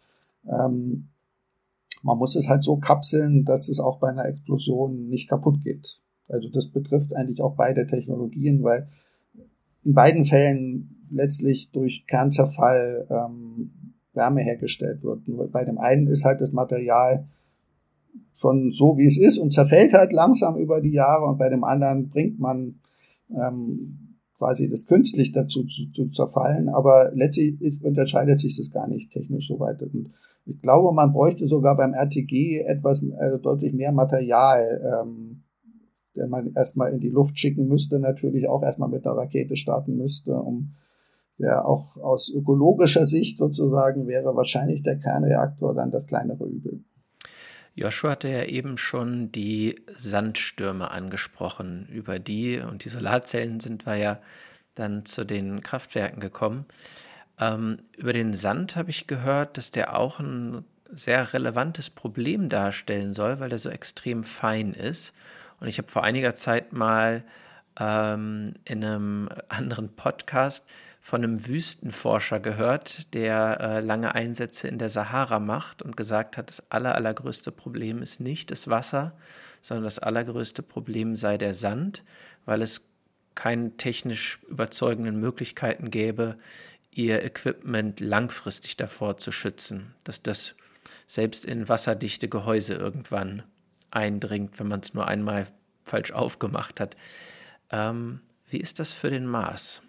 Ähm, 0.47 1.09
man 2.01 2.17
muss 2.17 2.35
es 2.35 2.49
halt 2.49 2.63
so 2.63 2.77
kapseln, 2.77 3.45
dass 3.45 3.69
es 3.69 3.79
auch 3.79 3.99
bei 3.99 4.09
einer 4.09 4.25
Explosion 4.25 5.07
nicht 5.07 5.29
kaputt 5.29 5.61
geht. 5.63 6.01
Also 6.29 6.49
das 6.49 6.67
betrifft 6.67 7.15
eigentlich 7.15 7.41
auch 7.41 7.55
beide 7.55 7.85
Technologien, 7.87 8.63
weil 8.63 8.87
in 9.83 9.93
beiden 9.93 10.23
Fällen 10.23 11.07
letztlich 11.11 11.71
durch 11.71 12.05
Kernzerfall 12.07 13.07
ähm, 13.09 13.71
Wärme 14.13 14.41
hergestellt 14.41 15.03
wird. 15.03 15.27
Nur 15.27 15.49
bei 15.49 15.65
dem 15.65 15.77
einen 15.77 16.07
ist 16.07 16.25
halt 16.25 16.41
das 16.41 16.53
Material 16.53 17.25
schon 18.33 18.71
so, 18.71 18.97
wie 18.97 19.05
es 19.05 19.17
ist 19.17 19.37
und 19.37 19.51
zerfällt 19.51 19.93
halt 19.93 20.13
langsam 20.13 20.57
über 20.57 20.81
die 20.81 20.91
Jahre 20.91 21.25
und 21.25 21.37
bei 21.37 21.49
dem 21.49 21.63
anderen 21.63 22.09
bringt 22.09 22.39
man 22.39 22.79
ähm, 23.29 24.17
quasi 24.37 24.69
das 24.69 24.85
künstlich 24.85 25.33
dazu 25.33 25.65
zu, 25.65 25.91
zu 25.91 26.09
zerfallen, 26.09 26.69
aber 26.69 27.11
letztlich 27.13 27.61
ist, 27.61 27.83
unterscheidet 27.83 28.39
sich 28.39 28.55
das 28.55 28.71
gar 28.71 28.87
nicht 28.87 29.11
technisch 29.11 29.47
so 29.47 29.59
weit. 29.59 29.81
Und 29.81 30.11
ich 30.45 30.61
glaube, 30.61 30.93
man 30.93 31.11
bräuchte 31.11 31.47
sogar 31.47 31.75
beim 31.75 31.93
RTG 31.93 32.61
etwas 32.65 33.05
also 33.17 33.37
deutlich 33.37 33.73
mehr 33.73 33.91
Material, 33.91 35.03
ähm, 35.03 35.43
den 36.19 36.29
man 36.29 36.53
erstmal 36.53 36.91
in 36.93 36.99
die 36.99 37.09
Luft 37.09 37.39
schicken 37.39 37.67
müsste, 37.67 37.99
natürlich 37.99 38.47
auch 38.47 38.61
erstmal 38.61 38.89
mit 38.89 39.05
einer 39.05 39.17
Rakete 39.17 39.55
starten 39.55 39.97
müsste, 39.97 40.35
um 40.35 40.73
der 41.39 41.65
auch 41.65 41.97
aus 41.97 42.29
ökologischer 42.29 43.05
Sicht 43.05 43.37
sozusagen 43.37 44.07
wäre 44.07 44.35
wahrscheinlich 44.35 44.83
der 44.83 44.97
Kernreaktor 44.97 45.73
dann 45.73 45.89
das 45.89 46.05
kleinere 46.05 46.45
Übel. 46.45 46.83
Joshua 47.75 48.11
hatte 48.11 48.27
ja 48.27 48.43
eben 48.43 48.77
schon 48.77 49.31
die 49.31 49.75
Sandstürme 49.97 50.91
angesprochen. 50.91 51.87
Über 51.89 52.19
die 52.19 52.59
und 52.59 52.83
die 52.83 52.89
Solarzellen 52.89 53.61
sind 53.61 53.85
wir 53.85 53.95
ja 53.95 54.19
dann 54.75 55.05
zu 55.05 55.25
den 55.25 55.61
Kraftwerken 55.61 56.19
gekommen. 56.19 56.65
Ähm, 57.39 57.77
über 57.95 58.11
den 58.11 58.33
Sand 58.33 58.75
habe 58.75 58.89
ich 58.89 59.07
gehört, 59.07 59.57
dass 59.57 59.71
der 59.71 59.97
auch 59.97 60.19
ein 60.19 60.65
sehr 60.91 61.33
relevantes 61.33 61.89
Problem 61.89 62.49
darstellen 62.49 63.13
soll, 63.13 63.39
weil 63.39 63.51
er 63.51 63.59
so 63.59 63.69
extrem 63.69 64.23
fein 64.23 64.73
ist. 64.73 65.13
Und 65.59 65.67
ich 65.67 65.77
habe 65.77 65.89
vor 65.89 66.03
einiger 66.03 66.35
Zeit 66.35 66.73
mal 66.73 67.23
ähm, 67.79 68.53
in 68.65 68.83
einem 68.83 69.29
anderen 69.47 69.95
Podcast 69.95 70.65
von 71.01 71.23
einem 71.23 71.47
Wüstenforscher 71.47 72.39
gehört, 72.39 73.13
der 73.13 73.59
äh, 73.59 73.79
lange 73.79 74.15
Einsätze 74.15 74.67
in 74.67 74.77
der 74.77 74.89
Sahara 74.89 75.39
macht 75.39 75.81
und 75.81 75.95
gesagt 75.95 76.37
hat, 76.37 76.49
das 76.49 76.71
aller, 76.71 76.95
allergrößte 76.95 77.51
Problem 77.51 78.01
ist 78.01 78.19
nicht 78.19 78.51
das 78.51 78.67
Wasser, 78.67 79.15
sondern 79.61 79.85
das 79.85 79.99
allergrößte 79.99 80.61
Problem 80.61 81.15
sei 81.15 81.37
der 81.37 81.53
Sand, 81.53 82.03
weil 82.45 82.61
es 82.61 82.85
keine 83.35 83.77
technisch 83.77 84.39
überzeugenden 84.49 85.19
Möglichkeiten 85.19 85.89
gäbe, 85.89 86.37
ihr 86.91 87.23
Equipment 87.23 88.01
langfristig 88.01 88.75
davor 88.75 89.17
zu 89.17 89.31
schützen, 89.31 89.95
dass 90.03 90.21
das 90.21 90.55
selbst 91.05 91.45
in 91.45 91.69
wasserdichte 91.69 92.27
Gehäuse 92.27 92.73
irgendwann 92.73 93.43
eindringt, 93.91 94.59
wenn 94.59 94.67
man 94.67 94.79
es 94.81 94.93
nur 94.93 95.07
einmal 95.07 95.45
falsch 95.83 96.11
aufgemacht 96.11 96.79
hat. 96.79 96.95
Ähm, 97.71 98.21
wie 98.49 98.59
ist 98.59 98.79
das 98.79 98.91
für 98.91 99.09
den 99.09 99.25
Mars? 99.25 99.81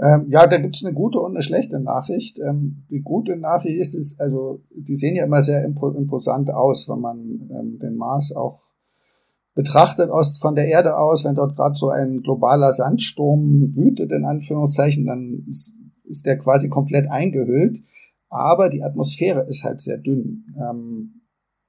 Ähm, 0.00 0.26
ja, 0.30 0.46
da 0.46 0.58
gibt's 0.58 0.84
eine 0.84 0.94
gute 0.94 1.18
und 1.18 1.32
eine 1.32 1.42
schlechte 1.42 1.80
Nachricht. 1.80 2.38
Ähm, 2.38 2.84
die 2.88 3.00
gute 3.00 3.36
Nachricht 3.36 3.80
ist, 3.80 3.94
ist, 3.94 4.20
also 4.20 4.60
die 4.70 4.94
sehen 4.94 5.16
ja 5.16 5.24
immer 5.24 5.42
sehr 5.42 5.64
imposant 5.64 6.50
aus, 6.50 6.88
wenn 6.88 7.00
man 7.00 7.18
ähm, 7.50 7.78
den 7.80 7.96
Mars 7.96 8.32
auch 8.34 8.60
betrachtet 9.54 10.08
aus, 10.10 10.38
von 10.38 10.54
der 10.54 10.68
Erde 10.68 10.96
aus, 10.96 11.24
wenn 11.24 11.34
dort 11.34 11.56
gerade 11.56 11.74
so 11.74 11.88
ein 11.88 12.22
globaler 12.22 12.72
Sandsturm 12.72 13.74
wütet, 13.74 14.12
in 14.12 14.24
Anführungszeichen, 14.24 15.04
dann 15.04 15.46
ist, 15.50 15.74
ist 16.04 16.26
der 16.26 16.38
quasi 16.38 16.68
komplett 16.68 17.10
eingehüllt. 17.10 17.82
Aber 18.28 18.68
die 18.68 18.84
Atmosphäre 18.84 19.48
ist 19.48 19.64
halt 19.64 19.80
sehr 19.80 19.98
dünn. 19.98 20.44
Ähm, 20.56 21.22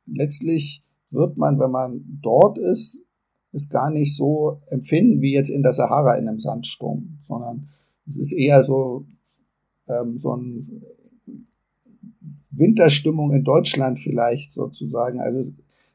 letztlich 0.05 0.83
wird 1.11 1.37
man, 1.37 1.59
wenn 1.59 1.71
man 1.71 2.19
dort 2.21 2.57
ist, 2.57 3.01
es 3.51 3.69
gar 3.69 3.89
nicht 3.89 4.15
so 4.15 4.61
empfinden 4.67 5.21
wie 5.21 5.33
jetzt 5.33 5.49
in 5.49 5.63
der 5.63 5.73
Sahara 5.73 6.15
in 6.15 6.27
einem 6.27 6.37
Sandsturm, 6.37 7.17
sondern 7.21 7.69
es 8.07 8.17
ist 8.17 8.31
eher 8.31 8.63
so, 8.63 9.05
ähm, 9.87 10.17
so 10.17 10.35
ein 10.35 10.83
Winterstimmung 12.51 13.31
in 13.31 13.43
Deutschland 13.43 13.99
vielleicht 13.99 14.51
sozusagen. 14.51 15.19
Also 15.19 15.51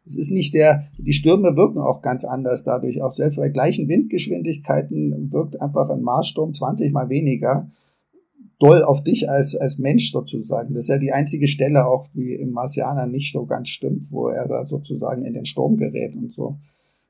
es 0.07 0.17
ist 0.17 0.31
nicht 0.31 0.55
der, 0.55 0.89
die 0.99 1.13
Stürme 1.13 1.57
wirken 1.57 1.79
auch 1.79 2.03
ganz 2.03 2.25
anders 2.25 2.65
dadurch. 2.65 3.03
Auch 3.03 3.13
selbst 3.13 3.37
bei 3.37 3.49
gleichen 3.49 3.89
Windgeschwindigkeiten 3.89 5.33
wirkt 5.33 5.61
einfach 5.61 5.89
ein 5.91 6.03
Marssturm 6.03 6.53
20 6.53 6.93
mal 6.93 7.09
weniger 7.09 7.69
doll 8.59 8.83
auf 8.83 9.03
dich 9.03 9.29
als, 9.29 9.57
als 9.57 9.79
Mensch 9.79 10.13
sozusagen. 10.13 10.75
Das 10.75 10.85
ist 10.85 10.89
ja 10.89 10.99
die 10.99 11.13
einzige 11.13 11.49
Stelle 11.49 11.87
auch, 11.87 12.09
wie 12.15 12.35
im 12.35 12.51
Marsianer 12.51 13.07
nicht 13.07 13.33
so 13.33 13.47
ganz 13.47 13.69
stimmt, 13.69 14.11
wo 14.11 14.29
er 14.29 14.47
da 14.49 14.67
sozusagen 14.67 15.25
in 15.25 15.35
den 15.35 15.45
Sturm 15.45 15.77
gerät 15.77 16.15
und 16.15 16.33
so. 16.33 16.59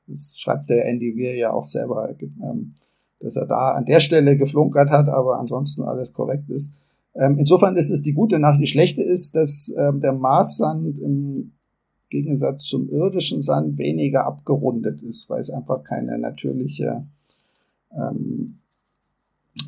Das 0.07 0.37
schreibt 0.37 0.69
der 0.69 0.85
Andy 0.85 1.15
Weir 1.15 1.35
ja 1.35 1.51
auch 1.51 1.65
selber. 1.65 2.15
Ähm, 2.19 2.73
dass 3.19 3.35
er 3.35 3.45
da 3.45 3.71
an 3.71 3.85
der 3.85 3.99
Stelle 3.99 4.37
geflunkert 4.37 4.91
hat, 4.91 5.09
aber 5.09 5.39
ansonsten 5.39 5.83
alles 5.83 6.13
korrekt 6.13 6.49
ist. 6.49 6.73
Ähm, 7.15 7.37
insofern 7.39 7.75
ist 7.75 7.89
es 7.89 8.03
die 8.03 8.13
gute 8.13 8.39
Nachricht. 8.39 8.61
Die 8.61 8.67
schlechte 8.67 9.01
ist, 9.01 9.35
dass 9.35 9.73
ähm, 9.77 10.01
der 10.01 10.13
Marssand 10.13 10.99
im 10.99 11.53
Gegensatz 12.09 12.65
zum 12.65 12.89
irdischen 12.89 13.41
Sand 13.41 13.77
weniger 13.77 14.25
abgerundet 14.25 15.01
ist, 15.01 15.29
weil 15.29 15.39
es 15.39 15.49
einfach 15.49 15.83
keine 15.83 16.19
natürliche 16.19 17.07
ähm, 17.91 18.59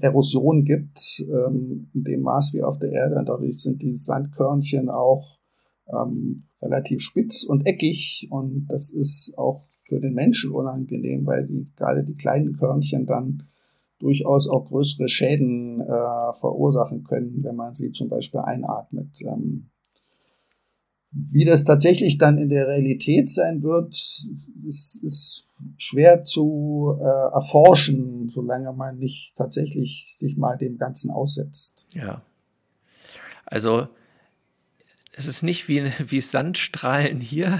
Erosion 0.01 0.63
gibt 0.63 1.23
ähm, 1.29 1.89
in 1.93 2.03
dem 2.03 2.21
Maß 2.21 2.53
wie 2.53 2.63
auf 2.63 2.77
der 2.79 2.91
Erde. 2.91 3.15
Und 3.15 3.29
dadurch 3.29 3.61
sind 3.61 3.81
die 3.81 3.95
Sandkörnchen 3.95 4.89
auch 4.89 5.39
ähm, 5.91 6.47
relativ 6.61 7.01
spitz 7.01 7.43
und 7.43 7.65
eckig 7.65 8.27
und 8.31 8.67
das 8.67 8.89
ist 8.89 9.37
auch 9.37 9.63
für 9.85 9.99
den 9.99 10.13
Menschen 10.13 10.51
unangenehm, 10.51 11.25
weil 11.25 11.45
die, 11.45 11.67
gerade 11.75 12.03
die 12.03 12.15
kleinen 12.15 12.57
Körnchen 12.57 13.05
dann 13.05 13.43
durchaus 13.99 14.47
auch 14.47 14.65
größere 14.65 15.07
Schäden 15.07 15.81
äh, 15.81 16.33
verursachen 16.33 17.03
können, 17.03 17.43
wenn 17.43 17.55
man 17.55 17.73
sie 17.73 17.91
zum 17.91 18.09
Beispiel 18.09 18.41
einatmet. 18.41 19.09
Ähm, 19.23 19.69
wie 21.11 21.45
das 21.45 21.63
tatsächlich 21.63 22.17
dann 22.17 22.37
in 22.37 22.49
der 22.49 22.67
Realität 22.67 23.29
sein 23.29 23.63
wird, 23.63 23.95
ist, 24.65 25.03
ist 25.03 25.43
schwer 25.77 26.23
zu 26.23 26.95
äh, 26.99 27.33
erforschen, 27.33 28.29
solange 28.29 28.73
man 28.73 28.99
nicht 28.99 29.35
tatsächlich 29.35 30.15
sich 30.17 30.37
mal 30.37 30.57
dem 30.57 30.77
Ganzen 30.77 31.11
aussetzt. 31.11 31.87
Ja. 31.91 32.21
Also 33.45 33.87
es 35.17 35.27
ist 35.27 35.41
nicht 35.41 35.67
wie, 35.67 35.83
wie 36.07 36.21
Sandstrahlen 36.21 37.19
hier, 37.19 37.59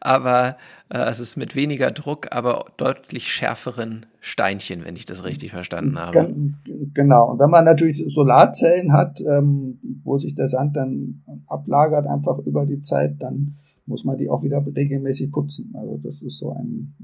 aber 0.00 0.56
äh, 0.90 0.98
es 0.98 1.20
ist 1.20 1.36
mit 1.36 1.56
weniger 1.56 1.90
Druck, 1.90 2.28
aber 2.30 2.66
deutlich 2.76 3.28
schärferen 3.28 4.06
Steinchen, 4.20 4.84
wenn 4.84 4.94
ich 4.94 5.06
das 5.06 5.24
richtig 5.24 5.50
verstanden 5.50 5.98
habe. 5.98 6.34
Genau. 6.94 7.32
Und 7.32 7.38
wenn 7.40 7.50
man 7.50 7.64
natürlich 7.64 8.04
Solarzellen 8.06 8.92
hat, 8.92 9.20
ähm, 9.22 9.80
wo 10.04 10.18
sich 10.18 10.34
der 10.34 10.48
Sand 10.48 10.76
dann 10.76 11.24
ablagert, 11.46 12.06
einfach 12.06 12.38
über 12.40 12.66
die 12.66 12.80
Zeit, 12.80 13.16
dann 13.20 13.56
muss 13.86 14.04
man 14.04 14.18
die 14.18 14.28
auch 14.28 14.44
wieder 14.44 14.64
regelmäßig 14.64 15.32
putzen. 15.32 15.74
Also 15.76 15.98
das 15.98 16.22
ist 16.22 16.38
so 16.38 16.52
ein. 16.52 16.94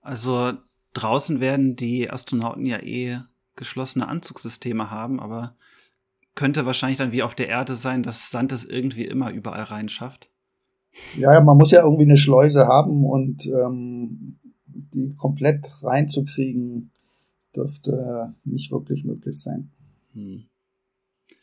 Also 0.00 0.52
draußen 0.94 1.40
werden 1.40 1.76
die 1.76 2.10
Astronauten 2.10 2.66
ja 2.66 2.82
eh 2.82 3.18
geschlossene 3.56 4.08
Anzugssysteme 4.08 4.90
haben, 4.90 5.20
aber 5.20 5.54
könnte 6.34 6.66
wahrscheinlich 6.66 6.98
dann 6.98 7.12
wie 7.12 7.22
auf 7.22 7.34
der 7.34 7.48
Erde 7.48 7.74
sein, 7.74 8.02
dass 8.02 8.30
Sand 8.30 8.52
es 8.52 8.64
irgendwie 8.64 9.04
immer 9.04 9.30
überall 9.30 9.64
reinschafft. 9.64 10.30
Ja, 11.16 11.40
man 11.40 11.56
muss 11.56 11.70
ja 11.70 11.82
irgendwie 11.82 12.04
eine 12.04 12.16
Schleuse 12.16 12.66
haben 12.66 13.04
und 13.04 13.46
ähm, 13.46 14.38
die 14.66 15.14
komplett 15.16 15.68
reinzukriegen, 15.82 16.90
dürfte 17.54 18.34
nicht 18.44 18.70
wirklich 18.70 19.04
möglich 19.04 19.40
sein. 19.40 19.70
Hm. 20.12 20.46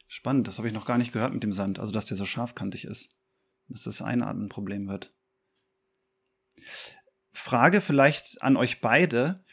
Spannend, 0.08 0.48
das 0.48 0.58
habe 0.58 0.68
ich 0.68 0.74
noch 0.74 0.86
gar 0.86 0.98
nicht 0.98 1.14
gehört 1.14 1.34
mit 1.34 1.44
dem 1.44 1.54
Sand, 1.54 1.80
also 1.80 1.94
dass 1.94 2.06
der 2.06 2.18
so 2.18 2.26
scharfkantig 2.26 2.86
ist, 2.86 3.10
dass 3.70 3.84
das 3.84 4.02
Einatmen 4.02 4.46
ein 4.46 4.50
Problem 4.50 4.88
wird. 4.88 5.14
Frage 7.32 7.82
vielleicht 7.82 8.42
an 8.42 8.58
euch 8.58 8.82
beide. 8.82 9.44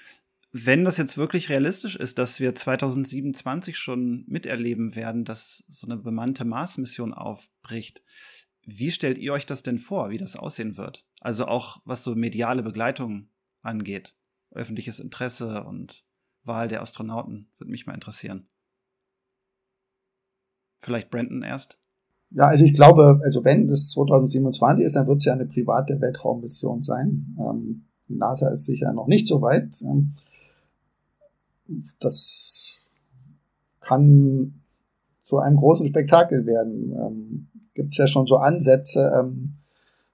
Wenn 0.66 0.84
das 0.84 0.96
jetzt 0.96 1.16
wirklich 1.16 1.48
realistisch 1.48 1.96
ist, 1.96 2.18
dass 2.18 2.40
wir 2.40 2.54
2027 2.54 3.76
schon 3.76 4.24
miterleben 4.26 4.94
werden, 4.94 5.24
dass 5.24 5.64
so 5.68 5.86
eine 5.86 5.96
bemannte 5.96 6.44
Mars-Mission 6.44 7.12
aufbricht, 7.12 8.02
wie 8.64 8.90
stellt 8.90 9.18
ihr 9.18 9.32
euch 9.32 9.46
das 9.46 9.62
denn 9.62 9.78
vor, 9.78 10.10
wie 10.10 10.18
das 10.18 10.36
aussehen 10.36 10.76
wird? 10.76 11.06
Also 11.20 11.46
auch 11.46 11.78
was 11.84 12.04
so 12.04 12.14
mediale 12.14 12.62
Begleitung 12.62 13.28
angeht, 13.62 14.14
öffentliches 14.50 15.00
Interesse 15.00 15.64
und 15.64 16.04
Wahl 16.44 16.68
der 16.68 16.82
Astronauten, 16.82 17.50
würde 17.58 17.70
mich 17.70 17.86
mal 17.86 17.94
interessieren. 17.94 18.48
Vielleicht 20.76 21.10
Brandon 21.10 21.42
erst? 21.42 21.78
Ja, 22.30 22.44
also 22.46 22.64
ich 22.64 22.74
glaube, 22.74 23.20
also 23.24 23.44
wenn 23.44 23.66
das 23.66 23.90
2027 23.90 24.84
ist, 24.84 24.96
dann 24.96 25.06
wird 25.06 25.18
es 25.18 25.24
ja 25.24 25.32
eine 25.32 25.46
private 25.46 26.00
Weltraummission 26.00 26.82
sein. 26.82 27.36
Ähm, 27.38 27.86
die 28.08 28.16
NASA 28.16 28.50
ist 28.50 28.66
sicher 28.66 28.92
noch 28.92 29.06
nicht 29.06 29.26
so 29.26 29.40
weit. 29.40 29.74
Ähm, 29.82 30.14
das 32.00 32.80
kann 33.80 34.62
zu 35.22 35.38
einem 35.38 35.56
großen 35.56 35.86
Spektakel 35.86 36.46
werden. 36.46 36.92
Ähm, 36.92 37.48
Gibt 37.74 37.92
es 37.92 37.98
ja 37.98 38.06
schon 38.06 38.26
so 38.26 38.36
Ansätze, 38.36 39.12
ähm, 39.18 39.58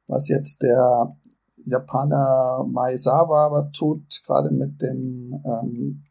was 0.07 0.29
jetzt 0.29 0.63
der 0.63 1.17
Japaner 1.65 2.67
Maezawa 2.69 3.71
tut, 3.73 4.23
gerade 4.27 4.51
mit 4.51 4.83
dem 4.83 5.41
ähm, 5.45 6.05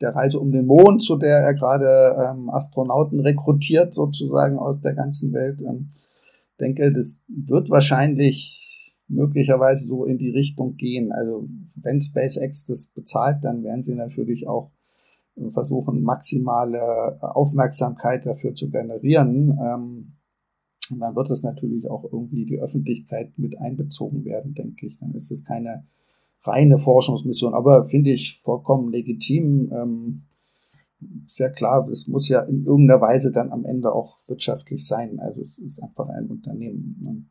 der 0.00 0.14
Reise 0.14 0.38
um 0.38 0.52
den 0.52 0.66
Mond, 0.66 1.02
zu 1.02 1.16
der 1.16 1.38
er 1.38 1.54
gerade 1.54 2.16
ähm, 2.22 2.50
Astronauten 2.50 3.20
rekrutiert, 3.20 3.94
sozusagen 3.94 4.58
aus 4.58 4.80
der 4.80 4.94
ganzen 4.94 5.32
Welt. 5.32 5.60
Ähm, 5.62 5.88
denke, 6.60 6.92
das 6.92 7.18
wird 7.28 7.70
wahrscheinlich 7.70 8.77
möglicherweise 9.08 9.86
so 9.86 10.04
in 10.04 10.18
die 10.18 10.30
Richtung 10.30 10.76
gehen. 10.76 11.12
Also 11.12 11.48
wenn 11.76 12.00
SpaceX 12.00 12.64
das 12.64 12.86
bezahlt, 12.86 13.42
dann 13.42 13.64
werden 13.64 13.82
sie 13.82 13.94
natürlich 13.94 14.46
auch 14.46 14.70
äh, 15.36 15.50
versuchen, 15.50 16.02
maximale 16.02 17.18
Aufmerksamkeit 17.22 18.26
dafür 18.26 18.54
zu 18.54 18.70
generieren. 18.70 19.58
Ähm, 19.60 20.12
und 20.90 21.00
dann 21.00 21.16
wird 21.16 21.30
es 21.30 21.42
natürlich 21.42 21.88
auch 21.88 22.04
irgendwie 22.04 22.46
die 22.46 22.60
Öffentlichkeit 22.60 23.38
mit 23.38 23.58
einbezogen 23.58 24.24
werden, 24.24 24.54
denke 24.54 24.86
ich. 24.86 24.98
Dann 24.98 25.14
ist 25.14 25.30
es 25.30 25.44
keine 25.44 25.84
reine 26.42 26.78
Forschungsmission, 26.78 27.54
aber 27.54 27.84
finde 27.84 28.10
ich 28.10 28.38
vollkommen 28.38 28.90
legitim. 28.90 29.70
Ähm, 29.72 30.22
sehr 31.26 31.50
klar, 31.50 31.88
es 31.88 32.08
muss 32.08 32.28
ja 32.28 32.40
in 32.40 32.64
irgendeiner 32.64 33.00
Weise 33.00 33.30
dann 33.30 33.52
am 33.52 33.64
Ende 33.64 33.92
auch 33.92 34.16
wirtschaftlich 34.26 34.86
sein. 34.86 35.20
Also 35.20 35.42
es 35.42 35.58
ist 35.58 35.82
einfach 35.82 36.08
ein 36.08 36.26
Unternehmen. 36.26 37.28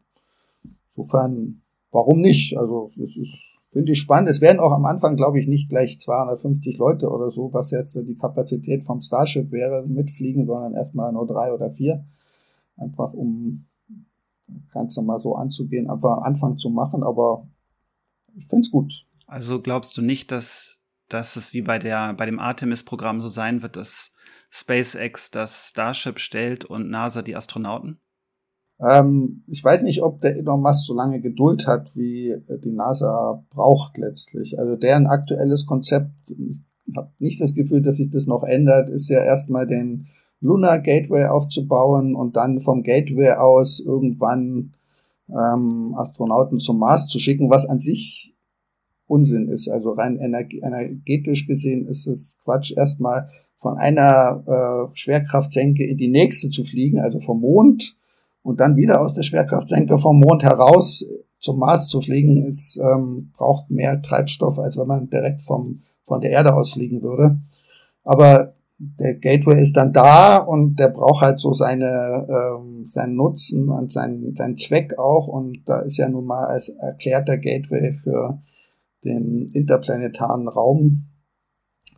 Insofern, 0.89 1.61
warum 1.97 2.21
nicht? 2.21 2.55
Also 2.57 2.91
es 3.01 3.17
ist, 3.17 3.59
finde 3.69 3.91
ich 3.91 3.99
spannend. 3.99 4.29
Es 4.29 4.39
werden 4.39 4.59
auch 4.59 4.71
am 4.71 4.85
Anfang, 4.85 5.15
glaube 5.15 5.39
ich, 5.39 5.47
nicht 5.47 5.67
gleich 5.67 5.99
250 5.99 6.77
Leute 6.77 7.09
oder 7.09 7.31
so, 7.31 7.51
was 7.53 7.71
jetzt 7.71 7.95
die 7.95 8.15
Kapazität 8.15 8.83
vom 8.83 9.01
Starship 9.01 9.51
wäre, 9.51 9.83
mitfliegen, 9.87 10.45
sondern 10.45 10.75
erstmal 10.75 11.11
nur 11.11 11.25
drei 11.25 11.51
oder 11.51 11.71
vier. 11.71 12.05
Einfach 12.77 13.13
um 13.13 13.65
ganz 14.71 14.95
normal 14.95 15.17
so 15.17 15.35
anzugehen, 15.35 15.89
einfach 15.89 16.21
Anfang 16.21 16.57
zu 16.57 16.69
machen, 16.69 17.03
aber 17.03 17.47
ich 18.35 18.45
finde 18.45 18.61
es 18.61 18.71
gut. 18.71 18.93
Also 19.25 19.59
glaubst 19.59 19.97
du 19.97 20.03
nicht, 20.03 20.31
dass, 20.31 20.79
dass 21.09 21.35
es 21.35 21.51
wie 21.53 21.63
bei, 21.63 21.79
der, 21.79 22.13
bei 22.13 22.27
dem 22.27 22.39
Artemis-Programm 22.39 23.21
so 23.21 23.27
sein 23.27 23.63
wird, 23.63 23.75
dass 23.75 24.11
SpaceX 24.51 25.31
das 25.31 25.69
Starship 25.69 26.19
stellt 26.19 26.63
und 26.63 26.89
NASA 26.89 27.23
die 27.23 27.35
Astronauten? 27.35 27.99
Ähm, 28.79 29.43
ich 29.47 29.63
weiß 29.63 29.83
nicht, 29.83 30.03
ob 30.03 30.21
der 30.21 30.37
Elon 30.37 30.61
Musk 30.61 30.85
so 30.85 30.93
lange 30.93 31.19
Geduld 31.19 31.67
hat, 31.67 31.95
wie 31.95 32.35
die 32.63 32.71
NASA 32.71 33.43
braucht 33.49 33.97
letztlich. 33.97 34.59
Also 34.59 34.75
deren 34.75 35.07
aktuelles 35.07 35.65
Konzept, 35.65 36.11
ich 36.29 36.95
habe 36.95 37.11
nicht 37.19 37.41
das 37.41 37.55
Gefühl, 37.55 37.81
dass 37.81 37.97
sich 37.97 38.09
das 38.09 38.27
noch 38.27 38.43
ändert, 38.43 38.89
ist 38.89 39.09
ja 39.09 39.23
erstmal 39.23 39.67
den 39.67 40.07
Lunar 40.39 40.79
Gateway 40.79 41.25
aufzubauen 41.25 42.15
und 42.15 42.35
dann 42.35 42.59
vom 42.59 42.83
Gateway 42.83 43.31
aus 43.31 43.79
irgendwann 43.79 44.73
ähm, 45.29 45.95
Astronauten 45.97 46.59
zum 46.59 46.79
Mars 46.79 47.07
zu 47.07 47.19
schicken, 47.19 47.49
was 47.49 47.65
an 47.65 47.79
sich 47.79 48.35
Unsinn 49.07 49.47
ist. 49.47 49.69
Also 49.69 49.93
rein 49.93 50.17
energetisch 50.19 51.47
gesehen 51.47 51.87
ist 51.87 52.07
es 52.07 52.37
Quatsch, 52.43 52.73
erstmal 52.75 53.29
von 53.55 53.77
einer 53.77 54.43
äh, 54.91 54.95
Schwerkraftsenke 54.95 55.85
in 55.85 55.97
die 55.97 56.09
nächste 56.09 56.49
zu 56.49 56.63
fliegen, 56.63 56.99
also 56.99 57.19
vom 57.19 57.41
Mond, 57.41 57.96
und 58.47 58.61
dann 58.61 58.77
wieder 58.77 59.01
aus 59.01 59.13
der 59.13 59.23
Schwerkraftsenke 59.23 59.97
vom 59.97 60.21
Mond 60.21 60.41
heraus 60.41 61.05
zum 61.37 61.59
Mars 61.59 61.89
zu 61.89 61.99
fliegen, 61.99 62.45
ist, 62.45 62.77
ähm, 62.77 63.31
braucht 63.35 63.69
mehr 63.69 64.01
Treibstoff, 64.01 64.57
als 64.57 64.77
wenn 64.77 64.87
man 64.87 65.09
direkt 65.09 65.41
vom, 65.41 65.81
von 66.03 66.21
der 66.21 66.31
Erde 66.31 66.55
aus 66.55 66.71
fliegen 66.71 67.03
würde. 67.03 67.41
Aber 68.05 68.53
der 68.77 69.15
Gateway 69.15 69.61
ist 69.61 69.75
dann 69.75 69.91
da 69.91 70.37
und 70.37 70.79
der 70.79 70.87
braucht 70.87 71.23
halt 71.25 71.39
so 71.39 71.51
seine, 71.51 72.25
ähm, 72.29 72.85
seinen 72.85 73.15
Nutzen 73.15 73.67
und 73.67 73.91
seinen, 73.91 74.33
seinen 74.33 74.55
Zweck 74.55 74.97
auch. 74.97 75.27
Und 75.27 75.63
da 75.65 75.81
ist 75.81 75.97
ja 75.97 76.07
nun 76.07 76.25
mal 76.25 76.45
als 76.45 76.69
erklärter 76.69 77.37
Gateway 77.37 77.91
für 77.91 78.41
den 79.03 79.49
interplanetaren 79.51 80.47
Raum 80.47 81.07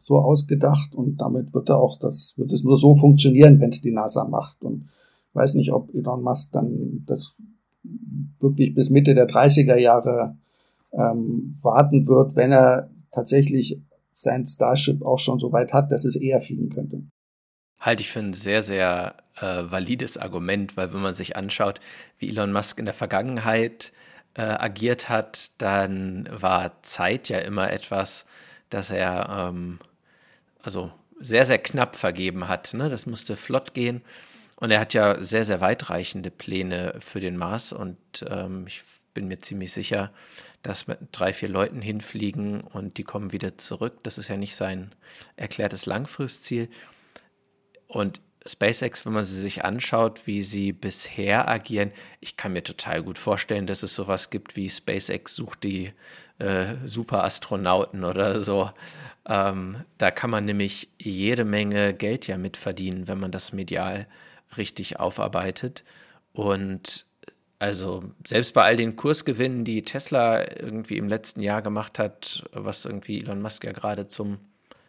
so 0.01 0.17
ausgedacht 0.17 0.95
und 0.95 1.21
damit 1.21 1.53
wird 1.53 1.69
er 1.69 1.77
auch, 1.77 1.99
das 1.99 2.33
wird 2.37 2.51
es 2.51 2.63
nur 2.63 2.77
so 2.77 2.95
funktionieren, 2.95 3.59
wenn 3.59 3.69
es 3.69 3.81
die 3.81 3.91
NASA 3.91 4.25
macht. 4.25 4.63
Und 4.63 4.89
weiß 5.39 5.55
nicht, 5.55 5.71
ob 5.71 5.93
Elon 5.95 6.21
Musk 6.21 6.51
dann 6.51 7.03
das 7.07 7.41
wirklich 8.39 8.75
bis 8.75 8.89
Mitte 8.89 9.15
der 9.15 9.27
30er 9.27 9.77
Jahre 9.77 10.37
ähm, 10.91 11.57
warten 11.61 12.07
wird, 12.07 12.35
wenn 12.35 12.51
er 12.51 12.89
tatsächlich 13.11 13.81
sein 14.11 14.45
Starship 14.45 15.01
auch 15.01 15.17
schon 15.17 15.39
so 15.39 15.51
weit 15.51 15.73
hat, 15.73 15.91
dass 15.91 16.05
es 16.05 16.15
eher 16.15 16.39
fliegen 16.39 16.69
könnte. 16.69 17.03
Halte 17.79 18.01
ich 18.01 18.09
für 18.09 18.19
ein 18.19 18.33
sehr, 18.33 18.61
sehr 18.61 19.15
äh, 19.39 19.63
valides 19.71 20.17
Argument, 20.17 20.75
weil 20.75 20.93
wenn 20.93 21.01
man 21.01 21.13
sich 21.13 21.37
anschaut, 21.37 21.79
wie 22.17 22.29
Elon 22.29 22.51
Musk 22.51 22.77
in 22.77 22.85
der 22.85 22.93
Vergangenheit 22.93 23.93
äh, 24.33 24.41
agiert 24.41 25.07
hat, 25.07 25.51
dann 25.59 26.27
war 26.31 26.83
Zeit 26.83 27.29
ja 27.29 27.39
immer 27.39 27.71
etwas, 27.71 28.25
das 28.69 28.91
er 28.91 29.49
ähm, 29.49 29.79
also 30.61 30.91
sehr, 31.19 31.45
sehr 31.45 31.59
knapp 31.59 31.95
vergeben 31.95 32.49
hat. 32.49 32.73
Ne? 32.73 32.89
Das 32.89 33.05
musste 33.05 33.37
flott 33.37 33.73
gehen. 33.73 34.01
Und 34.59 34.71
er 34.71 34.81
hat 34.81 34.93
ja 34.93 35.23
sehr, 35.23 35.45
sehr 35.45 35.61
weitreichende 35.61 36.31
Pläne 36.31 36.95
für 36.99 37.21
den 37.21 37.37
Mars 37.37 37.71
und 37.71 37.97
ähm, 38.29 38.65
ich 38.67 38.83
bin 39.13 39.29
mir 39.29 39.39
ziemlich 39.39 39.71
sicher, 39.71 40.11
dass 40.63 40.85
mit 40.85 40.99
drei, 41.13 41.31
vier 41.31 41.47
Leuten 41.47 41.81
hinfliegen 41.81 42.59
und 42.59 42.97
die 42.97 43.03
kommen 43.03 43.31
wieder 43.31 43.57
zurück. 43.57 44.03
Das 44.03 44.17
ist 44.17 44.27
ja 44.27 44.35
nicht 44.35 44.57
sein 44.57 44.91
erklärtes 45.37 45.85
Langfristziel. 45.85 46.67
Und 47.87 48.19
SpaceX, 48.45 49.05
wenn 49.05 49.13
man 49.13 49.23
sie 49.23 49.39
sich 49.39 49.63
anschaut, 49.63 50.27
wie 50.27 50.41
sie 50.41 50.73
bisher 50.73 51.47
agieren, 51.47 51.93
ich 52.19 52.35
kann 52.35 52.51
mir 52.51 52.63
total 52.63 53.01
gut 53.01 53.17
vorstellen, 53.17 53.65
dass 53.65 53.81
es 53.83 53.95
sowas 53.95 54.29
gibt 54.29 54.57
wie 54.57 54.69
SpaceX 54.69 55.35
sucht 55.35 55.63
die 55.63 55.93
äh, 56.39 56.75
Superastronauten 56.83 58.03
oder 58.03 58.41
so. 58.41 58.71
Ähm, 59.25 59.85
da 59.97 60.11
kann 60.11 60.29
man 60.29 60.43
nämlich 60.43 60.89
jede 60.97 61.45
Menge 61.45 61.93
Geld 61.93 62.27
ja 62.27 62.37
mit 62.37 62.57
verdienen, 62.57 63.07
wenn 63.07 63.19
man 63.19 63.31
das 63.31 63.53
medial 63.53 64.05
richtig 64.57 64.99
aufarbeitet. 64.99 65.83
Und 66.33 67.05
also 67.59 68.03
selbst 68.25 68.53
bei 68.53 68.63
all 68.63 68.77
den 68.77 68.95
Kursgewinnen, 68.95 69.65
die 69.65 69.83
Tesla 69.83 70.41
irgendwie 70.41 70.97
im 70.97 71.09
letzten 71.09 71.41
Jahr 71.41 71.61
gemacht 71.61 71.99
hat, 71.99 72.43
was 72.53 72.85
irgendwie 72.85 73.21
Elon 73.21 73.41
Musk 73.41 73.65
ja 73.65 73.73
gerade 73.73 74.07
zum 74.07 74.39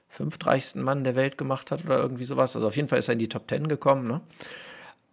fünftreichsten 0.08 0.82
Mann 0.82 1.04
der 1.04 1.14
Welt 1.14 1.38
gemacht 1.38 1.70
hat 1.70 1.84
oder 1.84 1.98
irgendwie 1.98 2.24
sowas. 2.24 2.54
Also 2.54 2.68
auf 2.68 2.76
jeden 2.76 2.88
Fall 2.88 2.98
ist 2.98 3.08
er 3.08 3.14
in 3.14 3.18
die 3.18 3.28
Top 3.28 3.48
Ten 3.48 3.68
gekommen. 3.68 4.06
Ne? 4.06 4.20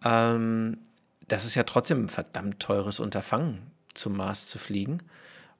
Ähm, 0.04 0.78
das 1.26 1.44
ist 1.44 1.54
ja 1.54 1.64
trotzdem 1.64 2.04
ein 2.04 2.08
verdammt 2.08 2.60
teures 2.60 3.00
Unterfangen, 3.00 3.70
zum 3.94 4.16
Mars 4.16 4.46
zu 4.46 4.58
fliegen. 4.58 5.02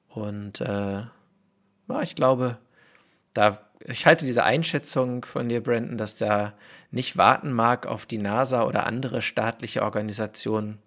Und 0.09 0.61
äh, 0.61 1.03
ja, 1.03 2.01
ich 2.01 2.15
glaube, 2.15 2.57
da 3.33 3.59
ich 3.85 4.05
halte 4.05 4.25
diese 4.25 4.43
Einschätzung 4.43 5.23
von 5.25 5.47
dir, 5.47 5.63
Brandon, 5.63 5.97
dass 5.97 6.15
der 6.15 6.53
nicht 6.91 7.17
warten 7.17 7.53
mag 7.53 7.85
auf 7.85 8.05
die 8.05 8.17
NASA 8.17 8.63
oder 8.63 8.85
andere 8.85 9.21
staatliche 9.21 9.83
Organisationen 9.83 10.79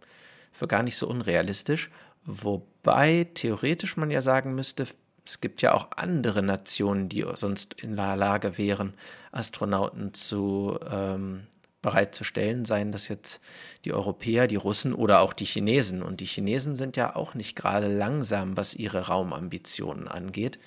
für 0.52 0.68
gar 0.68 0.82
nicht 0.82 0.96
so 0.96 1.08
unrealistisch. 1.08 1.90
Wobei 2.24 3.28
theoretisch 3.34 3.96
man 3.96 4.10
ja 4.10 4.20
sagen 4.20 4.54
müsste, 4.54 4.86
es 5.24 5.40
gibt 5.40 5.62
ja 5.62 5.72
auch 5.72 5.88
andere 5.96 6.42
Nationen, 6.42 7.08
die 7.08 7.24
sonst 7.34 7.74
in 7.74 7.96
der 7.96 8.16
Lage 8.16 8.58
wären, 8.58 8.94
Astronauten 9.30 10.12
zu 10.12 10.78
ähm, 10.90 11.46
bereitzustellen, 11.80 12.64
seien 12.64 12.92
das 12.92 13.08
jetzt 13.08 13.40
die 13.84 13.92
Europäer, 13.92 14.46
die 14.46 14.56
Russen 14.56 14.92
oder 14.92 15.20
auch 15.20 15.32
die 15.32 15.44
Chinesen. 15.44 16.02
Und 16.02 16.20
die 16.20 16.26
Chinesen 16.26 16.76
sind 16.76 16.96
ja 16.96 17.16
auch 17.16 17.34
nicht 17.34 17.56
gerade 17.56 17.88
langsam, 17.88 18.56
was 18.56 18.74
ihre 18.74 19.06
Raumambitionen 19.06 20.08
angeht. 20.08 20.58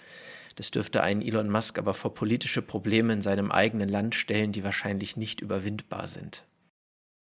Das 0.56 0.72
dürfte 0.72 1.04
einen 1.04 1.22
Elon 1.22 1.50
Musk 1.50 1.78
aber 1.78 1.94
vor 1.94 2.14
politische 2.14 2.62
Probleme 2.62 3.14
in 3.14 3.22
seinem 3.22 3.52
eigenen 3.52 3.90
Land 3.90 4.16
stellen, 4.16 4.52
die 4.52 4.64
wahrscheinlich 4.64 5.18
nicht 5.18 5.42
überwindbar 5.42 6.08
sind. 6.08 6.46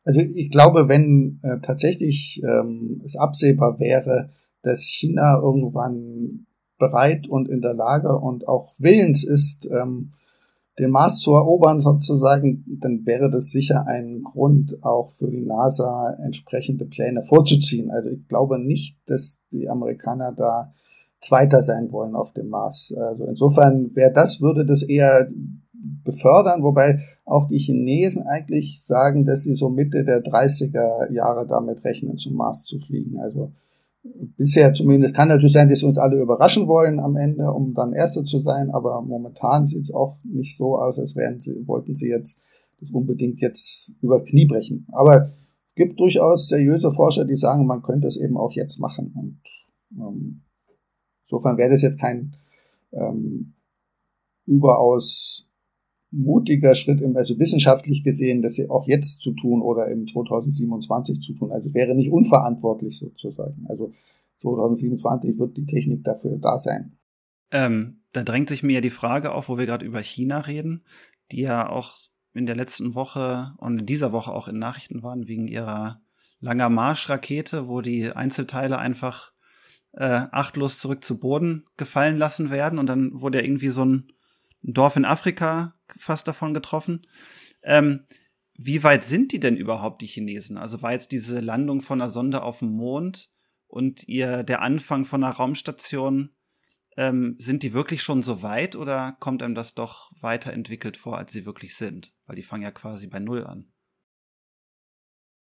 Also 0.06 0.22
ich 0.22 0.52
glaube, 0.52 0.88
wenn 0.90 1.40
äh, 1.44 1.60
tatsächlich 1.62 2.42
ähm, 2.44 3.02
es 3.04 3.16
absehbar 3.16 3.80
wäre, 3.80 4.30
dass 4.62 4.82
China 4.82 5.40
irgendwann 5.42 6.46
bereit 6.78 7.28
und 7.28 7.48
in 7.48 7.62
der 7.62 7.74
Lage 7.74 8.20
und 8.20 8.48
auch 8.48 8.74
willens 8.80 9.24
ist, 9.24 9.70
ähm, 9.72 10.12
den 10.80 10.90
Mars 10.90 11.20
zu 11.20 11.34
erobern 11.34 11.80
sozusagen, 11.80 12.66
dann 12.80 13.06
wäre 13.06 13.30
das 13.30 13.52
sicher 13.52 13.86
ein 13.88 14.24
Grund 14.24 14.84
auch 14.84 15.10
für 15.10 15.30
die 15.30 15.46
NASA 15.46 16.18
entsprechende 16.24 16.86
Pläne 16.86 17.22
vorzuziehen. 17.22 17.92
Also 17.92 18.10
ich 18.10 18.28
glaube 18.28 18.60
nicht, 18.60 18.98
dass 19.06 19.40
die 19.52 19.70
Amerikaner 19.70 20.34
da 20.36 20.74
Zweiter 21.24 21.62
sein 21.62 21.92
wollen 21.92 22.16
auf 22.16 22.34
dem 22.34 22.50
Mars. 22.50 22.94
Also 22.98 23.26
insofern 23.26 23.96
wäre 23.96 24.12
das, 24.12 24.42
würde 24.42 24.66
das 24.66 24.84
eher 24.84 25.28
befördern, 26.04 26.64
wobei 26.64 27.00
auch 27.26 27.48
die 27.48 27.58
Chinesen 27.58 28.24
eigentlich 28.24 28.84
sagen, 28.84 29.26
dass 29.26 29.44
sie 29.44 29.56
so 29.56 29.70
Mitte 29.70 30.04
der 30.06 30.24
30er 30.24 31.12
Jahre 31.12 31.48
damit 31.48 31.84
rechnen, 31.84 32.18
zum 32.18 32.36
Mars 32.36 32.66
zu 32.66 32.78
fliegen. 32.78 33.20
Also 33.20 33.52
bisher 34.38 34.74
zumindest 34.74 35.16
kann 35.16 35.30
natürlich 35.30 35.54
sein, 35.54 35.70
dass 35.70 35.80
sie 35.80 35.86
uns 35.86 35.98
alle 35.98 36.22
überraschen 36.22 36.68
wollen 36.68 37.00
am 37.00 37.16
Ende, 37.16 37.52
um 37.52 37.74
dann 37.74 37.94
Erste 37.94 38.24
zu 38.24 38.40
sein, 38.40 38.70
aber 38.72 39.02
momentan 39.02 39.66
sieht 39.66 39.84
es 39.84 39.94
auch 39.94 40.18
nicht 40.24 40.58
so 40.58 40.78
aus, 40.78 41.00
als 41.00 41.16
wären 41.16 41.40
sie, 41.40 41.68
wollten 41.68 41.96
sie 41.96 42.10
jetzt 42.10 42.42
das 42.80 42.92
unbedingt 42.92 43.40
jetzt 43.42 43.94
übers 44.02 44.26
Knie 44.26 44.46
brechen. 44.46 44.88
Aber 44.92 45.26
gibt 45.76 46.00
durchaus 46.00 46.50
seriöse 46.50 46.92
Forscher, 46.92 47.26
die 47.26 47.36
sagen, 47.36 47.66
man 47.66 47.82
könnte 47.82 48.08
es 48.08 48.18
eben 48.18 48.38
auch 48.38 48.52
jetzt 48.52 48.80
machen. 48.80 49.14
Und 49.16 49.40
ähm, 49.98 50.42
insofern 51.24 51.58
wäre 51.58 51.70
das 51.70 51.82
jetzt 51.82 52.00
kein 52.00 52.34
ähm, 52.92 53.54
überaus 54.46 55.48
mutiger 56.14 56.76
Schritt, 56.76 57.02
im, 57.02 57.18
also 57.18 57.40
wissenschaftlich 57.40 58.04
gesehen, 58.04 58.42
das 58.42 58.60
auch 58.70 58.88
jetzt 58.88 59.22
zu 59.22 59.34
tun 59.34 59.62
oder 59.62 59.88
im 59.88 60.08
2027 60.08 61.20
zu 61.22 61.34
tun. 61.34 61.52
Also 61.52 61.70
es 61.70 61.74
wäre 61.74 61.96
nicht 61.96 62.12
unverantwortlich 62.12 62.98
sozusagen. 62.98 63.66
Also 63.68 63.92
2027 64.38 65.40
wird 65.40 65.58
die 65.58 65.66
Technik 65.66 66.04
dafür 66.04 66.38
da 66.38 66.60
sein. 66.60 66.98
Ähm, 67.52 68.02
da 68.12 68.24
drängt 68.24 68.50
sich 68.50 68.64
mir 68.64 68.74
ja 68.74 68.82
die 68.82 68.90
Frage 68.92 69.32
auf, 69.32 69.50
wo 69.50 69.58
wir 69.58 69.66
gerade 69.66 69.86
über 69.86 70.02
China 70.02 70.40
reden, 70.40 70.84
die 71.32 71.42
ja 71.42 71.68
auch 71.70 71.98
in 72.34 72.46
der 72.46 72.56
letzten 72.56 72.96
Woche 72.96 73.54
und 73.58 73.80
in 73.80 73.86
dieser 73.86 74.12
Woche 74.12 74.34
auch 74.34 74.48
in 74.48 74.60
Nachrichten 74.60 75.04
waren 75.04 75.28
wegen 75.28 75.48
ihrer 75.48 76.02
langer 76.40 76.70
Marschrakete, 76.70 77.68
wo 77.68 77.82
die 77.82 78.12
Einzelteile 78.12 78.78
einfach 78.78 79.33
äh, 79.94 80.28
achtlos 80.32 80.80
zurück 80.80 81.04
zu 81.04 81.20
Boden 81.20 81.66
gefallen 81.78 82.18
lassen 82.18 82.50
werden 82.50 82.80
und 82.80 82.88
dann 82.88 83.22
wurde 83.22 83.40
ja 83.40 83.44
irgendwie 83.44 83.70
so 83.70 83.86
ein 83.86 84.12
Dorf 84.62 84.96
in 84.96 85.06
Afrika 85.06 85.76
fast 85.98 86.28
davon 86.28 86.54
getroffen. 86.54 87.06
Ähm, 87.64 88.06
wie 88.56 88.84
weit 88.84 89.04
sind 89.04 89.32
die 89.32 89.40
denn 89.40 89.58
überhaupt, 89.58 90.02
die 90.02 90.08
Chinesen? 90.08 90.58
Also 90.58 90.82
war 90.82 90.92
jetzt 90.92 91.12
diese 91.12 91.40
Landung 91.40 91.82
von 91.82 92.02
einer 92.02 92.10
Sonde 92.10 92.44
auf 92.44 92.60
dem 92.60 92.70
Mond 92.70 93.30
und 93.68 94.08
ihr 94.08 94.44
der 94.44 94.62
Anfang 94.62 95.06
von 95.06 95.24
einer 95.24 95.34
Raumstation, 95.34 96.30
ähm, 96.96 97.36
sind 97.40 97.64
die 97.64 97.74
wirklich 97.74 98.04
schon 98.04 98.22
so 98.22 98.44
weit 98.44 98.76
oder 98.76 99.18
kommt 99.20 99.42
einem 99.42 99.56
das 99.56 99.74
doch 99.74 100.12
weiterentwickelt 100.22 100.98
vor, 100.98 101.18
als 101.18 101.32
sie 101.32 101.46
wirklich 101.46 101.76
sind? 101.76 102.14
Weil 102.28 102.36
die 102.36 102.44
fangen 102.44 102.64
ja 102.64 102.72
quasi 102.72 103.08
bei 103.08 103.20
Null 103.20 103.46
an. 103.46 103.73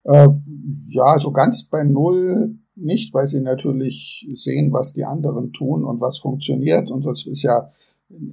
Äh, 0.06 0.28
ja, 0.88 1.18
so 1.18 1.32
ganz 1.32 1.64
bei 1.64 1.84
Null 1.84 2.56
nicht, 2.76 3.14
weil 3.14 3.28
sie 3.28 3.42
natürlich 3.42 4.28
sehen, 4.34 4.72
was 4.74 4.94
die 4.94 5.06
anderen 5.06 5.54
tun 5.54 5.84
und 5.84 6.02
was 6.02 6.20
funktioniert. 6.20 6.92
Und 6.92 7.04
sonst 7.04 7.28
ist 7.28 7.44
ja 7.44 7.72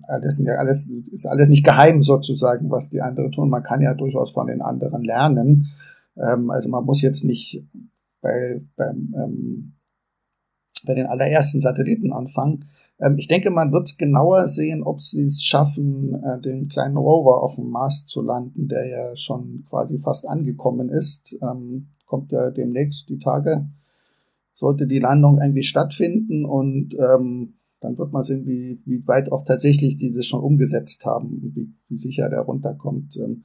alles, 0.08 0.42
ja 0.44 0.54
alles, 0.54 0.90
ist 0.90 1.26
alles 1.26 1.48
nicht 1.48 1.64
geheim 1.64 2.02
sozusagen, 2.02 2.70
was 2.70 2.88
die 2.88 3.00
anderen 3.00 3.32
tun. 3.32 3.48
Man 3.48 3.62
kann 3.62 3.80
ja 3.80 3.94
durchaus 3.94 4.32
von 4.32 4.48
den 4.48 4.60
anderen 4.60 5.02
lernen. 5.02 5.68
Ähm, 6.16 6.50
also 6.50 6.68
man 6.68 6.84
muss 6.84 7.00
jetzt 7.02 7.24
nicht 7.24 7.64
bei, 8.20 8.60
beim, 8.76 9.14
ähm, 9.16 9.72
bei 10.84 10.94
den 10.94 11.06
allerersten 11.06 11.60
Satelliten 11.60 12.12
anfangen. 12.12 12.64
Ähm, 13.00 13.16
ich 13.18 13.28
denke, 13.28 13.50
man 13.50 13.72
wird 13.72 13.98
genauer 13.98 14.46
sehen, 14.46 14.82
ob 14.82 15.00
sie 15.00 15.24
es 15.24 15.42
schaffen, 15.42 16.14
äh, 16.22 16.40
den 16.40 16.68
kleinen 16.68 16.96
Rover 16.96 17.42
auf 17.42 17.56
dem 17.56 17.70
Mars 17.70 18.06
zu 18.06 18.22
landen, 18.22 18.68
der 18.68 18.86
ja 18.86 19.16
schon 19.16 19.64
quasi 19.68 19.98
fast 19.98 20.28
angekommen 20.28 20.88
ist. 20.88 21.36
Ähm, 21.42 21.88
kommt 22.06 22.30
ja 22.32 22.50
demnächst 22.50 23.08
die 23.08 23.18
Tage, 23.18 23.66
sollte 24.52 24.86
die 24.86 24.98
Landung 24.98 25.38
eigentlich 25.38 25.68
stattfinden 25.68 26.44
und 26.44 26.94
ähm, 26.94 27.54
dann 27.80 27.98
wird 27.98 28.12
man 28.12 28.22
sehen, 28.22 28.46
wie, 28.46 28.80
wie 28.84 29.06
weit 29.08 29.32
auch 29.32 29.44
tatsächlich 29.44 29.96
die 29.96 30.12
das 30.12 30.26
schon 30.26 30.42
umgesetzt 30.42 31.04
haben 31.04 31.40
und 31.42 31.56
wie, 31.56 31.72
wie 31.88 31.96
sicher 31.96 32.28
der 32.28 32.40
runterkommt. 32.40 33.16
Ähm, 33.16 33.44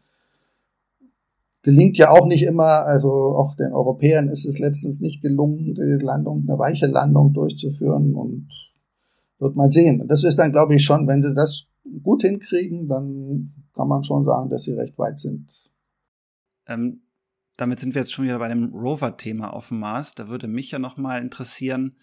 gelingt 1.64 1.98
ja 1.98 2.12
auch 2.12 2.26
nicht 2.26 2.44
immer, 2.44 2.86
also 2.86 3.12
auch 3.36 3.56
den 3.56 3.74
Europäern 3.74 4.30
ist 4.30 4.46
es 4.46 4.60
letztens 4.60 5.02
nicht 5.02 5.22
gelungen, 5.22 5.74
die 5.74 6.04
Landung, 6.04 6.42
eine 6.48 6.60
weiche 6.60 6.88
Landung 6.88 7.34
durchzuführen 7.34 8.14
und 8.16 8.48
wird 9.40 9.56
man 9.56 9.72
sehen. 9.72 10.08
Das 10.08 10.24
ist 10.24 10.38
dann, 10.38 10.52
glaube 10.52 10.76
ich, 10.76 10.84
schon, 10.84 11.08
wenn 11.08 11.22
sie 11.22 11.34
das 11.34 11.70
gut 12.04 12.24
hinkriegen, 12.24 12.88
dann 12.88 13.54
kann 13.74 13.88
man 13.88 14.04
schon 14.04 14.24
sagen, 14.24 14.50
dass 14.50 14.64
sie 14.64 14.74
recht 14.74 14.98
weit 14.98 15.20
sind. 15.20 15.52
Ähm, 16.66 17.02
damit 17.56 17.80
sind 17.80 17.96
wir 17.96 18.02
jetzt 18.02 18.12
schon 18.14 18.26
wieder 18.26 18.40
bei 18.40 18.48
dem 18.48 18.74
Rover-Thema 18.74 19.54
auf 19.54 19.70
dem 19.70 19.80
Mars. 19.80 20.16
Da 20.16 20.28
würde 20.28 20.48
mich 20.48 20.72
ja 20.72 20.80
noch 20.80 20.98
mal 20.98 21.22
interessieren, 21.22 21.96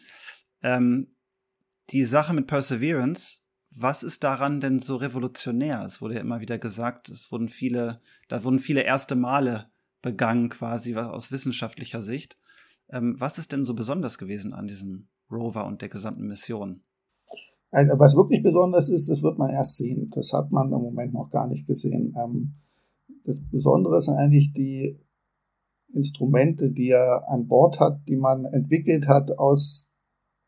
ähm, 0.62 1.08
die 1.90 2.04
Sache 2.04 2.32
mit 2.32 2.46
Perseverance, 2.46 3.40
was 3.76 4.02
ist 4.02 4.24
daran 4.24 4.60
denn 4.60 4.78
so 4.78 4.96
revolutionär? 4.96 5.82
Es 5.84 6.00
wurde 6.00 6.14
ja 6.14 6.20
immer 6.20 6.40
wieder 6.40 6.58
gesagt, 6.58 7.08
es 7.08 7.30
wurden 7.30 7.48
viele, 7.48 8.00
da 8.28 8.44
wurden 8.44 8.58
viele 8.58 8.82
erste 8.82 9.16
Male 9.16 9.70
begangen, 10.00 10.48
quasi 10.48 10.94
aus 10.96 11.32
wissenschaftlicher 11.32 12.02
Sicht. 12.02 12.38
Ähm, 12.88 13.16
was 13.18 13.38
ist 13.38 13.52
denn 13.52 13.64
so 13.64 13.74
besonders 13.74 14.18
gewesen 14.18 14.52
an 14.52 14.66
diesem 14.66 15.08
Rover 15.30 15.66
und 15.66 15.82
der 15.82 15.88
gesamten 15.88 16.26
Mission? 16.26 16.82
Also, 17.74 17.98
was 17.98 18.14
wirklich 18.14 18.40
besonders 18.40 18.88
ist, 18.88 19.10
das 19.10 19.24
wird 19.24 19.36
man 19.36 19.50
erst 19.50 19.78
sehen. 19.78 20.08
Das 20.14 20.32
hat 20.32 20.52
man 20.52 20.72
im 20.72 20.80
Moment 20.80 21.12
noch 21.12 21.28
gar 21.30 21.48
nicht 21.48 21.66
gesehen. 21.66 22.14
Ähm, 22.16 22.54
das 23.24 23.40
Besondere 23.50 24.00
sind 24.00 24.14
eigentlich 24.14 24.52
die 24.52 24.96
Instrumente, 25.92 26.70
die 26.70 26.90
er 26.90 27.28
an 27.28 27.48
Bord 27.48 27.80
hat, 27.80 28.00
die 28.06 28.16
man 28.16 28.44
entwickelt 28.44 29.08
hat 29.08 29.36
aus 29.38 29.90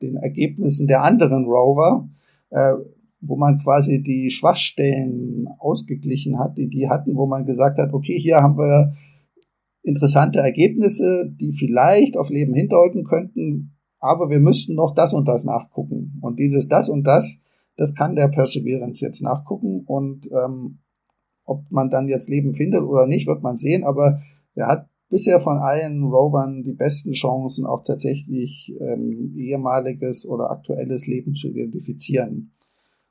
den 0.02 0.16
Ergebnissen 0.16 0.86
der 0.86 1.02
anderen 1.02 1.46
Rover, 1.46 2.08
äh, 2.50 2.74
wo 3.20 3.34
man 3.34 3.58
quasi 3.58 4.04
die 4.04 4.30
Schwachstellen 4.30 5.48
ausgeglichen 5.58 6.38
hat, 6.38 6.56
die 6.56 6.68
die 6.68 6.88
hatten, 6.88 7.16
wo 7.16 7.26
man 7.26 7.44
gesagt 7.44 7.78
hat, 7.78 7.92
okay, 7.92 8.16
hier 8.20 8.36
haben 8.36 8.56
wir 8.56 8.92
interessante 9.82 10.38
Ergebnisse, 10.38 11.28
die 11.28 11.50
vielleicht 11.50 12.16
auf 12.16 12.30
Leben 12.30 12.54
hindeuten 12.54 13.02
könnten, 13.02 13.76
aber 13.98 14.30
wir 14.30 14.38
müssten 14.38 14.76
noch 14.76 14.94
das 14.94 15.12
und 15.12 15.26
das 15.26 15.44
nachgucken. 15.44 15.95
Und 16.26 16.38
dieses 16.38 16.68
das 16.68 16.88
und 16.88 17.04
das, 17.04 17.40
das 17.76 17.94
kann 17.94 18.16
der 18.16 18.28
Perseverance 18.28 19.04
jetzt 19.04 19.22
nachgucken 19.22 19.84
und 19.86 20.28
ähm, 20.32 20.78
ob 21.44 21.70
man 21.70 21.90
dann 21.90 22.08
jetzt 22.08 22.28
Leben 22.28 22.52
findet 22.52 22.82
oder 22.82 23.06
nicht, 23.06 23.26
wird 23.26 23.42
man 23.42 23.56
sehen, 23.56 23.84
aber 23.84 24.18
er 24.54 24.66
hat 24.66 24.88
bisher 25.08 25.38
von 25.38 25.58
allen 25.58 26.02
Rovern 26.02 26.62
die 26.64 26.72
besten 26.72 27.12
Chancen, 27.12 27.64
auch 27.64 27.82
tatsächlich 27.84 28.74
ähm, 28.80 29.34
ehemaliges 29.36 30.26
oder 30.26 30.50
aktuelles 30.50 31.06
Leben 31.06 31.34
zu 31.34 31.48
identifizieren. 31.48 32.52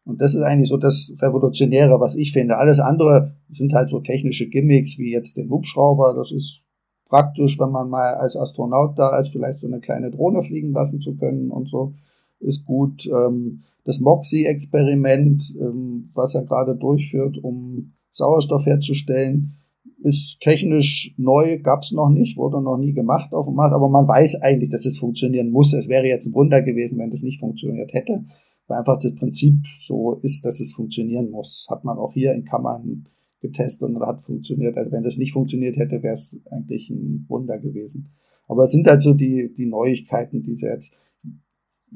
Und 0.04 0.22
das 0.22 0.36
ist 0.36 0.42
eigentlich 0.42 0.70
so 0.70 0.78
das 0.78 1.14
Revolutionäre, 1.20 2.00
was 2.00 2.16
ich 2.16 2.32
finde. 2.32 2.58
Alles 2.58 2.80
andere 2.80 3.34
sind 3.50 3.74
halt 3.74 3.90
so 3.90 4.02
technische 4.02 4.48
Gimmicks 4.48 5.00
wie 5.00 5.12
jetzt 5.12 5.38
den 5.38 5.50
Hubschrauber. 5.50 6.14
Das 6.16 6.32
ist 6.32 6.66
praktisch, 7.06 7.60
wenn 7.60 7.72
man 7.72 7.90
mal 7.90 8.14
als 8.16 8.36
Astronaut 8.36 9.00
da 9.00 9.18
ist, 9.20 9.30
vielleicht 9.30 9.60
so 9.60 9.68
eine 9.68 9.80
kleine 9.80 10.12
Drohne 10.12 10.42
fliegen 10.42 10.74
lassen 10.74 11.00
zu 11.00 11.16
können 11.16 11.50
und 11.50 11.70
so 11.70 11.94
ist 12.40 12.66
gut. 12.66 13.08
Ähm, 13.08 13.62
das 13.84 14.00
MOXIE-Experiment, 14.00 15.56
ähm, 15.60 16.10
was 16.14 16.36
er 16.36 16.44
gerade 16.44 16.76
durchführt, 16.76 17.38
um 17.38 17.94
Sauerstoff 18.10 18.66
herzustellen, 18.66 19.54
ist 20.00 20.40
technisch 20.40 21.16
neu, 21.18 21.60
gab's 21.60 21.92
noch 21.92 22.10
nicht, 22.10 22.38
wurde 22.38 22.62
noch 22.62 22.78
nie 22.78 22.94
gemacht 22.94 23.34
auf 23.34 23.48
dem 23.48 23.56
Mars, 23.56 23.74
aber 23.74 23.90
man 23.90 24.08
weiß 24.08 24.42
eigentlich, 24.42 24.70
dass 24.70 24.86
es 24.86 25.00
funktionieren 25.00 25.50
muss. 25.50 25.74
Es 25.74 25.90
wäre 25.90 26.06
jetzt 26.06 26.28
ein 26.28 26.34
Wunder 26.34 26.62
gewesen, 26.62 27.00
wenn 27.00 27.10
das 27.10 27.24
nicht 27.24 27.40
funktioniert 27.40 27.92
hätte, 27.94 28.24
weil 28.68 28.78
einfach 28.78 29.00
das 29.00 29.16
Prinzip 29.16 29.66
so 29.66 30.20
ist, 30.22 30.46
dass 30.46 30.60
es 30.60 30.74
funktionieren 30.74 31.32
muss. 31.32 31.66
Hat 31.70 31.84
man 31.84 31.98
auch 31.98 32.14
hier 32.14 32.34
in 32.34 32.44
Kammern 32.44 33.06
getestet 33.42 33.90
und 33.90 34.00
hat 34.02 34.22
funktioniert. 34.22 34.78
Also 34.78 34.92
wenn 34.92 35.04
das 35.04 35.18
nicht 35.18 35.34
funktioniert 35.34 35.78
hätte, 35.78 36.04
wäre 36.04 36.14
es 36.14 36.40
eigentlich 36.52 36.90
ein 36.90 37.26
Wunder 37.28 37.58
gewesen. 37.58 38.10
Aber 38.48 38.66
es 38.66 38.72
sind 38.72 38.88
halt 38.88 39.02
so 39.02 39.14
die, 39.14 39.54
die 39.58 39.66
Neuigkeiten, 39.66 40.44
die 40.44 40.56
sie 40.56 40.68
jetzt 40.68 40.94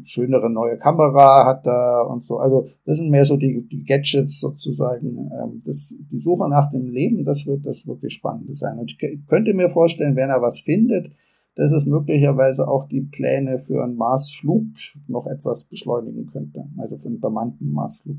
schönere 0.03 0.49
neue 0.49 0.77
Kamera 0.77 1.45
hat 1.45 1.65
da 1.65 2.01
und 2.01 2.23
so. 2.23 2.37
Also 2.37 2.67
das 2.85 2.97
sind 2.97 3.09
mehr 3.09 3.25
so 3.25 3.37
die, 3.37 3.67
die 3.67 3.83
Gadgets 3.83 4.39
sozusagen. 4.39 5.17
Ähm, 5.17 5.61
das, 5.65 5.95
die 5.99 6.17
Suche 6.17 6.49
nach 6.49 6.69
dem 6.69 6.89
Leben, 6.89 7.25
das 7.25 7.45
wird 7.45 7.65
das 7.65 7.87
wirklich 7.87 8.13
Spannende 8.13 8.53
sein. 8.53 8.77
Und 8.77 8.91
ich 8.91 9.27
könnte 9.27 9.53
mir 9.53 9.69
vorstellen, 9.69 10.15
wenn 10.15 10.29
er 10.29 10.41
was 10.41 10.59
findet, 10.59 11.11
dass 11.55 11.73
es 11.73 11.85
möglicherweise 11.85 12.67
auch 12.67 12.87
die 12.87 13.01
Pläne 13.01 13.59
für 13.59 13.83
einen 13.83 13.95
Marsflug 13.95 14.67
noch 15.07 15.25
etwas 15.27 15.65
beschleunigen 15.65 16.27
könnte. 16.27 16.65
Also 16.77 16.95
für 16.95 17.09
einen 17.09 17.19
bemannten 17.19 17.71
Marsflug. 17.71 18.17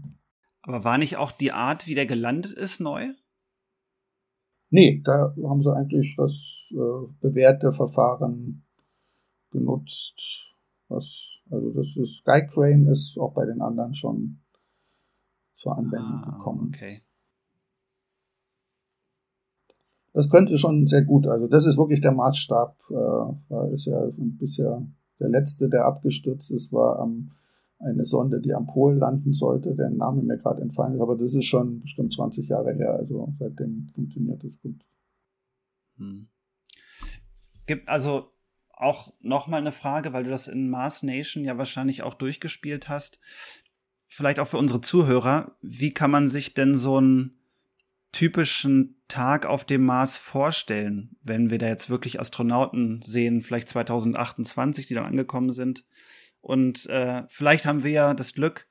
Aber 0.62 0.84
war 0.84 0.98
nicht 0.98 1.16
auch 1.16 1.32
die 1.32 1.52
Art, 1.52 1.86
wie 1.86 1.94
der 1.94 2.06
gelandet 2.06 2.52
ist, 2.52 2.80
neu? 2.80 3.06
Nee, 4.68 5.00
da 5.04 5.34
haben 5.42 5.60
sie 5.60 5.74
eigentlich 5.74 6.14
das 6.16 6.72
äh, 6.76 7.06
bewährte 7.20 7.72
Verfahren 7.72 8.62
genutzt 9.50 10.49
Was, 10.90 11.42
also 11.50 11.70
das 11.72 11.96
ist 11.96 12.18
Sky 12.18 12.46
Crane 12.46 12.86
ist 12.86 13.18
auch 13.18 13.32
bei 13.32 13.46
den 13.46 13.62
anderen 13.62 13.94
schon 13.94 14.40
zur 15.54 15.76
Anwendung 15.76 16.22
ah, 16.24 16.36
gekommen. 16.36 16.68
Okay. 16.68 17.02
Das 20.12 20.28
könnte 20.28 20.58
schon 20.58 20.86
sehr 20.86 21.02
gut. 21.02 21.28
Also 21.28 21.46
das 21.46 21.66
ist 21.66 21.78
wirklich 21.78 22.00
der 22.00 22.12
Maßstab. 22.12 22.76
Äh, 22.90 23.34
da 23.48 23.66
ist 23.72 23.86
ja 23.86 24.08
bisher 24.16 24.84
der 25.20 25.28
letzte, 25.28 25.68
der 25.68 25.84
abgestürzt 25.84 26.50
ist, 26.50 26.72
war 26.72 26.98
am 26.98 27.30
eine 27.80 28.04
Sonde, 28.04 28.40
die 28.40 28.52
am 28.52 28.66
Pol 28.66 28.96
landen 28.96 29.32
sollte, 29.32 29.74
deren 29.74 29.96
Name 29.96 30.22
mir 30.22 30.36
gerade 30.36 30.60
entfallen 30.60 30.96
ist, 30.96 31.00
aber 31.00 31.16
das 31.16 31.34
ist 31.34 31.46
schon 31.46 31.80
bestimmt 31.80 32.12
20 32.12 32.48
Jahre 32.48 32.74
her, 32.74 32.94
also 32.94 33.32
seitdem 33.38 33.88
funktioniert 33.90 34.44
das 34.44 34.60
gut. 34.60 34.84
Hm. 35.96 36.28
Gibt 37.66 37.88
also 37.88 38.32
auch 38.80 39.12
nochmal 39.20 39.60
eine 39.60 39.72
Frage, 39.72 40.12
weil 40.12 40.24
du 40.24 40.30
das 40.30 40.48
in 40.48 40.70
Mars 40.70 41.02
Nation 41.02 41.44
ja 41.44 41.58
wahrscheinlich 41.58 42.02
auch 42.02 42.14
durchgespielt 42.14 42.88
hast. 42.88 43.20
Vielleicht 44.06 44.40
auch 44.40 44.48
für 44.48 44.58
unsere 44.58 44.80
Zuhörer. 44.80 45.56
Wie 45.62 45.92
kann 45.92 46.10
man 46.10 46.28
sich 46.28 46.54
denn 46.54 46.76
so 46.76 46.96
einen 46.96 47.38
typischen 48.12 49.00
Tag 49.06 49.46
auf 49.46 49.64
dem 49.64 49.84
Mars 49.84 50.18
vorstellen, 50.18 51.16
wenn 51.22 51.50
wir 51.50 51.58
da 51.58 51.68
jetzt 51.68 51.90
wirklich 51.90 52.18
Astronauten 52.18 53.02
sehen, 53.02 53.42
vielleicht 53.42 53.68
2028, 53.68 54.86
die 54.86 54.94
dann 54.94 55.06
angekommen 55.06 55.52
sind? 55.52 55.84
Und 56.40 56.86
äh, 56.86 57.24
vielleicht 57.28 57.66
haben 57.66 57.84
wir 57.84 57.90
ja 57.90 58.14
das 58.14 58.32
Glück, 58.32 58.66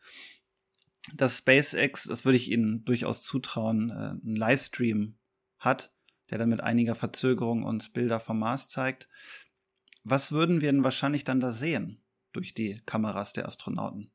dass 1.16 1.38
SpaceX, 1.38 2.03
das 2.03 2.26
würde 2.26 2.38
ich 2.38 2.51
Ihnen 2.51 2.84
durchaus 2.84 3.24
zutrauen, 3.24 3.89
äh, 3.91 3.93
einen 3.93 4.36
Livestream 4.36 5.18
hat, 5.60 5.93
der 6.30 6.38
dann 6.38 6.49
mit 6.49 6.62
einiger 6.62 6.95
Verzögerung 6.95 7.64
uns 7.64 7.89
Bilder 7.89 8.20
vom 8.20 8.39
Mars 8.39 8.70
zeigt. 8.70 9.07
Was 10.10 10.32
würden 10.32 10.60
wir 10.60 10.72
denn 10.72 10.84
wahrscheinlich 10.84 11.24
dann 11.24 11.39
da 11.39 11.51
sehen 11.51 12.01
durch 12.34 12.55
die 12.55 12.82
Kameras 12.88 13.34
der 13.34 13.47
Astronauten? 13.47 14.12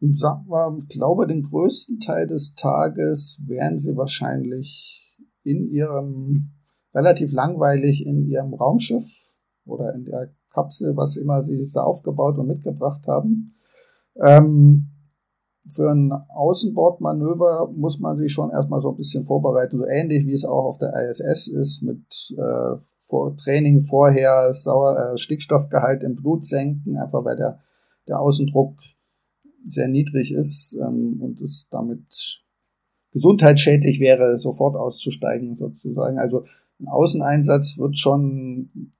Sagen 0.00 0.46
wir, 0.48 0.76
ich 0.78 0.88
glaube, 0.88 1.26
den 1.26 1.42
größten 1.42 2.00
Teil 2.00 2.26
des 2.26 2.54
Tages 2.56 3.42
werden 3.46 3.78
sie 3.78 3.96
wahrscheinlich 3.96 5.16
in 5.42 5.70
ihrem 5.70 6.52
relativ 6.92 7.32
langweilig 7.32 8.04
in 8.04 8.26
ihrem 8.26 8.52
Raumschiff 8.52 9.38
oder 9.64 9.94
in 9.94 10.04
der 10.04 10.34
Kapsel, 10.50 10.94
was 10.94 11.16
immer 11.16 11.42
sie 11.42 11.66
da 11.72 11.82
aufgebaut 11.82 12.36
und 12.36 12.46
mitgebracht 12.46 13.06
haben. 13.06 13.54
Ähm, 14.22 14.90
für 15.68 15.90
ein 15.90 16.12
Außenbordmanöver 16.12 17.72
muss 17.74 17.98
man 17.98 18.16
sich 18.16 18.32
schon 18.32 18.50
erstmal 18.50 18.80
so 18.80 18.90
ein 18.90 18.96
bisschen 18.96 19.24
vorbereiten, 19.24 19.76
so 19.76 19.86
ähnlich 19.86 20.26
wie 20.26 20.32
es 20.32 20.44
auch 20.44 20.64
auf 20.64 20.78
der 20.78 20.92
ISS 20.94 21.48
ist, 21.48 21.82
mit 21.82 22.04
äh, 22.36 22.76
vor, 22.98 23.36
Training 23.36 23.80
vorher 23.80 24.52
Sauer, 24.52 24.96
äh, 25.14 25.18
Stickstoffgehalt 25.18 26.02
im 26.04 26.14
Blut 26.14 26.44
senken, 26.44 26.96
einfach 26.96 27.24
weil 27.24 27.36
der, 27.36 27.58
der 28.06 28.20
Außendruck 28.20 28.78
sehr 29.66 29.88
niedrig 29.88 30.32
ist 30.32 30.78
ähm, 30.80 31.20
und 31.20 31.40
es 31.40 31.68
damit 31.70 32.44
gesundheitsschädlich 33.12 33.98
wäre, 33.98 34.36
sofort 34.36 34.76
auszusteigen 34.76 35.56
sozusagen. 35.56 36.18
Also 36.18 36.44
ein 36.78 36.86
Außeneinsatz 36.86 37.78
wird 37.78 37.96
schon 37.96 38.92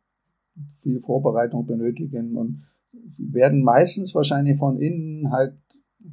viel 0.80 0.98
Vorbereitung 0.98 1.66
benötigen 1.66 2.36
und 2.36 2.64
werden 3.18 3.62
meistens 3.62 4.14
wahrscheinlich 4.14 4.58
von 4.58 4.78
innen 4.80 5.30
halt 5.30 5.54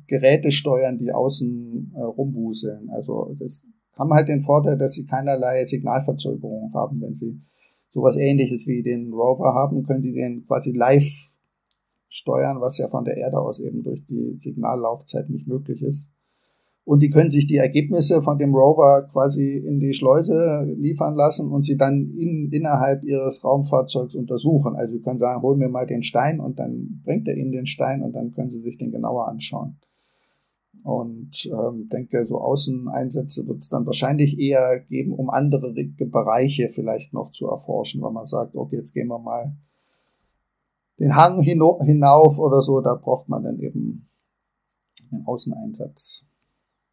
Geräte 0.07 0.51
steuern, 0.51 0.97
die 0.97 1.11
außen 1.11 1.93
äh, 1.95 2.01
rumwuseln. 2.01 2.89
Also 2.89 3.35
das 3.39 3.63
haben 3.97 4.13
halt 4.13 4.27
den 4.27 4.41
Vorteil, 4.41 4.77
dass 4.77 4.93
sie 4.93 5.05
keinerlei 5.05 5.65
Signalverzögerung 5.65 6.73
haben. 6.73 7.01
Wenn 7.01 7.13
sie 7.13 7.41
sowas 7.89 8.17
ähnliches 8.17 8.67
wie 8.67 8.83
den 8.83 9.13
Rover 9.13 9.53
haben, 9.53 9.83
können 9.83 10.01
die 10.01 10.13
den 10.13 10.45
quasi 10.45 10.71
live 10.71 11.37
steuern, 12.07 12.61
was 12.61 12.77
ja 12.77 12.87
von 12.87 13.05
der 13.05 13.17
Erde 13.17 13.39
aus 13.39 13.59
eben 13.59 13.83
durch 13.83 14.05
die 14.05 14.35
Signallaufzeit 14.37 15.29
nicht 15.29 15.47
möglich 15.47 15.81
ist 15.81 16.09
und 16.85 17.01
die 17.01 17.09
können 17.09 17.31
sich 17.31 17.47
die 17.47 17.57
Ergebnisse 17.57 18.21
von 18.21 18.37
dem 18.37 18.53
Rover 18.53 19.07
quasi 19.09 19.55
in 19.55 19.79
die 19.79 19.93
Schleuse 19.93 20.67
liefern 20.77 21.15
lassen 21.15 21.49
und 21.49 21.65
sie 21.65 21.77
dann 21.77 22.13
in, 22.17 22.51
innerhalb 22.51 23.03
ihres 23.03 23.43
Raumfahrzeugs 23.43 24.15
untersuchen. 24.15 24.75
Also 24.75 24.95
sie 24.95 25.01
können 25.01 25.19
sagen, 25.19 25.41
hol 25.41 25.55
mir 25.55 25.69
mal 25.69 25.87
den 25.87 26.03
Stein 26.03 26.41
und 26.41 26.59
dann 26.59 27.01
bringt 27.05 27.27
er 27.29 27.37
ihnen 27.37 27.53
den 27.53 27.65
Stein 27.65 28.01
und 28.01 28.13
dann 28.13 28.31
können 28.31 28.49
sie 28.49 28.59
sich 28.59 28.77
den 28.77 28.91
genauer 28.91 29.29
anschauen. 29.29 29.77
Und 30.83 31.45
ähm, 31.45 31.87
denke, 31.87 32.25
so 32.25 32.41
Außeneinsätze 32.41 33.47
wird 33.47 33.59
es 33.59 33.69
dann 33.69 33.85
wahrscheinlich 33.85 34.37
eher 34.37 34.81
geben, 34.81 35.13
um 35.13 35.29
andere 35.29 35.73
Bereiche 35.73 36.67
vielleicht 36.67 37.13
noch 37.13 37.31
zu 37.31 37.47
erforschen, 37.47 38.01
weil 38.01 38.11
man 38.11 38.25
sagt, 38.25 38.55
okay, 38.55 38.75
jetzt 38.75 38.93
gehen 38.93 39.07
wir 39.07 39.19
mal 39.19 39.55
den 40.99 41.15
Hang 41.15 41.39
hinauf 41.41 42.39
oder 42.39 42.61
so, 42.61 42.81
da 42.81 42.95
braucht 42.95 43.29
man 43.29 43.43
dann 43.43 43.59
eben 43.59 44.09
einen 45.11 45.25
Außeneinsatz. 45.25 46.27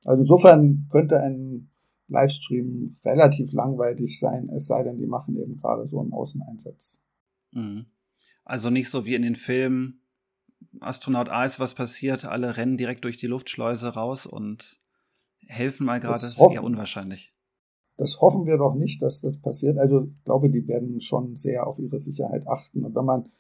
Also 0.05 0.23
insofern 0.23 0.87
könnte 0.91 1.21
ein 1.21 1.71
Livestream 2.09 2.97
relativ 3.05 3.53
langweilig 3.53 4.19
sein, 4.19 4.49
es 4.49 4.67
sei 4.67 4.83
denn, 4.83 4.99
die 4.99 5.07
machen 5.07 5.37
eben 5.37 5.57
gerade 5.57 5.87
so 5.87 6.01
einen 6.01 6.13
Außeneinsatz. 6.13 7.03
Mhm. 7.53 7.87
Also 8.45 8.71
nicht 8.71 8.91
so 8.91 9.05
wie 9.05 9.15
in 9.15 9.23
den 9.23 9.37
Filmen, 9.37 10.01
Astronaut 10.81 11.29
A 11.29 11.45
ist 11.45 11.61
was 11.61 11.75
passiert, 11.75 12.25
alle 12.25 12.57
rennen 12.57 12.77
direkt 12.77 13.05
durch 13.05 13.17
die 13.17 13.27
Luftschleuse 13.27 13.89
raus 13.89 14.27
und 14.27 14.79
helfen 15.47 15.87
mal 15.87 16.01
gerade, 16.01 16.15
das 16.15 16.39
ist 16.39 16.41
eher 16.41 16.65
unwahrscheinlich. 16.65 17.33
Das 17.97 18.21
hoffen 18.21 18.47
wir 18.47 18.57
doch 18.57 18.75
nicht, 18.75 19.03
dass 19.03 19.21
das 19.21 19.39
passiert. 19.39 19.79
Also 19.79 20.09
ich 20.11 20.25
glaube, 20.25 20.51
die 20.51 20.67
werden 20.67 21.01
schon 21.01 21.37
sehr 21.37 21.67
auf 21.67 21.79
ihre 21.79 21.99
Sicherheit 21.99 22.47
achten. 22.47 22.85
Und 22.85 22.95
wenn 22.95 23.05
man 23.05 23.31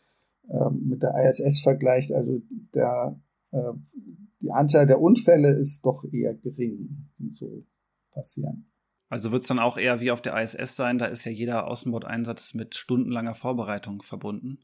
ähm, 0.50 0.86
mit 0.86 1.02
der 1.02 1.14
ISS 1.14 1.62
vergleicht, 1.62 2.12
also 2.12 2.42
der 2.74 3.18
die 3.52 4.50
Anzahl 4.50 4.86
der 4.86 5.00
Unfälle 5.00 5.50
ist 5.50 5.84
doch 5.84 6.04
eher 6.10 6.34
gering, 6.34 7.10
die 7.18 7.32
so 7.32 7.64
passieren. 8.12 8.70
Also 9.08 9.32
wird 9.32 9.42
es 9.42 9.48
dann 9.48 9.58
auch 9.58 9.76
eher 9.76 10.00
wie 10.00 10.12
auf 10.12 10.22
der 10.22 10.40
ISS 10.40 10.76
sein, 10.76 10.98
da 10.98 11.06
ist 11.06 11.24
ja 11.24 11.32
jeder 11.32 11.66
Außenbordeinsatz 11.66 12.54
mit 12.54 12.76
stundenlanger 12.76 13.34
Vorbereitung 13.34 14.02
verbunden. 14.02 14.60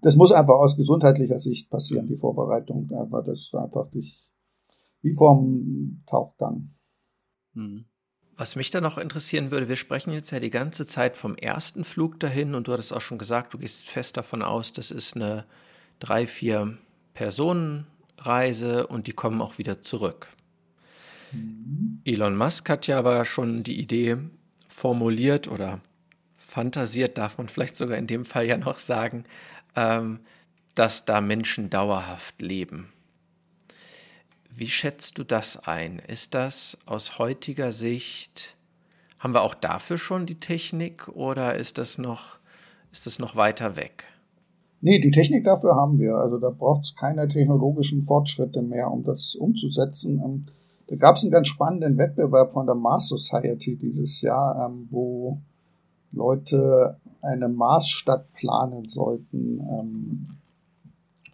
Das 0.00 0.16
muss 0.16 0.32
einfach 0.32 0.54
aus 0.54 0.76
gesundheitlicher 0.76 1.38
Sicht 1.38 1.68
passieren, 1.68 2.06
die 2.06 2.16
Vorbereitung. 2.16 2.86
Da 2.86 3.10
war 3.10 3.22
das 3.22 3.52
einfach 3.54 3.92
nicht 3.92 4.32
wie 5.02 5.12
vom 5.12 6.02
Tauchgang. 6.06 6.70
Hm. 7.54 7.84
Was 8.36 8.56
mich 8.56 8.70
da 8.70 8.80
noch 8.80 8.96
interessieren 8.96 9.50
würde, 9.50 9.68
wir 9.68 9.76
sprechen 9.76 10.12
jetzt 10.12 10.30
ja 10.30 10.40
die 10.40 10.50
ganze 10.50 10.86
Zeit 10.86 11.16
vom 11.16 11.36
ersten 11.36 11.84
Flug 11.84 12.18
dahin 12.20 12.54
und 12.54 12.66
du 12.66 12.72
hattest 12.72 12.92
auch 12.92 13.00
schon 13.00 13.18
gesagt, 13.18 13.52
du 13.52 13.58
gehst 13.58 13.88
fest 13.88 14.16
davon 14.16 14.42
aus, 14.42 14.72
das 14.72 14.90
ist 14.90 15.16
eine 15.16 15.44
drei, 16.00 16.26
vier 16.26 16.78
Personen 17.14 17.86
Reise 18.18 18.86
und 18.86 19.06
die 19.06 19.12
kommen 19.12 19.40
auch 19.40 19.58
wieder 19.58 19.80
zurück. 19.80 20.28
Mhm. 21.32 22.00
Elon 22.04 22.36
Musk 22.36 22.68
hat 22.68 22.86
ja 22.86 22.98
aber 22.98 23.24
schon 23.24 23.62
die 23.62 23.80
Idee 23.80 24.18
formuliert 24.68 25.48
oder 25.48 25.80
fantasiert, 26.36 27.18
darf 27.18 27.38
man 27.38 27.48
vielleicht 27.48 27.76
sogar 27.76 27.98
in 27.98 28.06
dem 28.06 28.24
Fall 28.24 28.46
ja 28.46 28.56
noch 28.56 28.78
sagen, 28.78 29.24
ähm, 29.74 30.20
dass 30.74 31.04
da 31.04 31.20
Menschen 31.20 31.70
dauerhaft 31.70 32.40
leben. 32.40 32.92
Wie 34.50 34.68
schätzt 34.68 35.18
du 35.18 35.24
das 35.24 35.56
ein? 35.66 35.98
Ist 35.98 36.34
das 36.34 36.78
aus 36.84 37.18
heutiger 37.18 37.72
Sicht, 37.72 38.54
haben 39.18 39.34
wir 39.34 39.42
auch 39.42 39.54
dafür 39.54 39.98
schon 39.98 40.26
die 40.26 40.40
Technik 40.40 41.08
oder 41.08 41.56
ist 41.56 41.78
das 41.78 41.96
noch, 41.96 42.38
ist 42.90 43.06
das 43.06 43.18
noch 43.18 43.36
weiter 43.36 43.76
weg? 43.76 44.04
Nee, 44.84 44.98
die 44.98 45.12
Technik 45.12 45.44
dafür 45.44 45.76
haben 45.76 46.00
wir. 46.00 46.16
Also 46.16 46.38
da 46.38 46.50
braucht 46.50 46.84
es 46.84 46.96
keine 46.96 47.28
technologischen 47.28 48.02
Fortschritte 48.02 48.62
mehr, 48.62 48.90
um 48.90 49.04
das 49.04 49.36
umzusetzen. 49.36 50.20
Ähm, 50.22 50.46
da 50.88 50.96
gab 50.96 51.16
es 51.16 51.22
einen 51.22 51.30
ganz 51.30 51.46
spannenden 51.46 51.96
Wettbewerb 51.98 52.52
von 52.52 52.66
der 52.66 52.74
Mars 52.74 53.08
Society 53.08 53.76
dieses 53.76 54.20
Jahr, 54.22 54.68
ähm, 54.68 54.88
wo 54.90 55.38
Leute 56.10 56.96
eine 57.22 57.48
Marsstadt 57.48 58.32
planen 58.32 58.86
sollten. 58.86 59.60
Ähm, 59.60 60.26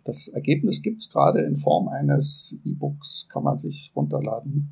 das 0.05 0.29
Ergebnis 0.29 0.83
gibt 0.83 1.03
es 1.03 1.09
gerade 1.09 1.41
in 1.41 1.57
Form 1.57 1.89
eines 1.89 2.59
E-Books, 2.67 3.29
kann 3.31 3.45
man 3.45 3.59
sich 3.59 3.93
runterladen 3.97 4.71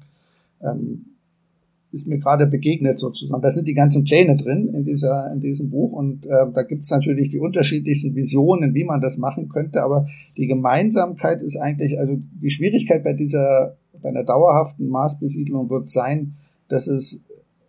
ist 1.93 2.07
mir 2.07 2.18
gerade 2.18 2.47
begegnet 2.47 2.99
sozusagen. 2.99 3.43
Da 3.43 3.51
sind 3.51 3.68
die 3.68 3.74
ganzen 3.74 4.05
Pläne 4.05 4.37
drin 4.37 4.68
in 4.74 4.84
dieser 4.84 5.32
in 5.32 5.41
diesem 5.41 5.70
Buch 5.70 5.93
und 5.93 6.26
äh, 6.26 6.51
da 6.53 6.62
gibt 6.62 6.82
es 6.82 6.91
natürlich 6.91 7.30
die 7.30 7.39
unterschiedlichsten 7.39 8.14
Visionen, 8.14 8.74
wie 8.74 8.84
man 8.84 9.01
das 9.01 9.16
machen 9.16 9.49
könnte. 9.49 9.82
Aber 9.82 10.07
die 10.37 10.47
Gemeinsamkeit 10.47 11.43
ist 11.43 11.57
eigentlich, 11.57 11.99
also 11.99 12.16
die 12.18 12.51
Schwierigkeit 12.51 13.05
bei 13.05 13.12
dieser 13.12 13.76
bei 14.03 14.11
einer 14.11 14.24
dauerhaften 14.24 14.89
Marsbesiedlung 14.89 15.70
wird 15.70 15.89
sein, 15.89 16.37
dass 16.68 16.87
es 16.87 17.22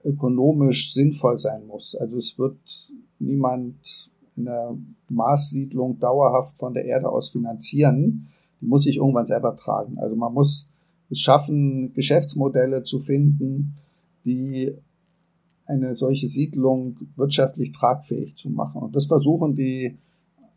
ökonomisch 0.03 0.93
sinnvoll 0.93 1.37
sein 1.37 1.65
muss. 1.67 1.95
Also 1.95 2.17
es 2.17 2.37
wird 2.37 2.57
niemand 3.19 4.11
in 4.35 4.45
der 4.45 4.77
Marssiedlung 5.09 5.99
dauerhaft 5.99 6.57
von 6.57 6.73
der 6.73 6.85
Erde 6.85 7.09
aus 7.09 7.29
finanzieren. 7.29 8.27
Die 8.61 8.65
muss 8.65 8.83
sich 8.83 8.97
irgendwann 8.97 9.25
selber 9.25 9.55
tragen. 9.55 9.97
Also 9.97 10.15
man 10.15 10.33
muss 10.33 10.69
es 11.09 11.19
schaffen, 11.19 11.93
Geschäftsmodelle 11.93 12.83
zu 12.83 12.99
finden, 12.99 13.75
die 14.27 14.75
eine 15.65 15.95
solche 15.95 16.27
Siedlung 16.27 16.97
wirtschaftlich 17.15 17.71
tragfähig 17.71 18.35
zu 18.35 18.49
machen. 18.49 18.81
Und 18.81 18.95
das 18.95 19.07
versuchen 19.07 19.55
die 19.55 19.97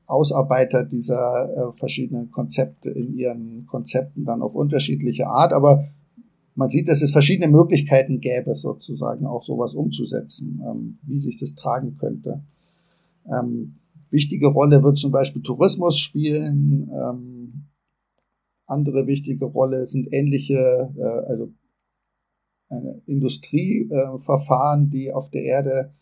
Ausarbeiter 0.06 0.84
dieser 0.84 1.48
äh, 1.56 1.72
verschiedenen 1.72 2.30
Konzepte 2.30 2.90
in 2.90 3.16
ihren 3.16 3.66
Konzepten 3.66 4.24
dann 4.24 4.42
auf 4.42 4.54
unterschiedliche 4.54 5.28
Art, 5.28 5.52
aber 5.52 5.84
man 6.56 6.68
sieht, 6.68 6.88
dass 6.88 7.00
es 7.00 7.12
verschiedene 7.12 7.48
Möglichkeiten 7.50 8.20
gäbe, 8.20 8.54
sozusagen 8.54 9.24
auch 9.24 9.42
sowas 9.42 9.74
umzusetzen, 9.74 10.60
ähm, 10.68 10.98
wie 11.02 11.18
sich 11.18 11.38
das 11.38 11.54
tragen 11.54 11.96
könnte. 11.96 12.42
Ähm, 13.32 13.76
wichtige 14.10 14.48
Rolle 14.48 14.82
wird 14.82 14.98
zum 14.98 15.12
Beispiel 15.12 15.42
Tourismus 15.42 15.98
spielen. 15.98 16.90
Ähm, 16.92 17.64
andere 18.66 19.06
wichtige 19.06 19.44
Rolle 19.44 19.86
sind 19.86 20.12
ähnliche, 20.12 20.92
äh, 20.98 21.30
also 21.30 21.50
Industrieverfahren, 23.06 24.86
äh, 24.86 24.90
die 24.90 25.12
auf 25.12 25.30
der 25.30 25.42
Erde 25.42 25.92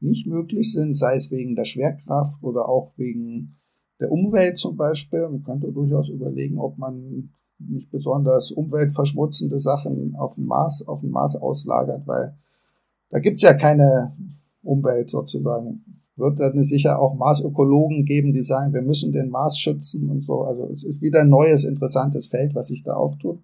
nicht 0.00 0.26
möglich 0.26 0.72
sind, 0.72 0.94
sei 0.94 1.16
es 1.16 1.30
wegen 1.30 1.56
der 1.56 1.64
Schwerkraft 1.64 2.42
oder 2.42 2.68
auch 2.68 2.92
wegen 2.96 3.56
der 4.00 4.12
Umwelt 4.12 4.58
zum 4.58 4.76
Beispiel. 4.76 5.28
Man 5.28 5.42
könnte 5.42 5.72
durchaus 5.72 6.08
überlegen, 6.08 6.58
ob 6.58 6.78
man 6.78 7.30
nicht 7.58 7.90
besonders 7.90 8.50
umweltverschmutzende 8.50 9.58
Sachen 9.58 10.14
auf 10.16 10.34
dem 10.34 10.46
Mars, 10.46 10.86
auf 10.86 11.00
dem 11.00 11.10
Mars 11.10 11.36
auslagert, 11.36 12.06
weil 12.06 12.36
da 13.10 13.18
gibt's 13.18 13.42
ja 13.42 13.54
keine 13.54 14.12
Umwelt 14.62 15.08
sozusagen. 15.08 15.84
Wird 16.16 16.40
dann 16.40 16.62
sicher 16.62 16.98
auch 16.98 17.14
Marsökologen 17.14 18.04
geben, 18.04 18.32
die 18.32 18.42
sagen, 18.42 18.72
wir 18.72 18.82
müssen 18.82 19.12
den 19.12 19.30
Mars 19.30 19.58
schützen 19.58 20.10
und 20.10 20.24
so. 20.24 20.42
Also 20.42 20.66
es 20.66 20.82
ist 20.82 21.02
wieder 21.02 21.20
ein 21.20 21.28
neues, 21.28 21.64
interessantes 21.64 22.26
Feld, 22.26 22.54
was 22.54 22.68
sich 22.68 22.82
da 22.82 22.94
auftut. 22.94 23.38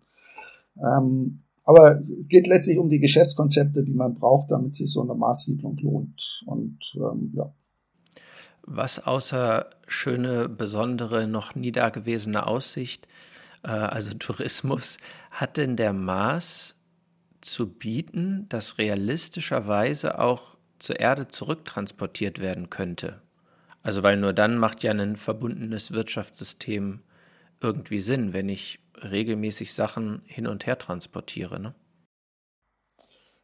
Ähm, 0.82 1.41
aber 1.64 2.00
es 2.18 2.28
geht 2.28 2.46
letztlich 2.46 2.78
um 2.78 2.88
die 2.88 2.98
Geschäftskonzepte, 2.98 3.84
die 3.84 3.94
man 3.94 4.14
braucht, 4.14 4.50
damit 4.50 4.74
sich 4.74 4.90
so 4.90 5.02
eine 5.02 5.14
Marssiedlung 5.14 5.76
lohnt. 5.76 6.42
Und 6.46 6.78
ähm, 6.96 7.32
ja. 7.34 7.54
Was 8.62 9.04
außer 9.04 9.70
schöne, 9.86 10.48
besondere, 10.48 11.26
noch 11.26 11.54
nie 11.54 11.72
dagewesene 11.72 12.46
Aussicht, 12.46 13.06
äh, 13.62 13.68
also 13.68 14.14
Tourismus, 14.18 14.98
hat 15.30 15.56
denn 15.56 15.76
der 15.76 15.92
Mars 15.92 16.76
zu 17.40 17.68
bieten, 17.68 18.46
das 18.48 18.78
realistischerweise 18.78 20.18
auch 20.18 20.56
zur 20.78 20.98
Erde 20.98 21.28
zurücktransportiert 21.28 22.40
werden 22.40 22.70
könnte? 22.70 23.22
Also 23.84 24.02
weil 24.02 24.16
nur 24.16 24.32
dann 24.32 24.58
macht 24.58 24.82
ja 24.82 24.92
ein 24.92 25.16
verbundenes 25.16 25.92
Wirtschaftssystem 25.92 27.00
irgendwie 27.60 28.00
Sinn, 28.00 28.32
wenn 28.32 28.48
ich 28.48 28.81
regelmäßig 29.10 29.72
Sachen 29.72 30.22
hin 30.24 30.46
und 30.46 30.66
her 30.66 30.78
transportiere. 30.78 31.60
Ne? 31.60 31.74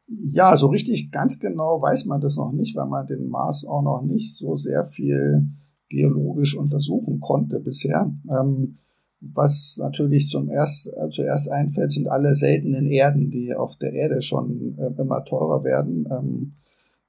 Ja, 0.07 0.57
so 0.57 0.69
richtig 0.69 1.11
ganz 1.11 1.39
genau 1.39 1.83
weiß 1.83 2.07
man 2.07 2.21
das 2.21 2.37
noch 2.37 2.53
nicht, 2.53 2.77
weil 2.77 2.87
man 2.87 3.07
den 3.07 3.29
Mars 3.29 3.65
auch 3.65 3.83
noch 3.83 4.03
nicht 4.03 4.37
so 4.37 4.55
sehr 4.55 4.85
viel 4.85 5.49
geologisch 5.89 6.57
untersuchen 6.57 7.21
konnte 7.21 7.61
bisher. 7.61 8.11
Ähm, 8.31 8.75
was 9.21 9.79
natürlich 9.79 10.29
zum 10.29 10.49
erst, 10.49 10.93
äh, 10.97 11.09
zuerst 11.09 11.51
einfällt, 11.51 11.91
sind 11.91 12.09
alle 12.09 12.35
seltenen 12.35 12.87
Erden, 12.87 13.31
die 13.31 13.55
auf 13.55 13.77
der 13.77 13.93
Erde 13.93 14.23
schon 14.23 14.79
äh, 14.79 15.01
immer 15.01 15.25
teurer 15.25 15.65
werden, 15.65 16.09
ähm, 16.11 16.53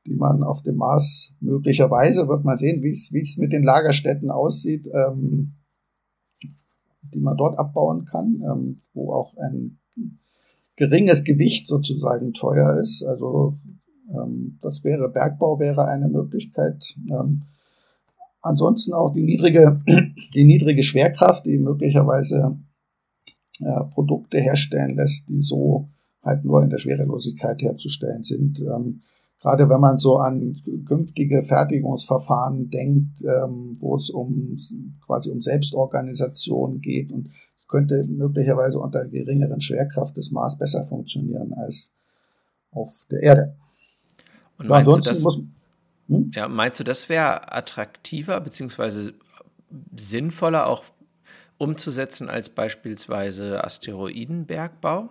die 0.05 0.15
man 0.15 0.43
auf 0.43 0.63
dem 0.63 0.77
Mars 0.77 1.33
möglicherweise, 1.39 2.27
wird 2.27 2.43
man 2.43 2.57
sehen, 2.57 2.81
wie 2.81 2.89
es 2.89 3.37
mit 3.37 3.53
den 3.53 3.63
Lagerstätten 3.63 4.31
aussieht, 4.31 4.89
ähm, 4.91 5.53
die 7.13 7.19
man 7.19 7.37
dort 7.37 7.57
abbauen 7.57 8.05
kann, 8.05 8.41
ähm, 8.45 8.81
wo 8.93 9.13
auch 9.13 9.35
ein 9.37 9.77
geringes 10.75 11.23
Gewicht 11.23 11.67
sozusagen 11.67 12.33
teuer 12.33 12.79
ist. 12.79 13.03
Also 13.03 13.53
ähm, 14.09 14.57
das 14.61 14.83
wäre 14.83 15.09
Bergbau 15.09 15.59
wäre 15.59 15.85
eine 15.85 16.07
Möglichkeit. 16.07 16.95
Ähm, 17.11 17.43
ansonsten 18.41 18.93
auch 18.93 19.11
die 19.11 19.23
niedrige, 19.23 19.81
die 20.33 20.45
niedrige 20.45 20.83
Schwerkraft, 20.83 21.45
die 21.45 21.57
möglicherweise 21.57 22.59
äh, 23.59 23.83
Produkte 23.91 24.39
herstellen 24.39 24.95
lässt, 24.95 25.29
die 25.29 25.39
so 25.39 25.89
halt 26.23 26.45
nur 26.45 26.63
in 26.63 26.69
der 26.69 26.77
Schwerelosigkeit 26.77 27.61
herzustellen 27.61 28.23
sind. 28.23 28.61
Ähm, 28.61 29.01
gerade 29.39 29.69
wenn 29.69 29.79
man 29.79 29.97
so 29.97 30.17
an 30.17 30.53
künftige 30.85 31.41
Fertigungsverfahren 31.41 32.69
denkt, 32.69 33.23
ähm, 33.23 33.77
wo 33.79 33.95
es 33.95 34.09
um 34.09 34.55
quasi 35.05 35.29
um 35.29 35.41
Selbstorganisation 35.41 36.81
geht 36.81 37.11
und 37.11 37.29
es 37.55 37.67
könnte 37.67 38.05
möglicherweise 38.07 38.79
unter 38.79 39.05
geringeren 39.07 39.61
Schwerkraft 39.61 40.17
des 40.17 40.31
Mars 40.31 40.57
besser 40.57 40.83
funktionieren 40.83 41.53
als 41.53 41.93
auf 42.71 43.05
der 43.09 43.23
Erde. 43.23 43.55
Und 44.57 44.67
meinst 44.67 44.87
ansonsten 44.87 45.09
du, 45.09 45.15
das, 45.15 45.23
muss 45.23 45.43
hm? 46.07 46.31
ja, 46.33 46.47
meinst 46.47 46.79
du, 46.79 46.83
das 46.83 47.07
wäre 47.07 47.53
attraktiver 47.53 48.41
beziehungsweise 48.41 49.13
sinnvoller 49.95 50.67
auch 50.67 50.83
umzusetzen 51.57 52.29
als 52.29 52.49
beispielsweise 52.49 53.63
Asteroidenbergbau? 53.63 55.09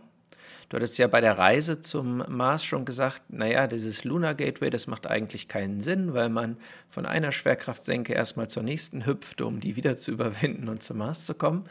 Du 0.68 0.76
hattest 0.76 0.98
ja 0.98 1.06
bei 1.06 1.22
der 1.22 1.38
Reise 1.38 1.80
zum 1.80 2.22
Mars 2.28 2.62
schon 2.62 2.84
gesagt, 2.84 3.22
naja, 3.30 3.66
dieses 3.66 4.04
Lunar 4.04 4.34
Gateway, 4.34 4.68
das 4.68 4.86
macht 4.86 5.06
eigentlich 5.06 5.48
keinen 5.48 5.80
Sinn, 5.80 6.12
weil 6.12 6.28
man 6.28 6.58
von 6.90 7.06
einer 7.06 7.32
Schwerkraftsenke 7.32 8.12
erstmal 8.12 8.48
zur 8.48 8.62
nächsten 8.62 9.06
hüpft, 9.06 9.40
um 9.40 9.60
die 9.60 9.76
wieder 9.76 9.96
zu 9.96 10.12
überwinden 10.12 10.68
und 10.68 10.82
zum 10.82 10.98
Mars 10.98 11.24
zu 11.24 11.34
kommen. 11.34 11.64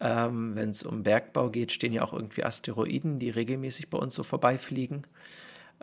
Ähm, 0.00 0.52
Wenn 0.54 0.70
es 0.70 0.84
um 0.84 1.02
Bergbau 1.02 1.50
geht, 1.50 1.72
stehen 1.72 1.92
ja 1.92 2.02
auch 2.02 2.14
irgendwie 2.14 2.44
Asteroiden, 2.44 3.18
die 3.18 3.28
regelmäßig 3.28 3.90
bei 3.90 3.98
uns 3.98 4.14
so 4.14 4.22
vorbeifliegen, 4.22 5.02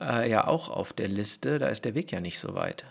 äh, 0.01 0.27
ja 0.27 0.47
auch 0.47 0.71
auf 0.71 0.93
der 0.93 1.09
Liste. 1.09 1.59
Da 1.59 1.67
ist 1.67 1.85
der 1.85 1.93
Weg 1.93 2.11
ja 2.11 2.21
nicht 2.21 2.39
so 2.39 2.55
weit. 2.55 2.85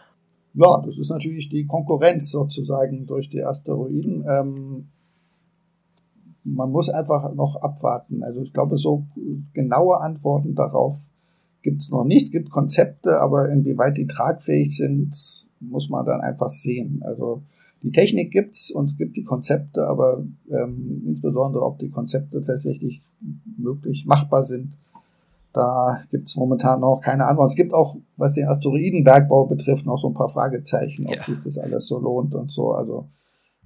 Ja, 0.54 0.80
das 0.84 0.98
ist 0.98 1.10
natürlich 1.10 1.48
die 1.48 1.66
Konkurrenz 1.66 2.30
sozusagen 2.30 3.06
durch 3.06 3.28
die 3.28 3.42
Asteroiden. 3.42 4.24
Ähm, 4.30 4.88
man 6.46 6.70
muss 6.70 6.88
einfach 6.88 7.34
noch 7.34 7.56
abwarten. 7.56 8.22
Also 8.22 8.40
ich 8.40 8.52
glaube, 8.52 8.76
so 8.76 9.06
genaue 9.52 10.00
Antworten 10.00 10.54
darauf 10.54 11.10
gibt 11.62 11.82
es 11.82 11.90
noch 11.90 12.04
nicht. 12.04 12.26
Es 12.26 12.30
gibt 12.30 12.50
Konzepte, 12.50 13.20
aber 13.20 13.50
inwieweit 13.50 13.96
die 13.96 14.06
tragfähig 14.06 14.76
sind, 14.76 15.14
muss 15.60 15.90
man 15.90 16.06
dann 16.06 16.20
einfach 16.20 16.50
sehen. 16.50 17.02
Also 17.04 17.42
die 17.82 17.90
Technik 17.90 18.30
gibt's 18.30 18.70
und 18.70 18.86
es 18.86 18.96
gibt 18.96 19.16
die 19.16 19.24
Konzepte, 19.24 19.86
aber 19.86 20.24
ähm, 20.48 21.02
insbesondere 21.06 21.64
ob 21.64 21.78
die 21.78 21.90
Konzepte 21.90 22.40
tatsächlich 22.40 23.02
möglich 23.58 24.06
machbar 24.06 24.44
sind, 24.44 24.72
da 25.52 26.00
gibt's 26.10 26.36
momentan 26.36 26.80
noch 26.80 27.00
keine 27.00 27.26
Antwort. 27.26 27.50
Es 27.50 27.56
gibt 27.56 27.72
auch, 27.72 27.96
was 28.16 28.34
den 28.34 28.46
Asteroidenbergbau 28.46 29.46
betrifft, 29.46 29.86
noch 29.86 29.98
so 29.98 30.08
ein 30.08 30.14
paar 30.14 30.28
Fragezeichen, 30.28 31.06
ob 31.06 31.16
ja. 31.16 31.24
sich 31.24 31.40
das 31.40 31.58
alles 31.58 31.86
so 31.86 31.98
lohnt 31.98 32.34
und 32.34 32.50
so. 32.50 32.72
Also 32.72 33.06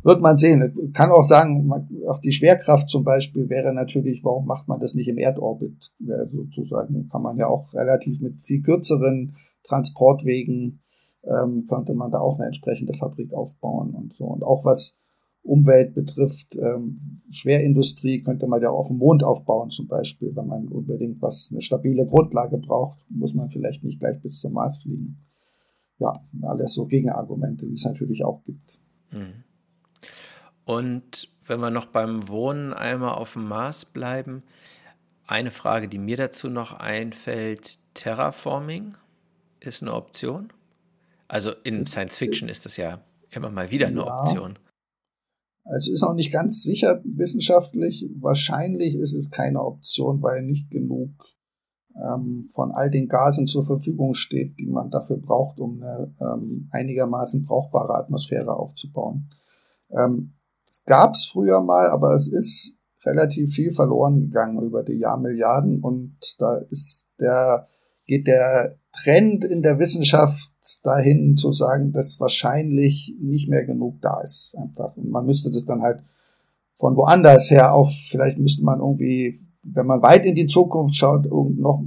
wird 0.03 0.21
man 0.21 0.37
sehen. 0.37 0.93
Kann 0.93 1.11
auch 1.11 1.25
sagen, 1.25 1.71
auch 2.09 2.21
die 2.21 2.33
Schwerkraft 2.33 2.89
zum 2.89 3.05
Beispiel 3.05 3.49
wäre 3.49 3.73
natürlich, 3.73 4.25
warum 4.25 4.47
macht 4.47 4.69
man 4.69 4.81
das 4.81 4.95
nicht 4.95 5.09
im 5.09 5.19
Erdorbit? 5.19 5.93
Sozusagen 6.29 7.09
kann 7.09 7.23
man 7.23 7.37
ja 7.39 7.47
auch 7.47 7.75
relativ 7.75 8.21
mit 8.21 8.41
viel 8.41 8.63
kürzeren 8.63 9.37
Transportwegen 9.65 10.75
ähm, 11.25 11.67
könnte 11.69 11.95
man 11.95 12.11
da 12.11 12.21
auch 12.21 12.37
eine 12.37 12.47
entsprechende 12.47 12.95
Fabrik 12.95 13.33
aufbauen 13.33 13.95
und 13.95 14.13
so. 14.13 14.25
Und 14.25 14.43
auch 14.43 14.65
was 14.65 14.99
Umwelt 15.43 15.95
betrifft, 15.95 16.57
ähm, 16.57 16.99
Schwerindustrie 17.31 18.23
könnte 18.23 18.47
man 18.47 18.61
ja 18.61 18.71
auf 18.71 18.89
dem 18.89 18.99
Mond 18.99 19.23
aufbauen 19.23 19.71
zum 19.71 19.89
Beispiel. 19.89 20.35
Wenn 20.35 20.47
man 20.47 20.69
unbedingt 20.69 21.23
was, 21.23 21.49
eine 21.51 21.63
stabile 21.63 22.07
Grundlage 22.07 22.59
braucht, 22.59 22.99
muss 23.09 23.35
man 23.35 23.49
vielleicht 23.49 23.83
nicht 23.83 24.01
gleich 24.01 24.21
bis 24.21 24.41
zum 24.41 24.53
Mars 24.53 24.83
fliegen. 24.83 25.19
Ja, 25.99 26.13
alles 26.43 26.75
so 26.75 26.87
Gegenargumente, 26.87 27.67
die 27.67 27.73
es 27.73 27.85
natürlich 27.85 28.25
auch 28.25 28.43
gibt. 28.45 28.81
Mhm. 29.13 29.45
Und 30.71 31.29
wenn 31.49 31.59
wir 31.59 31.71
noch 31.71 31.87
beim 31.87 32.29
Wohnen 32.29 32.73
einmal 32.73 33.15
auf 33.15 33.33
dem 33.33 33.49
Mars 33.49 33.85
bleiben, 33.85 34.45
eine 35.27 35.51
Frage, 35.51 35.89
die 35.89 35.99
mir 35.99 36.17
dazu 36.17 36.49
noch 36.49 36.75
einfällt, 36.75 37.81
Terraforming 37.95 38.97
ist 39.59 39.83
eine 39.83 39.93
Option? 39.95 40.53
Also 41.27 41.51
in 41.65 41.85
Science 41.85 42.19
Fiction 42.19 42.49
ist 42.49 42.67
das 42.67 42.77
ja 42.77 43.01
immer 43.33 43.51
mal 43.51 43.73
wieder 43.73 43.89
eine 43.89 44.03
ja. 44.03 44.21
Option. 44.21 44.61
Also 45.65 45.91
ist 45.91 46.05
auch 46.05 46.15
nicht 46.15 46.33
ganz 46.33 46.63
sicher 46.63 47.03
wissenschaftlich. 47.05 48.09
Wahrscheinlich 48.21 48.95
ist 48.95 49.15
es 49.15 49.29
keine 49.29 49.65
Option, 49.65 50.23
weil 50.23 50.43
nicht 50.43 50.71
genug 50.71 51.11
ähm, 51.97 52.49
von 52.49 52.71
all 52.71 52.93
den 52.93 53.09
Gasen 53.09 53.49
zur 53.49 53.65
Verfügung 53.65 54.15
steht, 54.15 54.57
die 54.61 54.67
man 54.67 54.89
dafür 54.93 55.17
braucht, 55.17 55.59
um 55.59 55.83
eine 55.83 56.15
ähm, 56.21 56.69
einigermaßen 56.71 57.43
brauchbare 57.43 57.95
Atmosphäre 57.95 58.55
aufzubauen. 58.55 59.31
Ähm, 59.91 60.35
es 60.71 60.85
gab 60.85 61.15
es 61.15 61.27
früher 61.27 61.61
mal, 61.61 61.91
aber 61.91 62.15
es 62.15 62.29
ist 62.29 62.79
relativ 63.05 63.53
viel 63.53 63.73
verloren 63.73 64.21
gegangen 64.21 64.63
über 64.63 64.83
die 64.83 64.99
Jahrmilliarden 64.99 65.81
und 65.81 66.17
da 66.39 66.59
ist 66.71 67.07
der, 67.19 67.69
geht 68.07 68.27
der 68.27 68.77
Trend 68.93 69.45
in 69.45 69.63
der 69.63 69.79
Wissenschaft 69.79 70.53
dahin 70.83 71.37
zu 71.37 71.53
sagen, 71.53 71.93
dass 71.93 72.21
wahrscheinlich 72.21 73.17
nicht 73.21 73.49
mehr 73.49 73.65
genug 73.65 74.01
da 74.01 74.21
ist 74.21 74.57
einfach. 74.59 74.97
Und 74.97 75.11
man 75.11 75.27
müsste 75.27 75.51
das 75.51 75.65
dann 75.65 75.83
halt 75.83 76.01
von 76.75 76.97
woanders 76.97 77.51
her 77.51 77.75
auf, 77.75 77.91
vielleicht 78.11 78.39
müsste 78.39 78.65
man 78.65 78.81
irgendwie, 78.81 79.37
wenn 79.63 79.87
man 79.87 80.03
weit 80.03 80.25
in 80.25 80.35
die 80.35 80.47
Zukunft 80.47 80.97
schaut, 80.97 81.27
noch, 81.27 81.85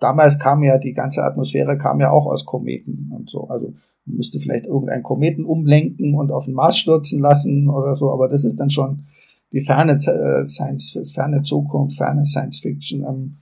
damals 0.00 0.38
kam 0.38 0.62
ja 0.62 0.78
die 0.78 0.92
ganze 0.92 1.22
Atmosphäre 1.22 1.78
kam 1.78 2.00
ja 2.00 2.10
auch 2.10 2.26
aus 2.26 2.44
Kometen 2.44 3.12
und 3.14 3.30
so. 3.30 3.48
Also 3.48 3.72
müsste 4.08 4.38
vielleicht 4.38 4.66
irgendeinen 4.66 5.02
Kometen 5.02 5.44
umlenken 5.44 6.14
und 6.14 6.30
auf 6.32 6.46
den 6.46 6.54
Mars 6.54 6.78
stürzen 6.78 7.20
lassen 7.20 7.68
oder 7.68 7.94
so, 7.96 8.12
aber 8.12 8.28
das 8.28 8.44
ist 8.44 8.56
dann 8.56 8.70
schon 8.70 9.06
die 9.52 9.60
ferne 9.60 9.92
äh, 9.92 10.44
Science, 10.44 11.12
ferne 11.14 11.42
Zukunft, 11.42 11.96
ferne 11.96 12.24
Science 12.24 12.60
Fiction. 12.60 13.04
Ähm, 13.04 13.36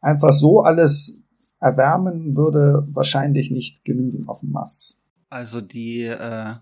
einfach 0.00 0.32
so 0.32 0.60
alles 0.60 1.20
erwärmen 1.60 2.36
würde 2.36 2.86
wahrscheinlich 2.90 3.50
nicht 3.50 3.84
genügen 3.84 4.28
auf 4.28 4.40
dem 4.40 4.50
Mars. 4.50 5.00
Also 5.30 5.60
die 5.60 6.02
äh, 6.02 6.54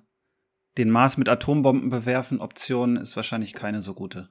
den 0.78 0.90
Mars 0.90 1.16
mit 1.16 1.28
Atombomben 1.28 1.88
bewerfen 1.88 2.40
Option 2.40 2.96
ist 2.96 3.16
wahrscheinlich 3.16 3.52
keine 3.54 3.82
so 3.82 3.94
gute 3.94 4.28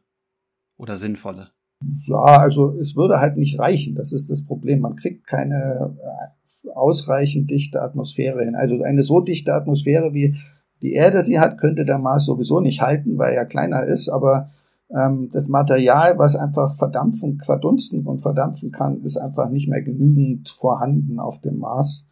oder 0.78 0.96
sinnvolle. 0.96 1.52
Ja, 1.82 2.40
also 2.40 2.74
es 2.74 2.96
würde 2.96 3.20
halt 3.20 3.38
nicht 3.38 3.60
reichen. 3.60 3.96
Das 3.96 4.12
ist 4.12 4.30
das 4.30 4.44
Problem. 4.44 4.82
Man 4.82 4.96
kriegt 4.96 5.26
keine 5.28 5.96
äh, 5.98 6.70
ausreichend 6.76 7.50
dichte 7.50 7.82
Atmosphäre 7.82 8.44
hin. 8.44 8.56
Also 8.56 8.82
eine 8.84 9.04
so 9.04 9.22
dichte 9.22 9.54
Atmosphäre 9.54 10.14
wie 10.14 10.36
die 10.82 10.94
Erde 10.94 11.22
sie 11.22 11.40
hat, 11.40 11.58
könnte 11.58 11.86
der 11.86 11.98
Mars 11.98 12.26
sowieso 12.26 12.60
nicht 12.62 12.82
halten, 12.82 13.18
weil 13.18 13.34
er 13.34 13.46
kleiner 13.46 13.84
ist. 13.84 14.10
Aber 14.10 14.50
ähm, 14.94 15.30
das 15.32 15.48
Material, 15.48 16.18
was 16.18 16.36
einfach 16.36 16.74
verdampfen, 16.74 17.40
verdunsten 17.40 18.06
und 18.06 18.22
verdampfen 18.22 18.72
kann, 18.72 19.02
ist 19.04 19.18
einfach 19.18 19.50
nicht 19.50 19.70
mehr 19.70 19.82
genügend 19.82 20.50
vorhanden 20.50 21.20
auf 21.20 21.40
dem 21.42 21.60
Mars. 21.60 22.08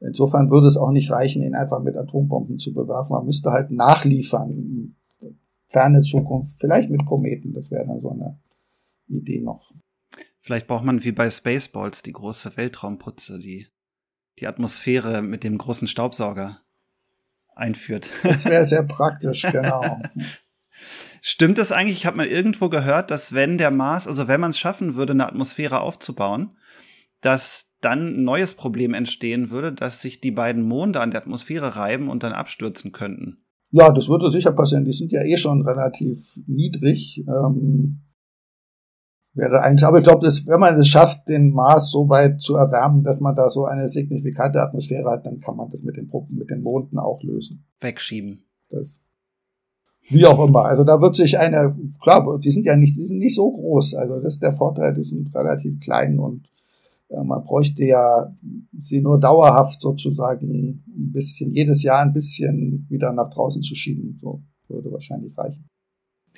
Insofern 0.00 0.50
würde 0.50 0.66
es 0.66 0.78
auch 0.78 0.92
nicht 0.92 1.10
reichen, 1.10 1.42
ihn 1.42 1.54
einfach 1.54 1.82
mit 1.82 1.96
Atombomben 1.96 2.58
zu 2.58 2.72
bewerfen. 2.72 3.14
Man 3.14 3.26
müsste 3.26 3.50
halt 3.50 3.70
nachliefern. 3.70 4.94
Ferne 5.68 6.00
Zukunft, 6.00 6.58
vielleicht 6.58 6.90
mit 6.90 7.04
Kometen, 7.04 7.52
das 7.52 7.70
wäre 7.70 7.86
dann 7.86 8.00
so 8.00 8.10
eine 8.10 8.38
Idee 9.10 9.40
noch. 9.40 9.72
Vielleicht 10.40 10.66
braucht 10.66 10.84
man 10.84 11.04
wie 11.04 11.12
bei 11.12 11.30
Spaceballs 11.30 12.02
die 12.02 12.12
große 12.12 12.56
Weltraumputze, 12.56 13.38
die 13.38 13.66
die 14.38 14.46
Atmosphäre 14.46 15.22
mit 15.22 15.44
dem 15.44 15.58
großen 15.58 15.86
Staubsauger 15.86 16.60
einführt. 17.54 18.08
Das 18.22 18.46
wäre 18.46 18.64
sehr 18.64 18.82
praktisch, 18.88 19.42
genau. 19.42 20.00
Stimmt 21.20 21.58
es 21.58 21.72
eigentlich? 21.72 21.98
Ich 21.98 22.06
habe 22.06 22.16
mal 22.16 22.26
irgendwo 22.26 22.70
gehört, 22.70 23.10
dass 23.10 23.34
wenn 23.34 23.58
der 23.58 23.70
Mars, 23.70 24.06
also 24.06 24.28
wenn 24.28 24.40
man 24.40 24.50
es 24.50 24.58
schaffen 24.58 24.94
würde, 24.94 25.12
eine 25.12 25.26
Atmosphäre 25.26 25.80
aufzubauen, 25.80 26.56
dass 27.20 27.74
dann 27.82 28.16
ein 28.16 28.24
neues 28.24 28.54
Problem 28.54 28.94
entstehen 28.94 29.50
würde, 29.50 29.72
dass 29.72 30.00
sich 30.00 30.20
die 30.20 30.30
beiden 30.30 30.62
Monde 30.62 31.00
an 31.00 31.10
der 31.10 31.20
Atmosphäre 31.20 31.76
reiben 31.76 32.08
und 32.08 32.22
dann 32.22 32.32
abstürzen 32.32 32.92
könnten. 32.92 33.36
Ja, 33.72 33.92
das 33.92 34.08
würde 34.08 34.30
sicher 34.30 34.52
passieren. 34.52 34.84
Die 34.84 34.92
sind 34.92 35.12
ja 35.12 35.22
eh 35.22 35.36
schon 35.36 35.62
relativ 35.62 36.16
niedrig. 36.46 37.24
Ähm, 37.28 38.00
wäre 39.34 39.60
eins. 39.60 39.82
Aber 39.82 39.98
ich 39.98 40.04
glaube, 40.04 40.26
wenn 40.26 40.60
man 40.60 40.78
es 40.78 40.88
schafft, 40.88 41.28
den 41.28 41.52
Mars 41.52 41.90
so 41.90 42.08
weit 42.08 42.40
zu 42.40 42.56
erwärmen, 42.56 43.02
dass 43.02 43.20
man 43.20 43.34
da 43.34 43.48
so 43.48 43.64
eine 43.64 43.88
signifikante 43.88 44.60
Atmosphäre 44.60 45.10
hat, 45.10 45.26
dann 45.26 45.40
kann 45.40 45.56
man 45.56 45.70
das 45.70 45.82
mit 45.82 45.96
den, 45.96 46.10
mit 46.30 46.50
den 46.50 46.62
Monden 46.62 46.98
auch 46.98 47.22
lösen. 47.22 47.64
Wegschieben. 47.80 48.44
Das, 48.70 49.00
wie 50.08 50.26
auch 50.26 50.44
immer. 50.44 50.64
Also 50.64 50.84
da 50.84 51.00
wird 51.00 51.16
sich 51.16 51.38
eine, 51.38 51.76
klar, 52.02 52.38
die 52.38 52.50
sind 52.50 52.66
ja 52.66 52.76
nicht, 52.76 52.96
die 52.96 53.04
sind 53.04 53.18
nicht 53.18 53.34
so 53.34 53.50
groß. 53.50 53.94
Also 53.94 54.20
das 54.20 54.34
ist 54.34 54.42
der 54.42 54.52
Vorteil, 54.52 54.94
die 54.94 55.04
sind 55.04 55.34
relativ 55.34 55.78
klein 55.80 56.18
und 56.18 56.50
äh, 57.08 57.22
man 57.22 57.44
bräuchte 57.44 57.84
ja 57.84 58.34
sie 58.78 59.00
nur 59.00 59.20
dauerhaft 59.20 59.80
sozusagen 59.80 60.82
ein 60.86 61.12
bisschen, 61.12 61.50
jedes 61.50 61.82
Jahr 61.82 62.02
ein 62.02 62.12
bisschen 62.12 62.86
wieder 62.88 63.12
nach 63.12 63.30
draußen 63.30 63.62
zu 63.62 63.74
schieben. 63.74 64.16
So 64.18 64.42
würde 64.68 64.90
wahrscheinlich 64.90 65.36
reichen. 65.36 65.69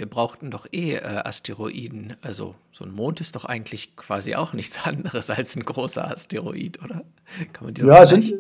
Wir 0.03 0.11
brauchten 0.11 0.51
doch 0.51 0.67
eh 0.73 0.97
äh, 0.97 1.23
Asteroiden. 1.23 2.15
Also 2.23 2.57
so 2.73 2.85
ein 2.85 2.91
Mond 2.91 3.21
ist 3.21 3.37
doch 3.37 3.45
eigentlich 3.45 3.95
quasi 3.95 4.35
auch 4.35 4.53
nichts 4.53 4.81
anderes 4.85 5.31
als 5.31 5.55
ein 5.55 5.63
großer 5.63 6.11
Asteroid, 6.11 6.83
oder? 6.83 7.05
Kann 7.53 7.67
man 7.67 7.75
die 7.75 7.83
ja, 7.83 8.05
sind, 8.05 8.35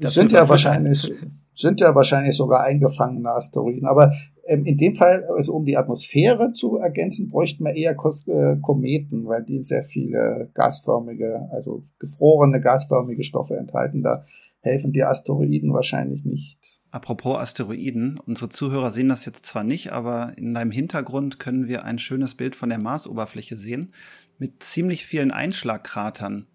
sind 0.00 0.32
ja 0.32 0.48
wahrscheinlich 0.48 1.14
sind 1.54 1.80
ja 1.80 1.94
wahrscheinlich 1.94 2.36
sogar 2.36 2.64
eingefangene 2.64 3.30
Asteroiden. 3.30 3.86
Aber 3.86 4.12
ähm, 4.48 4.64
in 4.64 4.76
dem 4.76 4.96
Fall, 4.96 5.24
also 5.36 5.54
um 5.54 5.64
die 5.64 5.76
Atmosphäre 5.76 6.50
zu 6.50 6.78
ergänzen, 6.78 7.28
bräuchten 7.28 7.62
wir 7.62 7.76
eher 7.76 7.92
äh, 7.92 8.56
Kometen, 8.60 9.26
weil 9.26 9.44
die 9.44 9.62
sehr 9.62 9.84
viele 9.84 10.50
gasförmige, 10.52 11.48
also 11.52 11.84
gefrorene 12.00 12.60
gasförmige 12.60 13.22
Stoffe 13.22 13.56
enthalten. 13.56 14.02
Da 14.02 14.24
helfen 14.60 14.92
die 14.92 15.04
Asteroiden 15.04 15.72
wahrscheinlich 15.72 16.24
nicht. 16.24 16.58
Apropos 16.90 17.38
Asteroiden, 17.38 18.18
unsere 18.26 18.48
Zuhörer 18.48 18.90
sehen 18.90 19.08
das 19.08 19.24
jetzt 19.24 19.46
zwar 19.46 19.64
nicht, 19.64 19.92
aber 19.92 20.32
in 20.36 20.54
deinem 20.54 20.70
Hintergrund 20.70 21.38
können 21.38 21.68
wir 21.68 21.84
ein 21.84 21.98
schönes 21.98 22.34
Bild 22.34 22.56
von 22.56 22.68
der 22.68 22.80
Marsoberfläche 22.80 23.56
sehen 23.56 23.92
mit 24.38 24.62
ziemlich 24.62 25.04
vielen 25.06 25.30
Einschlagkratern. 25.30 26.46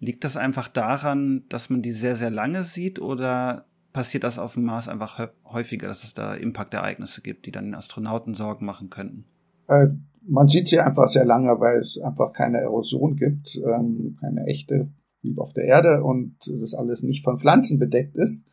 Liegt 0.00 0.24
das 0.24 0.36
einfach 0.36 0.68
daran, 0.68 1.44
dass 1.48 1.70
man 1.70 1.82
die 1.82 1.92
sehr, 1.92 2.16
sehr 2.16 2.30
lange 2.30 2.62
sieht 2.62 3.00
oder 3.00 3.66
passiert 3.92 4.24
das 4.24 4.38
auf 4.38 4.54
dem 4.54 4.64
Mars 4.64 4.88
einfach 4.88 5.30
häufiger, 5.44 5.88
dass 5.88 6.04
es 6.04 6.14
da 6.14 6.34
Impactereignisse 6.34 7.22
gibt, 7.22 7.46
die 7.46 7.52
dann 7.52 7.66
den 7.66 7.74
Astronauten 7.74 8.34
Sorgen 8.34 8.66
machen 8.66 8.90
könnten? 8.90 9.24
Äh, 9.68 9.86
man 10.26 10.48
sieht 10.48 10.68
sie 10.68 10.80
einfach 10.80 11.08
sehr 11.08 11.24
lange, 11.24 11.58
weil 11.60 11.78
es 11.78 11.98
einfach 11.98 12.32
keine 12.32 12.58
Erosion 12.58 13.16
gibt, 13.16 13.56
ähm, 13.56 14.16
keine 14.20 14.46
echte 14.46 14.88
wie 15.24 15.36
auf 15.38 15.52
der 15.52 15.64
Erde 15.64 16.04
und 16.04 16.36
das 16.60 16.74
alles 16.74 17.02
nicht 17.02 17.24
von 17.24 17.36
Pflanzen 17.36 17.78
bedeckt 17.78 18.16
ist. 18.16 18.44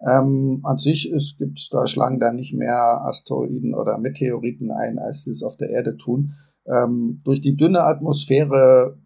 Ähm, 0.00 0.60
an 0.64 0.78
sich 0.78 1.10
ist, 1.10 1.38
gibt's 1.38 1.68
da 1.68 1.86
schlagen 1.86 2.18
da 2.18 2.32
nicht 2.32 2.54
mehr 2.54 3.02
Asteroiden 3.04 3.74
oder 3.74 3.98
Meteoriten 3.98 4.70
ein, 4.70 4.98
als 4.98 5.24
sie 5.24 5.30
es 5.30 5.42
auf 5.42 5.56
der 5.56 5.70
Erde 5.70 5.96
tun. 5.96 6.34
Ähm, 6.66 7.20
durch 7.24 7.40
die 7.40 7.56
dünne 7.56 7.82
Atmosphäre 7.82 8.98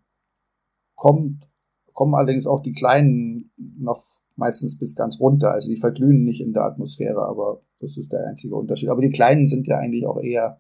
kommt, 0.95 1.49
kommen 1.93 2.15
allerdings 2.15 2.47
auch 2.47 2.63
die 2.63 2.73
kleinen 2.73 3.51
noch 3.57 4.05
meistens 4.37 4.79
bis 4.79 4.95
ganz 4.95 5.21
runter. 5.21 5.53
Also 5.53 5.69
die 5.71 5.77
verglühen 5.77 6.23
nicht 6.23 6.41
in 6.41 6.53
der 6.53 6.65
Atmosphäre, 6.65 7.27
aber 7.27 7.61
das 7.81 7.97
ist 7.99 8.13
der 8.13 8.27
einzige 8.27 8.55
Unterschied. 8.55 8.89
Aber 8.89 9.03
die 9.03 9.11
kleinen 9.11 9.49
sind 9.49 9.67
ja 9.67 9.79
eigentlich 9.79 10.07
auch 10.07 10.21
eher 10.21 10.59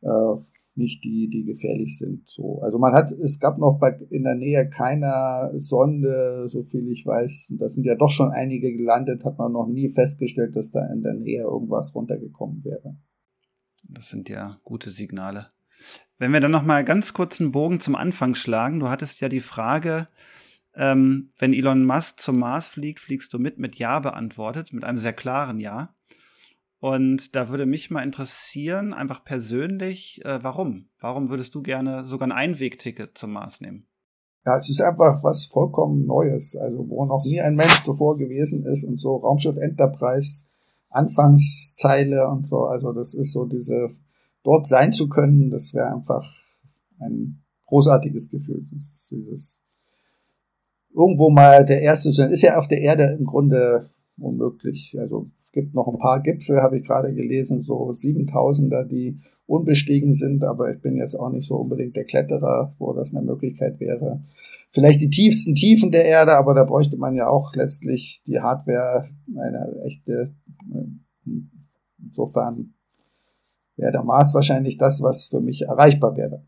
äh, 0.00 0.36
nicht 0.76 1.04
die, 1.04 1.28
die 1.28 1.44
gefährlich 1.44 1.98
sind. 1.98 2.28
So, 2.28 2.60
also 2.62 2.78
man 2.78 2.92
hat, 2.92 3.12
es 3.12 3.38
gab 3.38 3.58
noch 3.58 3.78
bei, 3.78 3.96
in 4.10 4.24
der 4.24 4.34
Nähe 4.34 4.68
keiner 4.68 5.50
Sonde, 5.56 6.48
so 6.48 6.62
viel 6.62 6.88
ich 6.88 7.04
weiß. 7.06 7.54
Da 7.58 7.68
sind 7.68 7.84
ja 7.84 7.94
doch 7.94 8.10
schon 8.10 8.30
einige 8.30 8.72
gelandet, 8.72 9.24
hat 9.24 9.38
man 9.38 9.52
noch 9.52 9.66
nie 9.66 9.88
festgestellt, 9.88 10.56
dass 10.56 10.70
da 10.70 10.86
in 10.92 11.02
der 11.02 11.14
Nähe 11.14 11.42
irgendwas 11.42 11.94
runtergekommen 11.94 12.64
wäre. 12.64 12.96
Das 13.88 14.08
sind 14.08 14.28
ja 14.28 14.58
gute 14.64 14.90
Signale. 14.90 15.48
Wenn 16.18 16.32
wir 16.32 16.40
dann 16.40 16.52
noch 16.52 16.62
mal 16.62 16.84
ganz 16.84 17.14
kurz 17.14 17.40
einen 17.40 17.52
Bogen 17.52 17.80
zum 17.80 17.96
Anfang 17.96 18.34
schlagen, 18.34 18.78
du 18.78 18.88
hattest 18.88 19.20
ja 19.20 19.28
die 19.28 19.40
Frage, 19.40 20.08
ähm, 20.74 21.30
wenn 21.38 21.52
Elon 21.52 21.84
Musk 21.84 22.20
zum 22.20 22.38
Mars 22.38 22.68
fliegt, 22.68 23.00
fliegst 23.00 23.34
du 23.34 23.38
mit 23.38 23.58
mit 23.58 23.76
Ja 23.76 24.00
beantwortet, 24.00 24.72
mit 24.72 24.84
einem 24.84 24.98
sehr 24.98 25.12
klaren 25.12 25.58
Ja. 25.58 25.94
Und 26.82 27.36
da 27.36 27.48
würde 27.48 27.64
mich 27.64 27.92
mal 27.92 28.02
interessieren, 28.02 28.92
einfach 28.92 29.22
persönlich, 29.22 30.20
äh, 30.24 30.42
warum? 30.42 30.88
Warum 30.98 31.28
würdest 31.28 31.54
du 31.54 31.62
gerne 31.62 32.04
sogar 32.04 32.26
ein 32.26 32.32
Einwegticket 32.32 33.16
zum 33.16 33.30
Mars 33.30 33.60
nehmen? 33.60 33.86
Ja, 34.44 34.56
es 34.56 34.68
ist 34.68 34.82
einfach 34.82 35.22
was 35.22 35.44
vollkommen 35.44 36.06
Neues, 36.06 36.56
also 36.56 36.78
wo 36.88 37.04
noch 37.04 37.24
nie 37.24 37.40
ein 37.40 37.54
Mensch 37.54 37.84
zuvor 37.84 38.18
gewesen 38.18 38.66
ist 38.66 38.82
und 38.82 38.98
so 38.98 39.14
Raumschiff 39.14 39.58
Enterprise, 39.58 40.46
Anfangszeile 40.88 42.28
und 42.28 42.48
so, 42.48 42.64
also 42.64 42.92
das 42.92 43.14
ist 43.14 43.32
so 43.32 43.44
diese, 43.44 43.86
dort 44.42 44.66
sein 44.66 44.92
zu 44.92 45.08
können, 45.08 45.50
das 45.50 45.74
wäre 45.74 45.86
einfach 45.86 46.28
ein 46.98 47.44
großartiges 47.66 48.28
Gefühl. 48.28 48.66
Das 48.72 48.82
ist 48.82 49.10
dieses, 49.12 49.62
irgendwo 50.92 51.30
mal 51.30 51.64
der 51.64 51.80
erste 51.80 52.10
zu 52.10 52.16
sein, 52.16 52.32
ist 52.32 52.42
ja 52.42 52.56
auf 52.56 52.66
der 52.66 52.80
Erde 52.80 53.16
im 53.16 53.24
Grunde 53.24 53.88
unmöglich. 54.18 54.96
Also 54.98 55.30
gibt 55.52 55.74
noch 55.74 55.86
ein 55.86 55.98
paar 55.98 56.22
Gipfel, 56.22 56.62
habe 56.62 56.78
ich 56.78 56.84
gerade 56.84 57.14
gelesen, 57.14 57.60
so 57.60 57.90
7000er, 57.90 58.84
die 58.84 59.18
unbestiegen 59.46 60.14
sind, 60.14 60.44
aber 60.44 60.72
ich 60.72 60.80
bin 60.80 60.96
jetzt 60.96 61.14
auch 61.14 61.30
nicht 61.30 61.46
so 61.46 61.56
unbedingt 61.56 61.94
der 61.94 62.04
Kletterer, 62.04 62.74
wo 62.78 62.92
das 62.92 63.14
eine 63.14 63.24
Möglichkeit 63.24 63.78
wäre. 63.78 64.22
Vielleicht 64.70 65.02
die 65.02 65.10
tiefsten 65.10 65.54
Tiefen 65.54 65.90
der 65.92 66.06
Erde, 66.06 66.36
aber 66.36 66.54
da 66.54 66.64
bräuchte 66.64 66.96
man 66.96 67.14
ja 67.14 67.28
auch 67.28 67.54
letztlich 67.54 68.22
die 68.26 68.40
Hardware, 68.40 69.04
eine 69.36 69.82
echte. 69.84 70.34
Insofern 72.02 72.72
wäre 73.76 73.92
der 73.92 74.02
Mars 74.02 74.34
wahrscheinlich 74.34 74.78
das, 74.78 75.02
was 75.02 75.26
für 75.26 75.40
mich 75.40 75.62
erreichbar 75.62 76.16
wäre. 76.16 76.42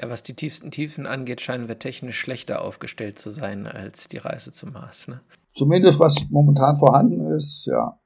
Ja, 0.00 0.08
was 0.08 0.22
die 0.22 0.34
tiefsten 0.34 0.70
Tiefen 0.70 1.06
angeht, 1.06 1.40
scheinen 1.40 1.68
wir 1.68 1.78
technisch 1.78 2.18
schlechter 2.18 2.62
aufgestellt 2.62 3.18
zu 3.18 3.30
sein 3.30 3.66
als 3.66 4.08
die 4.08 4.18
Reise 4.18 4.52
zum 4.52 4.72
Mars. 4.72 5.08
Ne? 5.08 5.20
Zumindest 5.52 5.98
was 5.98 6.30
momentan 6.30 6.76
vorhanden 6.76 7.26
ist, 7.26 7.66
ja. 7.66 7.98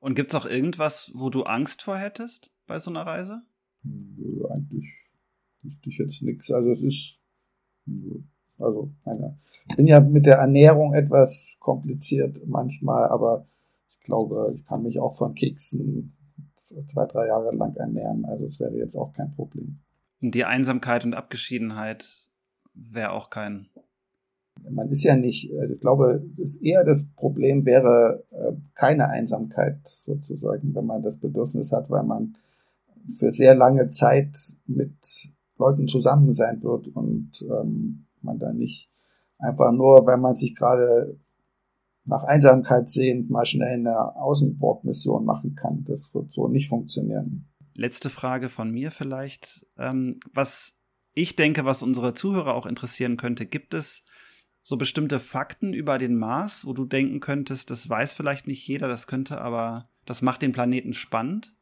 Und 0.00 0.14
gibt 0.14 0.32
es 0.32 0.40
auch 0.40 0.46
irgendwas, 0.46 1.10
wo 1.14 1.30
du 1.30 1.44
Angst 1.44 1.82
vor 1.82 1.96
hättest 1.96 2.50
bei 2.66 2.78
so 2.78 2.90
einer 2.90 3.06
Reise? 3.06 3.42
Nö, 3.82 4.46
eigentlich 4.50 4.92
wüsste 5.62 5.88
ich 5.88 5.98
jetzt 5.98 6.22
nichts. 6.22 6.50
Also 6.50 6.70
es 6.70 6.82
ist, 6.82 7.20
also 8.58 8.92
meine, 9.04 9.38
ich 9.68 9.76
bin 9.76 9.86
ja 9.86 10.00
mit 10.00 10.26
der 10.26 10.36
Ernährung 10.36 10.94
etwas 10.94 11.56
kompliziert 11.60 12.42
manchmal, 12.46 13.08
aber 13.08 13.46
ich 13.88 14.00
glaube, 14.00 14.52
ich 14.54 14.64
kann 14.64 14.82
mich 14.82 14.98
auch 15.00 15.16
von 15.16 15.34
Keksen 15.34 16.14
zwei, 16.86 17.06
drei 17.06 17.26
Jahre 17.26 17.54
lang 17.54 17.74
ernähren. 17.76 18.24
Also 18.24 18.46
es 18.46 18.60
wäre 18.60 18.76
jetzt 18.76 18.96
auch 18.96 19.12
kein 19.12 19.34
Problem. 19.34 19.78
Und 20.20 20.34
die 20.34 20.44
Einsamkeit 20.44 21.04
und 21.04 21.14
Abgeschiedenheit 21.14 22.28
wäre 22.74 23.12
auch 23.12 23.30
kein 23.30 23.68
man 24.70 24.88
ist 24.88 25.04
ja 25.04 25.16
nicht, 25.16 25.52
also 25.58 25.74
ich 25.74 25.80
glaube, 25.80 26.22
das 26.36 26.56
eher 26.56 26.84
das 26.84 27.04
Problem 27.16 27.64
wäre 27.66 28.24
äh, 28.30 28.52
keine 28.74 29.08
Einsamkeit 29.08 29.78
sozusagen, 29.86 30.74
wenn 30.74 30.86
man 30.86 31.02
das 31.02 31.18
Bedürfnis 31.18 31.72
hat, 31.72 31.90
weil 31.90 32.04
man 32.04 32.34
für 33.06 33.32
sehr 33.32 33.54
lange 33.54 33.88
Zeit 33.88 34.36
mit 34.66 34.94
Leuten 35.58 35.86
zusammen 35.86 36.32
sein 36.32 36.62
wird 36.62 36.88
und 36.88 37.30
ähm, 37.42 38.06
man 38.22 38.38
da 38.38 38.52
nicht 38.52 38.90
einfach 39.38 39.72
nur, 39.72 40.06
wenn 40.06 40.20
man 40.20 40.34
sich 40.34 40.54
gerade 40.54 41.18
nach 42.04 42.24
Einsamkeit 42.24 42.88
sehend 42.88 43.30
mal 43.30 43.46
schnell 43.46 43.78
eine 43.78 44.16
Außenbordmission 44.16 45.24
machen 45.24 45.54
kann. 45.54 45.84
Das 45.84 46.14
wird 46.14 46.32
so 46.32 46.48
nicht 46.48 46.68
funktionieren. 46.68 47.46
Letzte 47.74 48.10
Frage 48.10 48.48
von 48.48 48.70
mir 48.70 48.90
vielleicht. 48.90 49.66
Ähm, 49.78 50.20
was 50.32 50.74
ich 51.14 51.36
denke, 51.36 51.64
was 51.64 51.82
unsere 51.82 52.14
Zuhörer 52.14 52.54
auch 52.54 52.66
interessieren 52.66 53.16
könnte, 53.16 53.46
gibt 53.46 53.74
es 53.74 54.04
so 54.64 54.78
bestimmte 54.78 55.20
Fakten 55.20 55.74
über 55.74 55.98
den 55.98 56.16
Mars, 56.16 56.66
wo 56.66 56.72
du 56.72 56.86
denken 56.86 57.20
könntest, 57.20 57.70
das 57.70 57.88
weiß 57.88 58.14
vielleicht 58.14 58.48
nicht 58.48 58.66
jeder, 58.66 58.88
das 58.88 59.06
könnte 59.06 59.40
aber, 59.40 59.90
das 60.06 60.22
macht 60.22 60.40
den 60.40 60.52
Planeten 60.52 60.94
spannend? 60.94 61.54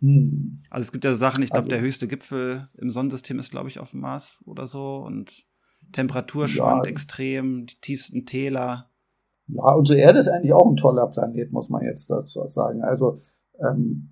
Hm. 0.00 0.58
Also 0.68 0.86
es 0.86 0.92
gibt 0.92 1.04
ja 1.04 1.14
Sachen, 1.14 1.44
ich 1.44 1.50
glaube, 1.50 1.66
also, 1.66 1.70
der 1.70 1.80
höchste 1.80 2.08
Gipfel 2.08 2.68
im 2.76 2.90
Sonnensystem 2.90 3.38
ist, 3.38 3.52
glaube 3.52 3.68
ich, 3.68 3.78
auf 3.78 3.92
dem 3.92 4.00
Mars 4.00 4.42
oder 4.46 4.66
so 4.66 4.96
und 4.96 5.46
Temperatur 5.92 6.48
schwankt 6.48 6.86
ja, 6.86 6.90
extrem, 6.90 7.66
die 7.66 7.76
tiefsten 7.80 8.26
Täler. 8.26 8.90
Ja, 9.46 9.74
unsere 9.74 10.00
Erde 10.00 10.18
ist 10.18 10.28
eigentlich 10.28 10.52
auch 10.52 10.68
ein 10.68 10.76
toller 10.76 11.06
Planet, 11.06 11.52
muss 11.52 11.68
man 11.68 11.82
jetzt 11.82 12.10
dazu 12.10 12.48
sagen. 12.48 12.82
Also 12.82 13.16
ähm, 13.60 14.10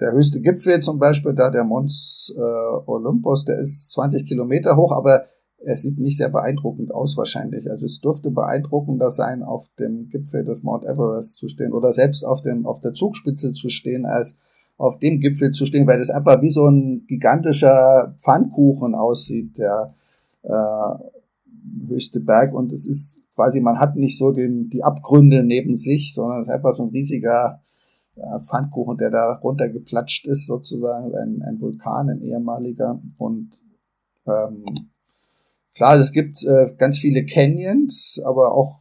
der 0.00 0.12
höchste 0.12 0.40
Gipfel 0.40 0.80
zum 0.80 0.98
Beispiel, 0.98 1.34
da 1.34 1.50
der 1.50 1.64
Mons 1.64 2.34
äh, 2.36 2.40
Olympus, 2.40 3.44
der 3.44 3.58
ist 3.58 3.92
20 3.92 4.26
Kilometer 4.26 4.76
hoch, 4.76 4.92
aber 4.92 5.26
er 5.64 5.76
sieht 5.76 5.98
nicht 5.98 6.18
sehr 6.18 6.28
beeindruckend 6.28 6.92
aus 6.92 7.16
wahrscheinlich. 7.16 7.70
Also 7.70 7.86
es 7.86 8.00
dürfte 8.00 8.30
beeindruckender 8.30 9.10
sein, 9.10 9.42
auf 9.42 9.68
dem 9.78 10.08
Gipfel 10.08 10.44
des 10.44 10.62
Mount 10.62 10.84
Everest 10.84 11.38
zu 11.38 11.48
stehen 11.48 11.72
oder 11.72 11.92
selbst 11.92 12.24
auf 12.24 12.42
dem 12.42 12.66
auf 12.66 12.80
der 12.80 12.94
Zugspitze 12.94 13.52
zu 13.52 13.68
stehen, 13.68 14.04
als 14.04 14.38
auf 14.76 14.98
dem 14.98 15.20
Gipfel 15.20 15.52
zu 15.52 15.66
stehen, 15.66 15.86
weil 15.86 15.98
das 15.98 16.10
einfach 16.10 16.42
wie 16.42 16.48
so 16.48 16.66
ein 16.66 17.04
gigantischer 17.06 18.16
Pfannkuchen 18.18 18.94
aussieht, 18.94 19.58
der 19.58 19.94
äh, 20.42 21.88
höchste 21.88 22.20
Berg. 22.20 22.52
Und 22.52 22.72
es 22.72 22.86
ist 22.86 23.22
quasi, 23.34 23.60
man 23.60 23.78
hat 23.78 23.96
nicht 23.96 24.18
so 24.18 24.32
den, 24.32 24.68
die 24.70 24.82
Abgründe 24.82 25.44
neben 25.44 25.76
sich, 25.76 26.14
sondern 26.14 26.40
es 26.40 26.48
ist 26.48 26.54
einfach 26.54 26.74
so 26.74 26.84
ein 26.84 26.90
riesiger 26.90 27.60
Pfannkuchen, 28.16 28.98
der 28.98 29.10
da 29.10 29.34
runtergeplatscht 29.34 30.26
ist, 30.26 30.46
sozusagen, 30.46 31.14
ein, 31.14 31.42
ein 31.42 31.60
Vulkan, 31.60 32.10
ein 32.10 32.22
ehemaliger. 32.22 33.00
Und 33.18 33.50
ähm, 34.26 34.64
klar, 35.74 35.96
es 35.96 36.12
gibt 36.12 36.42
äh, 36.44 36.66
ganz 36.76 36.98
viele 36.98 37.24
Canyons, 37.24 38.20
aber 38.24 38.54
auch, 38.54 38.74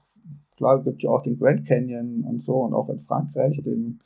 klar, 0.57 0.79
es 0.79 0.85
gibt 0.85 1.03
ja 1.03 1.09
auch 1.09 1.23
den 1.23 1.37
Grand 1.37 1.65
Canyon 1.65 2.23
und 2.23 2.43
so 2.43 2.55
und 2.55 2.73
auch 2.73 2.89
in 2.89 2.99
Frankreich 2.99 3.61
den 3.63 3.99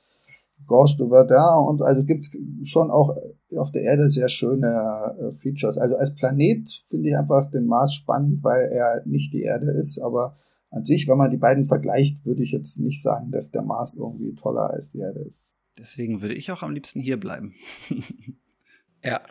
Gorge 0.68 0.96
de 0.98 1.08
Verdun 1.10 1.68
und 1.68 1.82
also 1.82 2.02
es 2.02 2.08
gibt 2.08 2.28
schon 2.64 2.90
auch 2.90 3.16
auf 3.56 3.72
der 3.72 3.84
Erde 3.84 4.10
sehr 4.10 4.30
schöne 4.30 5.16
äh, 5.20 5.32
Features. 5.32 5.78
Also 5.78 5.96
als 5.96 6.16
Planet 6.16 6.68
finde 6.88 7.10
ich 7.10 7.18
einfach 7.18 7.52
den 7.52 7.68
Mars 7.68 7.94
spannend, 7.94 8.44
weil 8.44 8.70
er 8.72 9.04
nicht 9.06 9.32
die 9.34 9.44
Erde 9.44 9.72
ist, 9.72 10.00
aber 10.00 10.36
an 10.76 10.84
sich, 10.84 11.08
wenn 11.08 11.18
man 11.18 11.32
die 11.32 11.38
beiden 11.38 11.64
vergleicht, 11.64 12.26
würde 12.26 12.44
ich 12.44 12.52
jetzt 12.52 12.78
nicht 12.80 13.02
sagen, 13.02 13.32
dass 13.32 13.50
der 13.50 13.62
Mars 13.62 13.96
irgendwie 13.96 14.36
toller 14.36 14.70
als 14.72 14.92
die 14.92 15.00
Erde 15.00 15.22
ist. 15.22 15.56
Deswegen 15.78 16.22
würde 16.22 16.36
ich 16.36 16.52
auch 16.52 16.64
am 16.64 16.74
liebsten 16.74 17.00
hier 17.00 17.18
bleiben. 17.18 17.54
ja. 19.04 19.22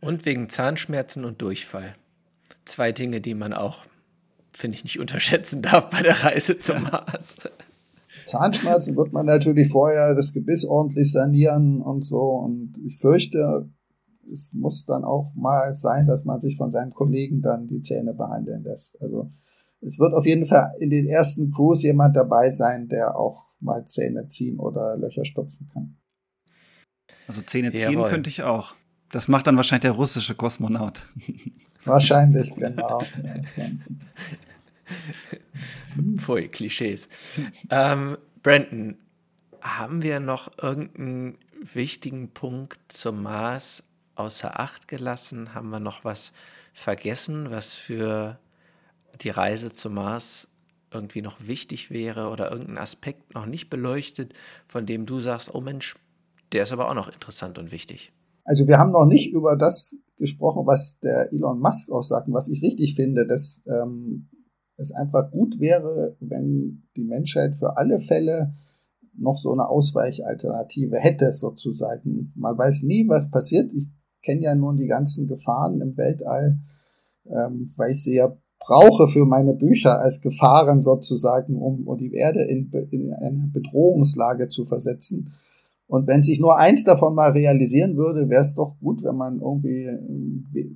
Und 0.00 0.24
wegen 0.26 0.48
Zahnschmerzen 0.48 1.24
und 1.24 1.42
Durchfall. 1.42 1.94
Zwei 2.64 2.92
Dinge, 2.92 3.20
die 3.20 3.34
man 3.34 3.52
auch, 3.52 3.84
finde 4.52 4.76
ich, 4.76 4.84
nicht 4.84 5.00
unterschätzen 5.00 5.60
darf 5.60 5.90
bei 5.90 6.02
der 6.02 6.22
Reise 6.22 6.56
zum 6.56 6.84
Mars. 6.84 7.36
Zahnschmerzen 8.24 8.96
wird 8.96 9.12
man 9.12 9.26
natürlich 9.26 9.68
vorher 9.70 10.14
das 10.14 10.32
Gebiss 10.32 10.64
ordentlich 10.64 11.10
sanieren 11.10 11.82
und 11.82 12.04
so. 12.04 12.20
Und 12.20 12.78
ich 12.84 12.98
fürchte, 12.98 13.68
es 14.30 14.52
muss 14.52 14.84
dann 14.84 15.02
auch 15.02 15.34
mal 15.34 15.74
sein, 15.74 16.06
dass 16.06 16.24
man 16.24 16.38
sich 16.38 16.56
von 16.56 16.70
seinem 16.70 16.92
Kollegen 16.92 17.42
dann 17.42 17.66
die 17.66 17.80
Zähne 17.80 18.14
behandeln 18.14 18.62
lässt. 18.62 19.00
Also 19.02 19.30
es 19.80 19.98
wird 19.98 20.14
auf 20.14 20.26
jeden 20.26 20.44
Fall 20.44 20.74
in 20.80 20.90
den 20.90 21.06
ersten 21.06 21.52
Crews 21.52 21.82
jemand 21.82 22.16
dabei 22.16 22.50
sein, 22.50 22.88
der 22.88 23.16
auch 23.16 23.40
mal 23.60 23.84
Zähne 23.84 24.26
ziehen 24.26 24.58
oder 24.58 24.96
Löcher 24.96 25.24
stopfen 25.24 25.68
kann. 25.72 25.96
Also 27.26 27.42
Zähne 27.42 27.72
ziehen 27.72 27.92
Jawohl. 27.92 28.10
könnte 28.10 28.30
ich 28.30 28.42
auch. 28.42 28.74
Das 29.10 29.28
macht 29.28 29.46
dann 29.46 29.56
wahrscheinlich 29.56 29.82
der 29.82 29.92
russische 29.92 30.34
Kosmonaut. 30.34 31.02
Wahrscheinlich, 31.84 32.54
genau. 32.56 33.02
Pfui, 36.16 36.48
Klischees. 36.48 37.08
ähm, 37.70 38.18
Brandon, 38.42 38.96
haben 39.62 40.02
wir 40.02 40.20
noch 40.20 40.58
irgendeinen 40.58 41.38
wichtigen 41.72 42.30
Punkt 42.30 42.78
zum 42.88 43.22
Mars 43.22 43.84
außer 44.16 44.60
Acht 44.60 44.88
gelassen? 44.88 45.54
Haben 45.54 45.70
wir 45.70 45.80
noch 45.80 46.04
was 46.04 46.32
vergessen, 46.72 47.50
was 47.50 47.74
für 47.74 48.38
die 49.22 49.30
Reise 49.30 49.72
zum 49.72 49.94
Mars 49.94 50.48
irgendwie 50.92 51.22
noch 51.22 51.46
wichtig 51.46 51.90
wäre 51.90 52.30
oder 52.30 52.50
irgendein 52.50 52.78
Aspekt 52.78 53.34
noch 53.34 53.46
nicht 53.46 53.68
beleuchtet, 53.68 54.32
von 54.66 54.86
dem 54.86 55.06
du 55.06 55.20
sagst, 55.20 55.54
oh 55.54 55.60
Mensch, 55.60 55.96
der 56.52 56.62
ist 56.62 56.72
aber 56.72 56.88
auch 56.88 56.94
noch 56.94 57.12
interessant 57.12 57.58
und 57.58 57.72
wichtig? 57.72 58.12
Also 58.44 58.66
wir 58.66 58.78
haben 58.78 58.92
noch 58.92 59.04
nicht 59.04 59.32
über 59.32 59.56
das 59.56 59.96
gesprochen, 60.16 60.66
was 60.66 60.98
der 61.00 61.32
Elon 61.32 61.60
Musk 61.60 61.90
auch 61.90 62.02
sagt 62.02 62.28
und 62.28 62.34
was 62.34 62.48
ich 62.48 62.62
richtig 62.62 62.94
finde, 62.94 63.26
dass 63.26 63.62
ähm, 63.66 64.28
es 64.76 64.92
einfach 64.92 65.30
gut 65.30 65.60
wäre, 65.60 66.16
wenn 66.20 66.88
die 66.96 67.04
Menschheit 67.04 67.54
für 67.54 67.76
alle 67.76 67.98
Fälle 67.98 68.52
noch 69.18 69.36
so 69.36 69.52
eine 69.52 69.68
Ausweichalternative 69.68 70.96
hätte, 70.96 71.32
sozusagen. 71.32 72.32
Man 72.36 72.56
weiß 72.56 72.84
nie, 72.84 73.06
was 73.08 73.30
passiert. 73.30 73.72
Ich 73.72 73.88
kenne 74.22 74.42
ja 74.42 74.54
nun 74.54 74.76
die 74.76 74.86
ganzen 74.86 75.26
Gefahren 75.26 75.80
im 75.80 75.96
Weltall, 75.96 76.60
ähm, 77.26 77.70
weil 77.76 77.90
ich 77.90 78.02
sie 78.02 78.14
ja 78.14 78.36
brauche 78.60 79.06
für 79.06 79.24
meine 79.24 79.54
Bücher 79.54 80.00
als 80.00 80.20
Gefahren 80.20 80.80
sozusagen, 80.80 81.56
um, 81.56 81.96
die 81.96 82.12
Erde 82.12 82.42
in, 82.42 82.70
in 82.90 83.12
eine 83.12 83.50
Bedrohungslage 83.52 84.48
zu 84.48 84.64
versetzen. 84.64 85.30
Und 85.86 86.06
wenn 86.06 86.22
sich 86.22 86.38
nur 86.38 86.58
eins 86.58 86.84
davon 86.84 87.14
mal 87.14 87.30
realisieren 87.30 87.96
würde, 87.96 88.28
wäre 88.28 88.42
es 88.42 88.54
doch 88.54 88.78
gut, 88.78 89.02
wenn 89.04 89.16
man 89.16 89.40
irgendwie 89.40 89.88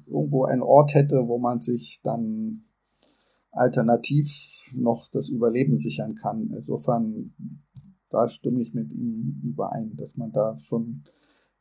irgendwo 0.06 0.44
einen 0.44 0.62
Ort 0.62 0.94
hätte, 0.94 1.28
wo 1.28 1.38
man 1.38 1.60
sich 1.60 2.00
dann 2.02 2.62
alternativ 3.50 4.72
noch 4.78 5.08
das 5.10 5.28
Überleben 5.28 5.76
sichern 5.76 6.14
kann. 6.14 6.50
Insofern, 6.56 7.34
da 8.08 8.26
stimme 8.26 8.62
ich 8.62 8.72
mit 8.72 8.90
ihm 8.92 9.42
überein, 9.44 9.94
dass 9.96 10.16
man 10.16 10.32
da 10.32 10.56
schon, 10.56 11.04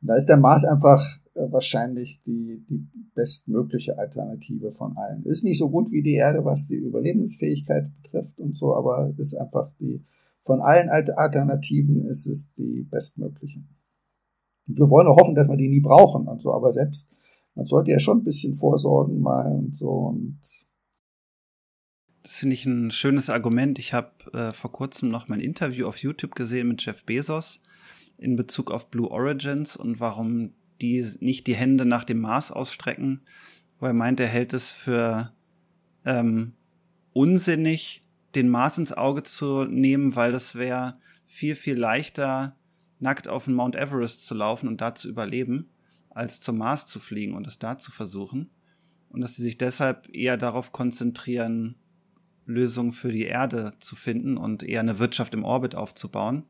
da 0.02 0.16
ist 0.16 0.26
der 0.26 0.36
Mars 0.36 0.64
einfach 0.64 1.00
äh, 1.34 1.50
wahrscheinlich 1.50 2.22
die, 2.24 2.64
die 2.68 2.86
bestmögliche 3.14 3.98
Alternative 3.98 4.70
von 4.70 4.96
allen. 4.96 5.24
Ist 5.24 5.44
nicht 5.44 5.58
so 5.58 5.70
gut 5.70 5.92
wie 5.92 6.02
die 6.02 6.14
Erde, 6.14 6.44
was 6.44 6.66
die 6.66 6.76
Überlebensfähigkeit 6.76 7.90
betrifft 8.02 8.38
und 8.38 8.56
so, 8.56 8.74
aber 8.74 9.14
ist 9.16 9.34
einfach 9.34 9.70
die, 9.78 10.04
von 10.40 10.60
allen 10.60 10.88
Alternativen 10.88 12.06
ist 12.06 12.26
es 12.26 12.50
die 12.54 12.82
bestmögliche. 12.82 13.62
Und 14.68 14.78
wir 14.78 14.90
wollen 14.90 15.06
auch 15.06 15.16
hoffen, 15.18 15.36
dass 15.36 15.48
wir 15.48 15.56
die 15.56 15.68
nie 15.68 15.80
brauchen 15.80 16.26
und 16.26 16.42
so, 16.42 16.52
aber 16.52 16.72
selbst, 16.72 17.08
man 17.54 17.64
sollte 17.64 17.92
ja 17.92 17.98
schon 17.98 18.18
ein 18.18 18.24
bisschen 18.24 18.54
vorsorgen 18.54 19.20
mal 19.20 19.52
und 19.52 19.76
so 19.76 19.88
und 19.88 20.38
das 22.24 22.36
finde 22.36 22.54
ich 22.54 22.64
ein 22.66 22.92
schönes 22.92 23.30
Argument. 23.30 23.80
Ich 23.80 23.92
habe 23.92 24.12
äh, 24.32 24.52
vor 24.52 24.70
kurzem 24.70 25.08
noch 25.08 25.26
mein 25.26 25.40
Interview 25.40 25.88
auf 25.88 25.96
YouTube 25.98 26.36
gesehen 26.36 26.68
mit 26.68 26.84
Jeff 26.84 27.04
Bezos 27.04 27.60
in 28.22 28.36
Bezug 28.36 28.70
auf 28.70 28.90
Blue 28.90 29.10
Origins 29.10 29.76
und 29.76 30.00
warum 30.00 30.52
die 30.80 31.04
nicht 31.20 31.46
die 31.46 31.54
Hände 31.54 31.84
nach 31.84 32.04
dem 32.04 32.20
Mars 32.20 32.50
ausstrecken, 32.50 33.22
wo 33.78 33.86
er 33.86 33.92
meint, 33.92 34.20
er 34.20 34.28
hält 34.28 34.52
es 34.52 34.70
für 34.70 35.32
ähm, 36.04 36.52
unsinnig, 37.12 38.02
den 38.34 38.48
Mars 38.48 38.78
ins 38.78 38.92
Auge 38.92 39.22
zu 39.22 39.64
nehmen, 39.64 40.16
weil 40.16 40.32
das 40.32 40.54
wäre 40.54 40.98
viel, 41.26 41.54
viel 41.54 41.76
leichter, 41.76 42.56
nackt 42.98 43.28
auf 43.28 43.44
den 43.46 43.54
Mount 43.54 43.76
Everest 43.76 44.26
zu 44.26 44.34
laufen 44.34 44.68
und 44.68 44.80
da 44.80 44.94
zu 44.94 45.08
überleben, 45.08 45.68
als 46.10 46.40
zum 46.40 46.58
Mars 46.58 46.86
zu 46.86 47.00
fliegen 47.00 47.34
und 47.34 47.46
es 47.46 47.58
da 47.58 47.76
zu 47.78 47.90
versuchen. 47.90 48.48
Und 49.08 49.20
dass 49.20 49.36
sie 49.36 49.42
sich 49.42 49.58
deshalb 49.58 50.08
eher 50.14 50.36
darauf 50.36 50.72
konzentrieren, 50.72 51.76
Lösungen 52.46 52.92
für 52.92 53.12
die 53.12 53.24
Erde 53.24 53.74
zu 53.78 53.94
finden 53.94 54.36
und 54.36 54.62
eher 54.62 54.80
eine 54.80 54.98
Wirtschaft 54.98 55.34
im 55.34 55.44
Orbit 55.44 55.74
aufzubauen. 55.74 56.44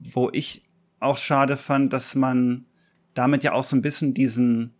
Wo 0.00 0.30
ich 0.32 0.64
auch 0.98 1.16
schade 1.16 1.56
fand, 1.56 1.92
dass 1.92 2.14
man 2.14 2.66
damit 3.14 3.44
ja 3.44 3.52
auch 3.52 3.64
so 3.64 3.76
ein 3.76 3.82
bisschen 3.82 4.14
diesen 4.14 4.74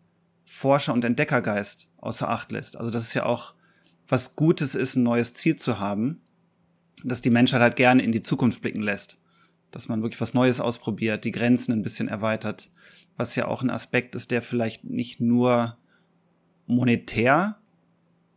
Forscher- 0.44 0.92
und 0.92 1.04
Entdeckergeist 1.04 1.88
außer 1.98 2.28
Acht 2.28 2.50
lässt. 2.50 2.76
Also 2.76 2.90
dass 2.90 3.02
es 3.02 3.14
ja 3.14 3.24
auch 3.24 3.54
was 4.08 4.34
Gutes 4.34 4.74
ist, 4.74 4.96
ein 4.96 5.02
neues 5.02 5.32
Ziel 5.34 5.56
zu 5.56 5.78
haben, 5.78 6.20
dass 7.04 7.20
die 7.20 7.30
Menschheit 7.30 7.60
halt 7.60 7.76
gerne 7.76 8.02
in 8.02 8.12
die 8.12 8.22
Zukunft 8.22 8.60
blicken 8.60 8.82
lässt. 8.82 9.18
Dass 9.70 9.88
man 9.88 10.02
wirklich 10.02 10.20
was 10.20 10.34
Neues 10.34 10.60
ausprobiert, 10.60 11.24
die 11.24 11.30
Grenzen 11.30 11.72
ein 11.72 11.82
bisschen 11.82 12.08
erweitert, 12.08 12.70
was 13.16 13.36
ja 13.36 13.46
auch 13.46 13.62
ein 13.62 13.70
Aspekt 13.70 14.14
ist, 14.14 14.30
der 14.30 14.42
vielleicht 14.42 14.84
nicht 14.84 15.20
nur 15.20 15.76
monetär 16.66 17.58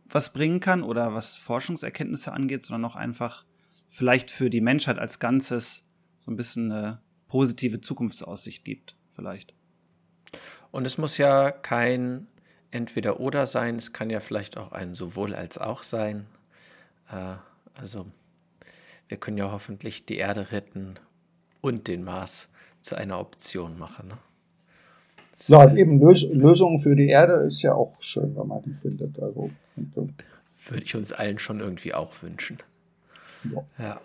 was 0.06 0.32
bringen 0.32 0.60
kann 0.60 0.82
oder 0.82 1.14
was 1.14 1.36
Forschungserkenntnisse 1.36 2.32
angeht, 2.32 2.62
sondern 2.62 2.90
auch 2.90 2.96
einfach 2.96 3.44
vielleicht 3.88 4.30
für 4.30 4.50
die 4.50 4.60
Menschheit 4.60 4.98
als 4.98 5.18
Ganzes 5.18 5.83
so 6.24 6.30
ein 6.30 6.36
bisschen 6.36 6.72
eine 6.72 7.00
positive 7.28 7.82
Zukunftsaussicht 7.82 8.64
gibt, 8.64 8.96
vielleicht. 9.12 9.52
Und 10.70 10.86
es 10.86 10.96
muss 10.96 11.18
ja 11.18 11.50
kein 11.50 12.28
entweder 12.70 13.20
oder 13.20 13.46
sein, 13.46 13.76
es 13.76 13.92
kann 13.92 14.08
ja 14.08 14.20
vielleicht 14.20 14.56
auch 14.56 14.72
ein 14.72 14.94
sowohl 14.94 15.34
als 15.34 15.58
auch 15.58 15.82
sein. 15.82 16.26
Äh, 17.10 17.34
also 17.74 18.06
wir 19.08 19.18
können 19.18 19.36
ja 19.36 19.52
hoffentlich 19.52 20.06
die 20.06 20.16
Erde 20.16 20.50
retten 20.50 20.94
und 21.60 21.88
den 21.88 22.04
Mars 22.04 22.50
zu 22.80 22.96
einer 22.96 23.20
Option 23.20 23.78
machen. 23.78 24.08
Ne? 24.08 24.18
Ja, 25.48 25.74
eben 25.74 26.00
Lös 26.00 26.22
Lösungen 26.22 26.78
für 26.78 26.96
die 26.96 27.08
Erde 27.08 27.34
ist 27.44 27.60
ja 27.60 27.74
auch 27.74 28.00
schön, 28.00 28.34
wenn 28.34 28.46
man 28.46 28.62
die 28.62 28.72
findet. 28.72 29.18
Also, 29.20 29.50
Würde 29.84 30.84
ich 30.84 30.96
uns 30.96 31.12
allen 31.12 31.38
schon 31.38 31.60
irgendwie 31.60 31.92
auch 31.92 32.22
wünschen. 32.22 32.58
Ja. 33.52 33.66
ja. 33.78 34.00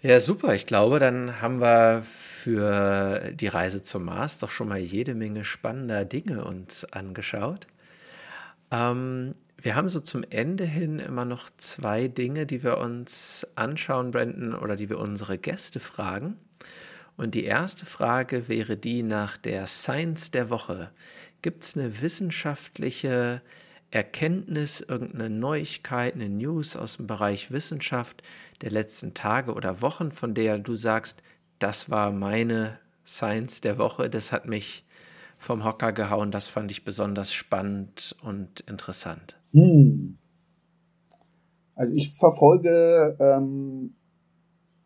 Ja, 0.00 0.20
super. 0.20 0.54
Ich 0.54 0.66
glaube, 0.66 1.00
dann 1.00 1.40
haben 1.40 1.60
wir 1.60 2.02
für 2.04 3.32
die 3.32 3.48
Reise 3.48 3.82
zum 3.82 4.04
Mars 4.04 4.38
doch 4.38 4.52
schon 4.52 4.68
mal 4.68 4.78
jede 4.78 5.14
Menge 5.14 5.44
spannender 5.44 6.04
Dinge 6.04 6.44
uns 6.44 6.84
angeschaut. 6.84 7.66
Ähm, 8.70 9.32
wir 9.60 9.74
haben 9.74 9.88
so 9.88 9.98
zum 9.98 10.22
Ende 10.30 10.64
hin 10.64 11.00
immer 11.00 11.24
noch 11.24 11.50
zwei 11.56 12.06
Dinge, 12.06 12.46
die 12.46 12.62
wir 12.62 12.78
uns 12.78 13.44
anschauen, 13.56 14.12
Brandon, 14.12 14.54
oder 14.54 14.76
die 14.76 14.88
wir 14.88 15.00
unsere 15.00 15.36
Gäste 15.36 15.80
fragen. 15.80 16.36
Und 17.16 17.34
die 17.34 17.44
erste 17.44 17.84
Frage 17.84 18.46
wäre 18.46 18.76
die 18.76 19.02
nach 19.02 19.36
der 19.36 19.66
Science 19.66 20.30
der 20.30 20.48
Woche. 20.48 20.92
Gibt 21.42 21.64
es 21.64 21.76
eine 21.76 22.00
wissenschaftliche 22.00 23.42
Erkenntnis, 23.90 24.80
irgendeine 24.80 25.30
Neuigkeit, 25.30 26.14
eine 26.14 26.28
News 26.28 26.76
aus 26.76 26.98
dem 26.98 27.06
Bereich 27.06 27.50
Wissenschaft 27.50 28.22
der 28.62 28.70
letzten 28.70 29.14
Tage 29.14 29.52
oder 29.54 29.80
Wochen, 29.82 30.12
von 30.12 30.34
der 30.34 30.58
du 30.58 30.74
sagst, 30.74 31.22
das 31.58 31.90
war 31.90 32.12
meine 32.12 32.78
Science 33.04 33.60
der 33.60 33.78
Woche, 33.78 34.10
das 34.10 34.32
hat 34.32 34.46
mich 34.46 34.84
vom 35.36 35.64
Hocker 35.64 35.92
gehauen, 35.92 36.30
das 36.30 36.48
fand 36.48 36.70
ich 36.70 36.84
besonders 36.84 37.32
spannend 37.32 38.16
und 38.22 38.60
interessant? 38.60 39.38
Hm. 39.52 40.18
Also 41.74 41.94
ich 41.94 42.16
verfolge 42.18 43.16
ähm, 43.20 43.94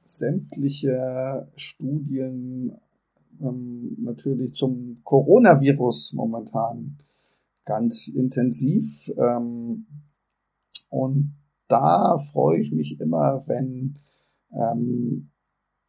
sämtliche 0.04 1.50
Studien 1.56 2.78
ähm, 3.40 3.96
natürlich 3.98 4.52
zum 4.54 5.00
Coronavirus 5.04 6.12
momentan 6.12 6.98
ganz 7.64 8.08
intensiv. 8.08 9.10
Ähm, 9.16 9.86
und 10.90 11.34
da 11.68 12.16
freue 12.18 12.60
ich 12.60 12.72
mich 12.72 13.00
immer, 13.00 13.42
wenn 13.46 13.98
ähm, 14.52 15.30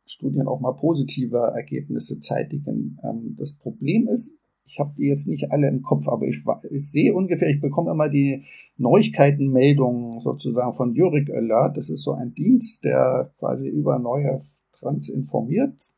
Studien 0.05 0.47
auch 0.47 0.59
mal 0.59 0.73
positive 0.73 1.53
Ergebnisse 1.55 2.19
zeitigen. 2.19 2.99
Ähm, 3.03 3.35
das 3.37 3.53
Problem 3.53 4.07
ist, 4.07 4.33
ich 4.65 4.79
habe 4.79 4.93
die 4.97 5.07
jetzt 5.07 5.27
nicht 5.27 5.51
alle 5.51 5.67
im 5.67 5.81
Kopf, 5.81 6.07
aber 6.07 6.25
ich, 6.25 6.41
ich, 6.69 6.89
sehe 6.89 7.13
ungefähr, 7.13 7.49
ich 7.49 7.59
bekomme 7.59 7.91
immer 7.91 8.09
die 8.09 8.43
Neuigkeitenmeldungen 8.77 10.19
sozusagen 10.21 10.71
von 10.71 10.93
Jurik 10.93 11.29
Alert. 11.29 11.77
Das 11.77 11.89
ist 11.89 12.03
so 12.03 12.13
ein 12.13 12.33
Dienst, 12.33 12.85
der 12.85 13.31
quasi 13.39 13.67
über 13.67 13.99
neue 13.99 14.39
Trans 14.71 15.09
informiert. 15.09 15.91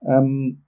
Ähm, 0.00 0.61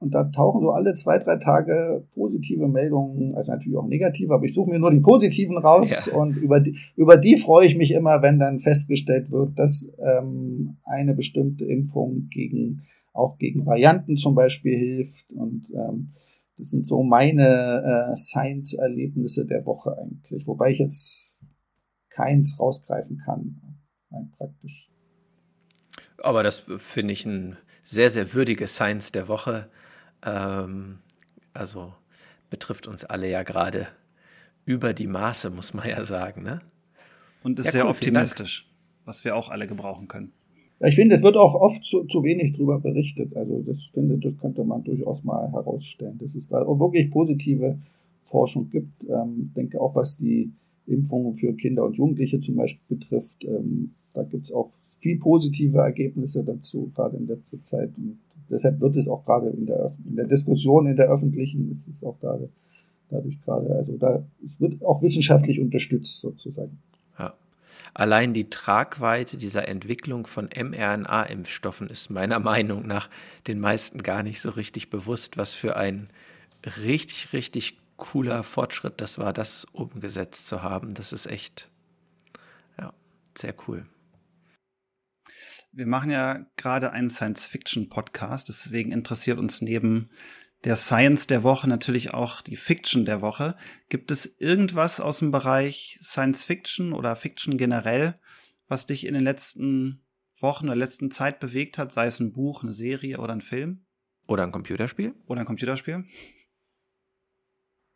und 0.00 0.14
da 0.14 0.24
tauchen 0.24 0.62
so 0.62 0.70
alle 0.70 0.94
zwei, 0.94 1.18
drei 1.18 1.36
Tage 1.36 2.06
positive 2.14 2.66
Meldungen, 2.68 3.34
also 3.34 3.52
natürlich 3.52 3.78
auch 3.78 3.86
negative, 3.86 4.34
aber 4.34 4.44
ich 4.44 4.54
suche 4.54 4.70
mir 4.70 4.78
nur 4.78 4.90
die 4.90 5.00
positiven 5.00 5.58
raus 5.58 6.06
ja. 6.06 6.16
und 6.16 6.36
über 6.36 6.58
die, 6.58 6.76
über 6.96 7.16
die 7.16 7.36
freue 7.36 7.66
ich 7.66 7.76
mich 7.76 7.92
immer, 7.92 8.22
wenn 8.22 8.38
dann 8.38 8.58
festgestellt 8.58 9.30
wird, 9.30 9.58
dass 9.58 9.90
ähm, 9.98 10.78
eine 10.84 11.14
bestimmte 11.14 11.66
Impfung 11.66 12.28
gegen 12.30 12.82
auch 13.12 13.38
gegen 13.38 13.66
Varianten 13.66 14.16
zum 14.16 14.34
Beispiel 14.34 14.76
hilft. 14.76 15.32
Und 15.32 15.70
ähm, 15.74 16.10
das 16.56 16.70
sind 16.70 16.84
so 16.84 17.02
meine 17.02 18.10
äh, 18.10 18.16
Science-Erlebnisse 18.16 19.46
der 19.46 19.66
Woche 19.66 19.96
eigentlich, 19.98 20.46
wobei 20.46 20.70
ich 20.70 20.78
jetzt 20.78 21.44
keins 22.10 22.58
rausgreifen 22.58 23.18
kann, 23.18 23.60
rein 24.10 24.32
praktisch. 24.36 24.90
Aber 26.22 26.42
das 26.42 26.64
finde 26.78 27.12
ich 27.12 27.24
ein 27.24 27.56
sehr, 27.82 28.10
sehr 28.10 28.34
würdiges 28.34 28.74
Science 28.74 29.12
der 29.12 29.28
Woche 29.28 29.68
ähm, 30.24 30.98
also 31.52 31.92
betrifft 32.48 32.86
uns 32.86 33.04
alle 33.04 33.28
ja 33.30 33.42
gerade 33.42 33.86
über 34.64 34.92
die 34.92 35.06
Maße, 35.06 35.50
muss 35.50 35.74
man 35.74 35.88
ja 35.88 36.04
sagen. 36.04 36.42
Ne? 36.42 36.60
Und 37.42 37.58
ist 37.58 37.66
ja, 37.66 37.72
sehr 37.72 37.84
cool, 37.84 37.90
optimistisch, 37.90 38.66
was 39.04 39.24
wir 39.24 39.36
auch 39.36 39.48
alle 39.48 39.66
gebrauchen 39.66 40.08
können. 40.08 40.32
Ja, 40.80 40.88
ich 40.88 40.94
finde, 40.94 41.14
es 41.14 41.22
wird 41.22 41.36
auch 41.36 41.54
oft 41.54 41.84
zu, 41.84 42.04
zu 42.04 42.22
wenig 42.24 42.52
drüber 42.52 42.80
berichtet. 42.80 43.36
Also 43.36 43.62
das 43.62 43.90
finde, 43.92 44.18
das 44.18 44.36
könnte 44.38 44.64
man 44.64 44.82
durchaus 44.82 45.24
mal 45.24 45.50
herausstellen, 45.52 46.18
dass 46.18 46.34
es 46.34 46.48
da 46.48 46.62
auch 46.62 46.80
wirklich 46.80 47.10
positive 47.10 47.78
Forschung 48.22 48.70
gibt. 48.70 49.04
Ähm, 49.04 49.46
ich 49.48 49.54
denke 49.54 49.80
auch, 49.80 49.94
was 49.94 50.16
die 50.16 50.52
Impfungen 50.86 51.34
für 51.34 51.54
Kinder 51.54 51.84
und 51.84 51.96
Jugendliche 51.96 52.40
zum 52.40 52.56
Beispiel 52.56 52.96
betrifft, 52.96 53.44
ähm, 53.44 53.94
da 54.12 54.24
gibt 54.24 54.46
es 54.46 54.52
auch 54.52 54.70
viel 54.98 55.18
positive 55.18 55.78
Ergebnisse 55.78 56.42
dazu, 56.42 56.90
gerade 56.94 57.16
in 57.16 57.26
letzter 57.26 57.62
Zeit. 57.62 57.96
Und 57.96 58.18
deshalb 58.50 58.80
wird 58.80 58.96
es 58.96 59.08
auch 59.08 59.24
gerade 59.24 59.48
in 59.50 59.66
der, 59.66 59.90
in 60.06 60.16
der 60.16 60.26
Diskussion, 60.26 60.86
in 60.86 60.96
der 60.96 61.08
öffentlichen, 61.08 61.70
ist 61.70 61.88
es 61.88 62.04
auch 62.04 62.16
da, 62.20 62.38
dadurch 63.08 63.40
gerade, 63.40 63.74
also 63.74 63.96
da, 63.96 64.22
es 64.44 64.60
wird 64.60 64.84
auch 64.84 65.02
wissenschaftlich 65.02 65.60
unterstützt 65.60 66.20
sozusagen. 66.20 66.78
Ja. 67.18 67.34
Allein 67.94 68.34
die 68.34 68.50
Tragweite 68.50 69.36
dieser 69.36 69.68
Entwicklung 69.68 70.26
von 70.26 70.48
mRNA-Impfstoffen 70.48 71.88
ist 71.88 72.10
meiner 72.10 72.38
Meinung 72.40 72.86
nach 72.86 73.08
den 73.46 73.60
meisten 73.60 74.02
gar 74.02 74.22
nicht 74.22 74.40
so 74.40 74.50
richtig 74.50 74.90
bewusst, 74.90 75.36
was 75.36 75.54
für 75.54 75.76
ein 75.76 76.08
richtig, 76.84 77.32
richtig 77.32 77.76
cooler 77.96 78.42
Fortschritt 78.42 79.00
das 79.00 79.18
war, 79.18 79.32
das 79.32 79.66
umgesetzt 79.72 80.48
zu 80.48 80.62
haben. 80.62 80.94
Das 80.94 81.12
ist 81.12 81.26
echt, 81.26 81.68
ja, 82.78 82.92
sehr 83.36 83.54
cool. 83.68 83.86
Wir 85.72 85.86
machen 85.86 86.10
ja 86.10 86.46
gerade 86.56 86.90
einen 86.92 87.08
Science-Fiction-Podcast, 87.08 88.48
deswegen 88.48 88.90
interessiert 88.90 89.38
uns 89.38 89.60
neben 89.60 90.10
der 90.64 90.76
Science 90.76 91.26
der 91.26 91.42
Woche 91.42 91.68
natürlich 91.68 92.12
auch 92.12 92.42
die 92.42 92.56
Fiction 92.56 93.04
der 93.04 93.22
Woche. 93.22 93.56
Gibt 93.88 94.10
es 94.10 94.26
irgendwas 94.40 95.00
aus 95.00 95.20
dem 95.20 95.30
Bereich 95.30 95.98
Science 96.02 96.44
Fiction 96.44 96.92
oder 96.92 97.16
Fiction 97.16 97.56
generell, 97.56 98.14
was 98.68 98.86
dich 98.86 99.06
in 99.06 99.14
den 99.14 99.22
letzten 99.22 100.04
Wochen 100.38 100.66
oder 100.66 100.76
letzten 100.76 101.10
Zeit 101.10 101.40
bewegt 101.40 101.78
hat, 101.78 101.92
sei 101.92 102.06
es 102.06 102.20
ein 102.20 102.32
Buch, 102.32 102.62
eine 102.62 102.72
Serie 102.72 103.18
oder 103.18 103.32
ein 103.32 103.40
Film? 103.40 103.86
Oder 104.26 104.42
ein 104.42 104.52
Computerspiel? 104.52 105.14
Oder 105.26 105.40
ein 105.40 105.46
Computerspiel? 105.46 106.04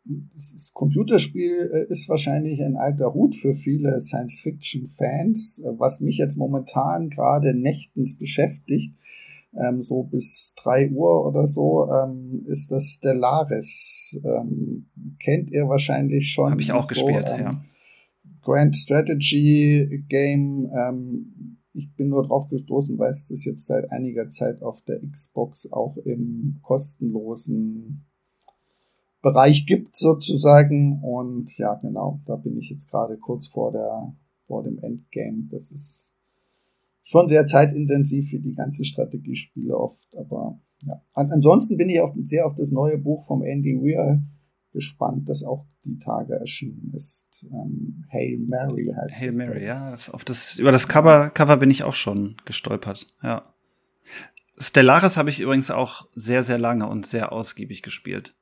Das 0.05 0.71
Computerspiel 0.73 1.71
äh, 1.73 1.91
ist 1.91 2.07
wahrscheinlich 2.09 2.61
ein 2.61 2.77
alter 2.77 3.13
Hut 3.13 3.35
für 3.35 3.53
viele 3.53 3.99
Science-Fiction-Fans. 3.99 5.63
Äh, 5.65 5.79
was 5.79 5.99
mich 5.99 6.17
jetzt 6.17 6.37
momentan 6.37 7.09
gerade 7.09 7.53
nächtens 7.53 8.17
beschäftigt, 8.17 8.95
ähm, 9.53 9.81
so 9.81 10.03
bis 10.03 10.53
drei 10.61 10.89
Uhr 10.91 11.25
oder 11.25 11.47
so, 11.47 11.89
ähm, 11.89 12.45
ist 12.47 12.71
das 12.71 12.97
Stellaris. 12.97 14.21
Ähm, 14.23 14.87
kennt 15.19 15.49
ihr 15.51 15.67
wahrscheinlich 15.67 16.31
schon. 16.31 16.51
Habe 16.51 16.61
ich 16.61 16.71
auch 16.71 16.89
so, 16.89 17.05
gespielt, 17.05 17.29
ähm, 17.33 17.39
ja. 17.39 17.63
Grand 18.41 18.75
Strategy 18.75 20.03
Game. 20.07 20.69
Ähm, 20.77 21.57
ich 21.73 21.93
bin 21.95 22.09
nur 22.09 22.25
drauf 22.27 22.47
gestoßen, 22.49 22.97
weil 22.99 23.09
es 23.09 23.27
das 23.27 23.43
jetzt 23.43 23.65
seit 23.65 23.91
einiger 23.91 24.29
Zeit 24.29 24.61
auf 24.61 24.81
der 24.83 24.99
Xbox 25.01 25.71
auch 25.71 25.97
im 25.97 26.59
kostenlosen 26.61 28.05
Bereich 29.25 29.65
gibt 29.65 29.95
sozusagen. 29.95 31.01
Und 31.01 31.57
ja, 31.57 31.73
genau, 31.75 32.21
da 32.27 32.35
bin 32.35 32.57
ich 32.57 32.69
jetzt 32.69 32.91
gerade 32.91 33.17
kurz 33.17 33.47
vor 33.47 33.71
der, 33.71 34.13
vor 34.43 34.63
dem 34.63 34.77
Endgame. 34.77 35.47
Das 35.49 35.71
ist 35.71 36.13
schon 37.01 37.27
sehr 37.27 37.45
zeitintensiv 37.45 38.29
für 38.29 38.39
die 38.39 38.53
ganzen 38.53 38.85
Strategiespiele 38.85 39.75
oft, 39.75 40.15
aber 40.15 40.59
ja. 40.85 41.01
Ansonsten 41.15 41.77
bin 41.77 41.89
ich 41.89 41.99
auf, 41.99 42.11
sehr 42.21 42.45
auf 42.45 42.53
das 42.53 42.71
neue 42.71 42.99
Buch 42.99 43.25
vom 43.25 43.41
Andy 43.43 43.73
Weir 43.75 44.21
gespannt, 44.71 45.27
das 45.27 45.43
auch 45.43 45.65
die 45.85 45.97
Tage 45.97 46.35
erschienen 46.35 46.91
ist. 46.93 47.47
Ähm, 47.51 48.05
Hail 48.11 48.37
Mary 48.37 48.93
heißt 48.95 49.19
Hail 49.19 49.33
Mary, 49.33 49.65
ja. 49.65 49.95
Auf 50.11 50.23
das, 50.23 50.57
über 50.57 50.71
das 50.71 50.87
Cover, 50.87 51.31
Cover 51.31 51.57
bin 51.57 51.71
ich 51.71 51.83
auch 51.83 51.95
schon 51.95 52.35
gestolpert, 52.45 53.07
ja. 53.23 53.51
Stellaris 54.57 55.17
habe 55.17 55.31
ich 55.31 55.39
übrigens 55.39 55.71
auch 55.71 56.07
sehr, 56.13 56.43
sehr 56.43 56.59
lange 56.59 56.87
und 56.87 57.07
sehr 57.07 57.31
ausgiebig 57.31 57.81
gespielt. 57.81 58.35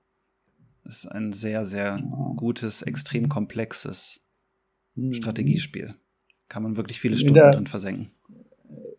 Das 0.83 0.97
ist 0.97 1.05
ein 1.05 1.31
sehr, 1.31 1.65
sehr 1.65 1.95
gutes, 2.35 2.81
extrem 2.81 3.29
komplexes 3.29 4.19
mhm. 4.95 5.13
Strategiespiel. 5.13 5.93
Kann 6.49 6.63
man 6.63 6.75
wirklich 6.75 6.99
viele 6.99 7.15
Stunden 7.15 7.35
der, 7.35 7.51
drin 7.53 7.67
versenken. 7.67 8.11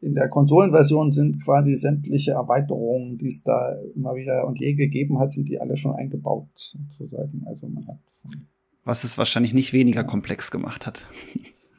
In 0.01 0.15
der 0.15 0.29
Konsolenversion 0.29 1.13
sind 1.13 1.43
quasi 1.45 1.75
sämtliche 1.75 2.33
Erweiterungen, 2.33 3.17
die 3.17 3.29
es 3.29 3.43
da 3.43 3.77
immer 3.95 4.15
wieder 4.15 4.47
und 4.47 4.59
je 4.59 4.75
gegeben 4.75 5.19
hat, 5.19 5.33
sind 5.33 5.49
die 5.49 5.61
alle 5.61 5.77
schon 5.77 5.95
eingebaut, 5.95 6.49
sozusagen. 6.55 7.45
Also 7.47 7.69
man 7.69 7.87
hat 7.87 7.99
Was 8.85 9.05
es 9.05 9.19
wahrscheinlich 9.19 9.55
nicht 9.55 9.73
weniger 9.73 10.05
komplex 10.05 10.51
gemacht 10.51 10.87
hat. 10.87 11.05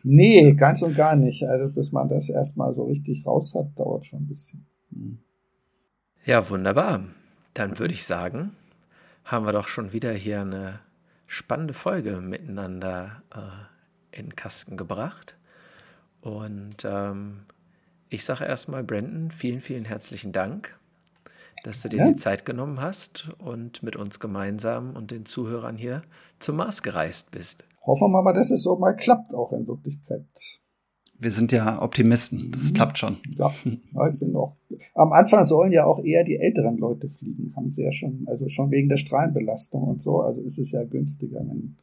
Nee, 0.07 0.53
ganz 0.53 0.83
und 0.83 0.95
gar 0.95 1.15
nicht. 1.15 1.43
Also 1.43 1.73
bis 1.73 1.91
man 1.91 2.09
das 2.09 2.29
erstmal 2.29 2.71
so 2.71 2.83
richtig 2.83 3.25
raus 3.25 3.55
hat, 3.55 3.77
dauert 3.77 4.05
schon 4.05 4.21
ein 4.21 4.27
bisschen. 4.27 4.67
Ja, 6.25 6.47
wunderbar. 6.49 7.03
Dann 7.55 7.79
würde 7.79 7.93
ich 7.93 8.05
sagen, 8.05 8.51
haben 9.25 9.45
wir 9.45 9.51
doch 9.51 9.67
schon 9.67 9.91
wieder 9.91 10.13
hier 10.13 10.41
eine 10.41 10.79
spannende 11.27 11.73
Folge 11.73 12.21
miteinander 12.21 13.23
äh, 13.33 14.17
in 14.17 14.27
den 14.27 14.35
Kasten 14.35 14.77
gebracht. 14.77 15.35
Und 16.21 16.85
ähm, 16.85 17.41
ich 18.09 18.23
sage 18.23 18.45
erstmal, 18.45 18.83
Brandon, 18.83 19.31
vielen, 19.31 19.61
vielen 19.61 19.85
herzlichen 19.85 20.31
Dank, 20.31 20.79
dass 21.63 21.81
du 21.81 21.89
dir 21.89 21.97
ja. 21.97 22.07
die 22.07 22.15
Zeit 22.15 22.45
genommen 22.45 22.79
hast 22.79 23.29
und 23.39 23.83
mit 23.83 23.95
uns 23.95 24.19
gemeinsam 24.19 24.95
und 24.95 25.11
den 25.11 25.25
Zuhörern 25.25 25.75
hier 25.75 26.03
zum 26.39 26.57
Mars 26.57 26.83
gereist 26.83 27.31
bist. 27.31 27.63
Hoffen 27.83 28.11
wir 28.11 28.21
mal, 28.21 28.33
dass 28.33 28.51
es 28.51 28.63
so 28.63 28.77
mal 28.77 28.95
klappt, 28.95 29.33
auch 29.33 29.51
in 29.53 29.67
Wirklichkeit. 29.67 30.25
Wir 31.17 31.31
sind 31.31 31.51
ja 31.51 31.81
Optimisten. 31.81 32.51
Das 32.51 32.69
mhm. 32.69 32.73
klappt 32.75 32.97
schon. 32.99 33.17
Ja, 33.37 33.51
ich 33.63 34.19
bin 34.19 34.35
auch. 34.35 34.55
Am 34.93 35.11
Anfang 35.11 35.43
sollen 35.45 35.71
ja 35.71 35.85
auch 35.85 36.03
eher 36.03 36.23
die 36.23 36.37
älteren 36.37 36.77
Leute 36.77 37.09
fliegen, 37.09 37.53
haben 37.55 37.69
sie 37.69 37.83
ja 37.83 37.91
schon, 37.91 38.23
also 38.27 38.47
schon 38.49 38.71
wegen 38.71 38.89
der 38.89 38.97
Strahlenbelastung 38.97 39.83
und 39.83 40.01
so. 40.01 40.21
Also 40.21 40.41
ist 40.41 40.57
es 40.57 40.71
ja 40.71 40.83
günstiger, 40.83 41.39
wenn 41.39 41.75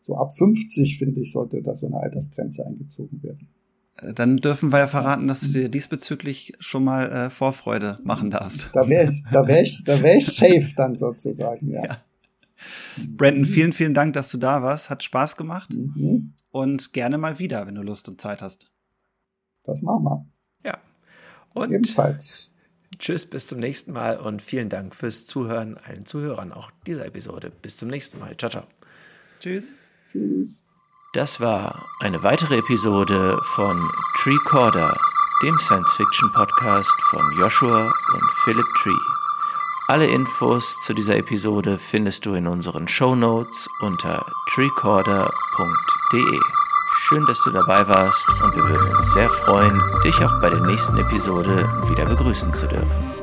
so 0.00 0.16
ab 0.16 0.32
50, 0.32 0.98
finde 0.98 1.20
ich, 1.20 1.32
sollte 1.32 1.62
da 1.62 1.74
so 1.74 1.86
eine 1.86 1.98
Altersgrenze 1.98 2.66
eingezogen 2.66 3.22
werden. 3.22 3.48
Äh, 3.96 4.14
dann 4.14 4.36
dürfen 4.36 4.72
wir 4.72 4.78
ja 4.78 4.86
verraten, 4.86 5.26
dass 5.26 5.40
du 5.40 5.58
dir 5.58 5.68
diesbezüglich 5.68 6.54
schon 6.58 6.84
mal 6.84 7.10
äh, 7.10 7.30
Vorfreude 7.30 7.98
machen 8.02 8.30
darfst. 8.30 8.70
Da 8.72 8.88
wäre 8.88 9.10
ich, 9.10 9.22
da 9.30 9.46
wäre 9.46 9.62
ich, 9.62 9.84
da 9.84 10.02
wäre 10.02 10.16
ich 10.16 10.26
safe 10.26 10.74
dann 10.76 10.96
sozusagen, 10.96 11.70
ja. 11.70 11.84
ja. 11.84 11.98
Brandon, 13.16 13.46
vielen, 13.46 13.72
vielen 13.72 13.94
Dank, 13.94 14.14
dass 14.14 14.30
du 14.30 14.38
da 14.38 14.62
warst. 14.62 14.90
Hat 14.90 15.02
Spaß 15.02 15.36
gemacht. 15.36 15.74
Mhm. 15.74 16.34
Und 16.50 16.92
gerne 16.92 17.16
mal 17.16 17.38
wieder, 17.38 17.66
wenn 17.66 17.74
du 17.74 17.82
Lust 17.82 18.08
und 18.08 18.20
Zeit 18.20 18.42
hast. 18.42 18.66
Das 19.64 19.82
machen 19.82 20.04
wir. 20.04 20.26
Und 21.54 21.72
ebenfalls. 21.72 22.54
Tschüss, 22.98 23.26
bis 23.26 23.46
zum 23.46 23.58
nächsten 23.58 23.92
Mal 23.92 24.18
und 24.18 24.42
vielen 24.42 24.68
Dank 24.68 24.94
fürs 24.94 25.26
Zuhören 25.26 25.78
allen 25.78 26.04
Zuhörern 26.04 26.52
auch 26.52 26.70
dieser 26.86 27.06
Episode. 27.06 27.50
Bis 27.62 27.78
zum 27.78 27.88
nächsten 27.88 28.18
Mal. 28.18 28.36
Ciao, 28.36 28.50
ciao. 28.50 28.64
Tschüss. 29.40 29.72
Tschüss. 30.10 30.62
Das 31.14 31.40
war 31.40 31.88
eine 32.00 32.22
weitere 32.22 32.58
Episode 32.58 33.40
von 33.42 33.90
Treecorder, 34.18 34.96
dem 35.42 35.58
Science-Fiction-Podcast 35.58 36.94
von 37.10 37.22
Joshua 37.38 37.86
und 37.86 38.30
Philip 38.44 38.66
Tree. 38.82 38.90
Alle 39.88 40.06
Infos 40.06 40.76
zu 40.84 40.94
dieser 40.94 41.16
Episode 41.16 41.78
findest 41.78 42.26
du 42.26 42.34
in 42.34 42.46
unseren 42.46 42.86
Show 42.86 43.16
Notes 43.16 43.68
unter 43.80 44.24
treecorder.de. 44.54 46.59
Schön, 47.02 47.24
dass 47.26 47.40
du 47.42 47.50
dabei 47.50 47.78
warst 47.88 48.28
und 48.42 48.54
wir 48.54 48.62
würden 48.62 48.94
uns 48.94 49.12
sehr 49.14 49.28
freuen, 49.30 49.80
dich 50.04 50.14
auch 50.22 50.38
bei 50.40 50.50
der 50.50 50.60
nächsten 50.60 50.98
Episode 50.98 51.66
wieder 51.88 52.04
begrüßen 52.04 52.52
zu 52.52 52.68
dürfen. 52.68 53.19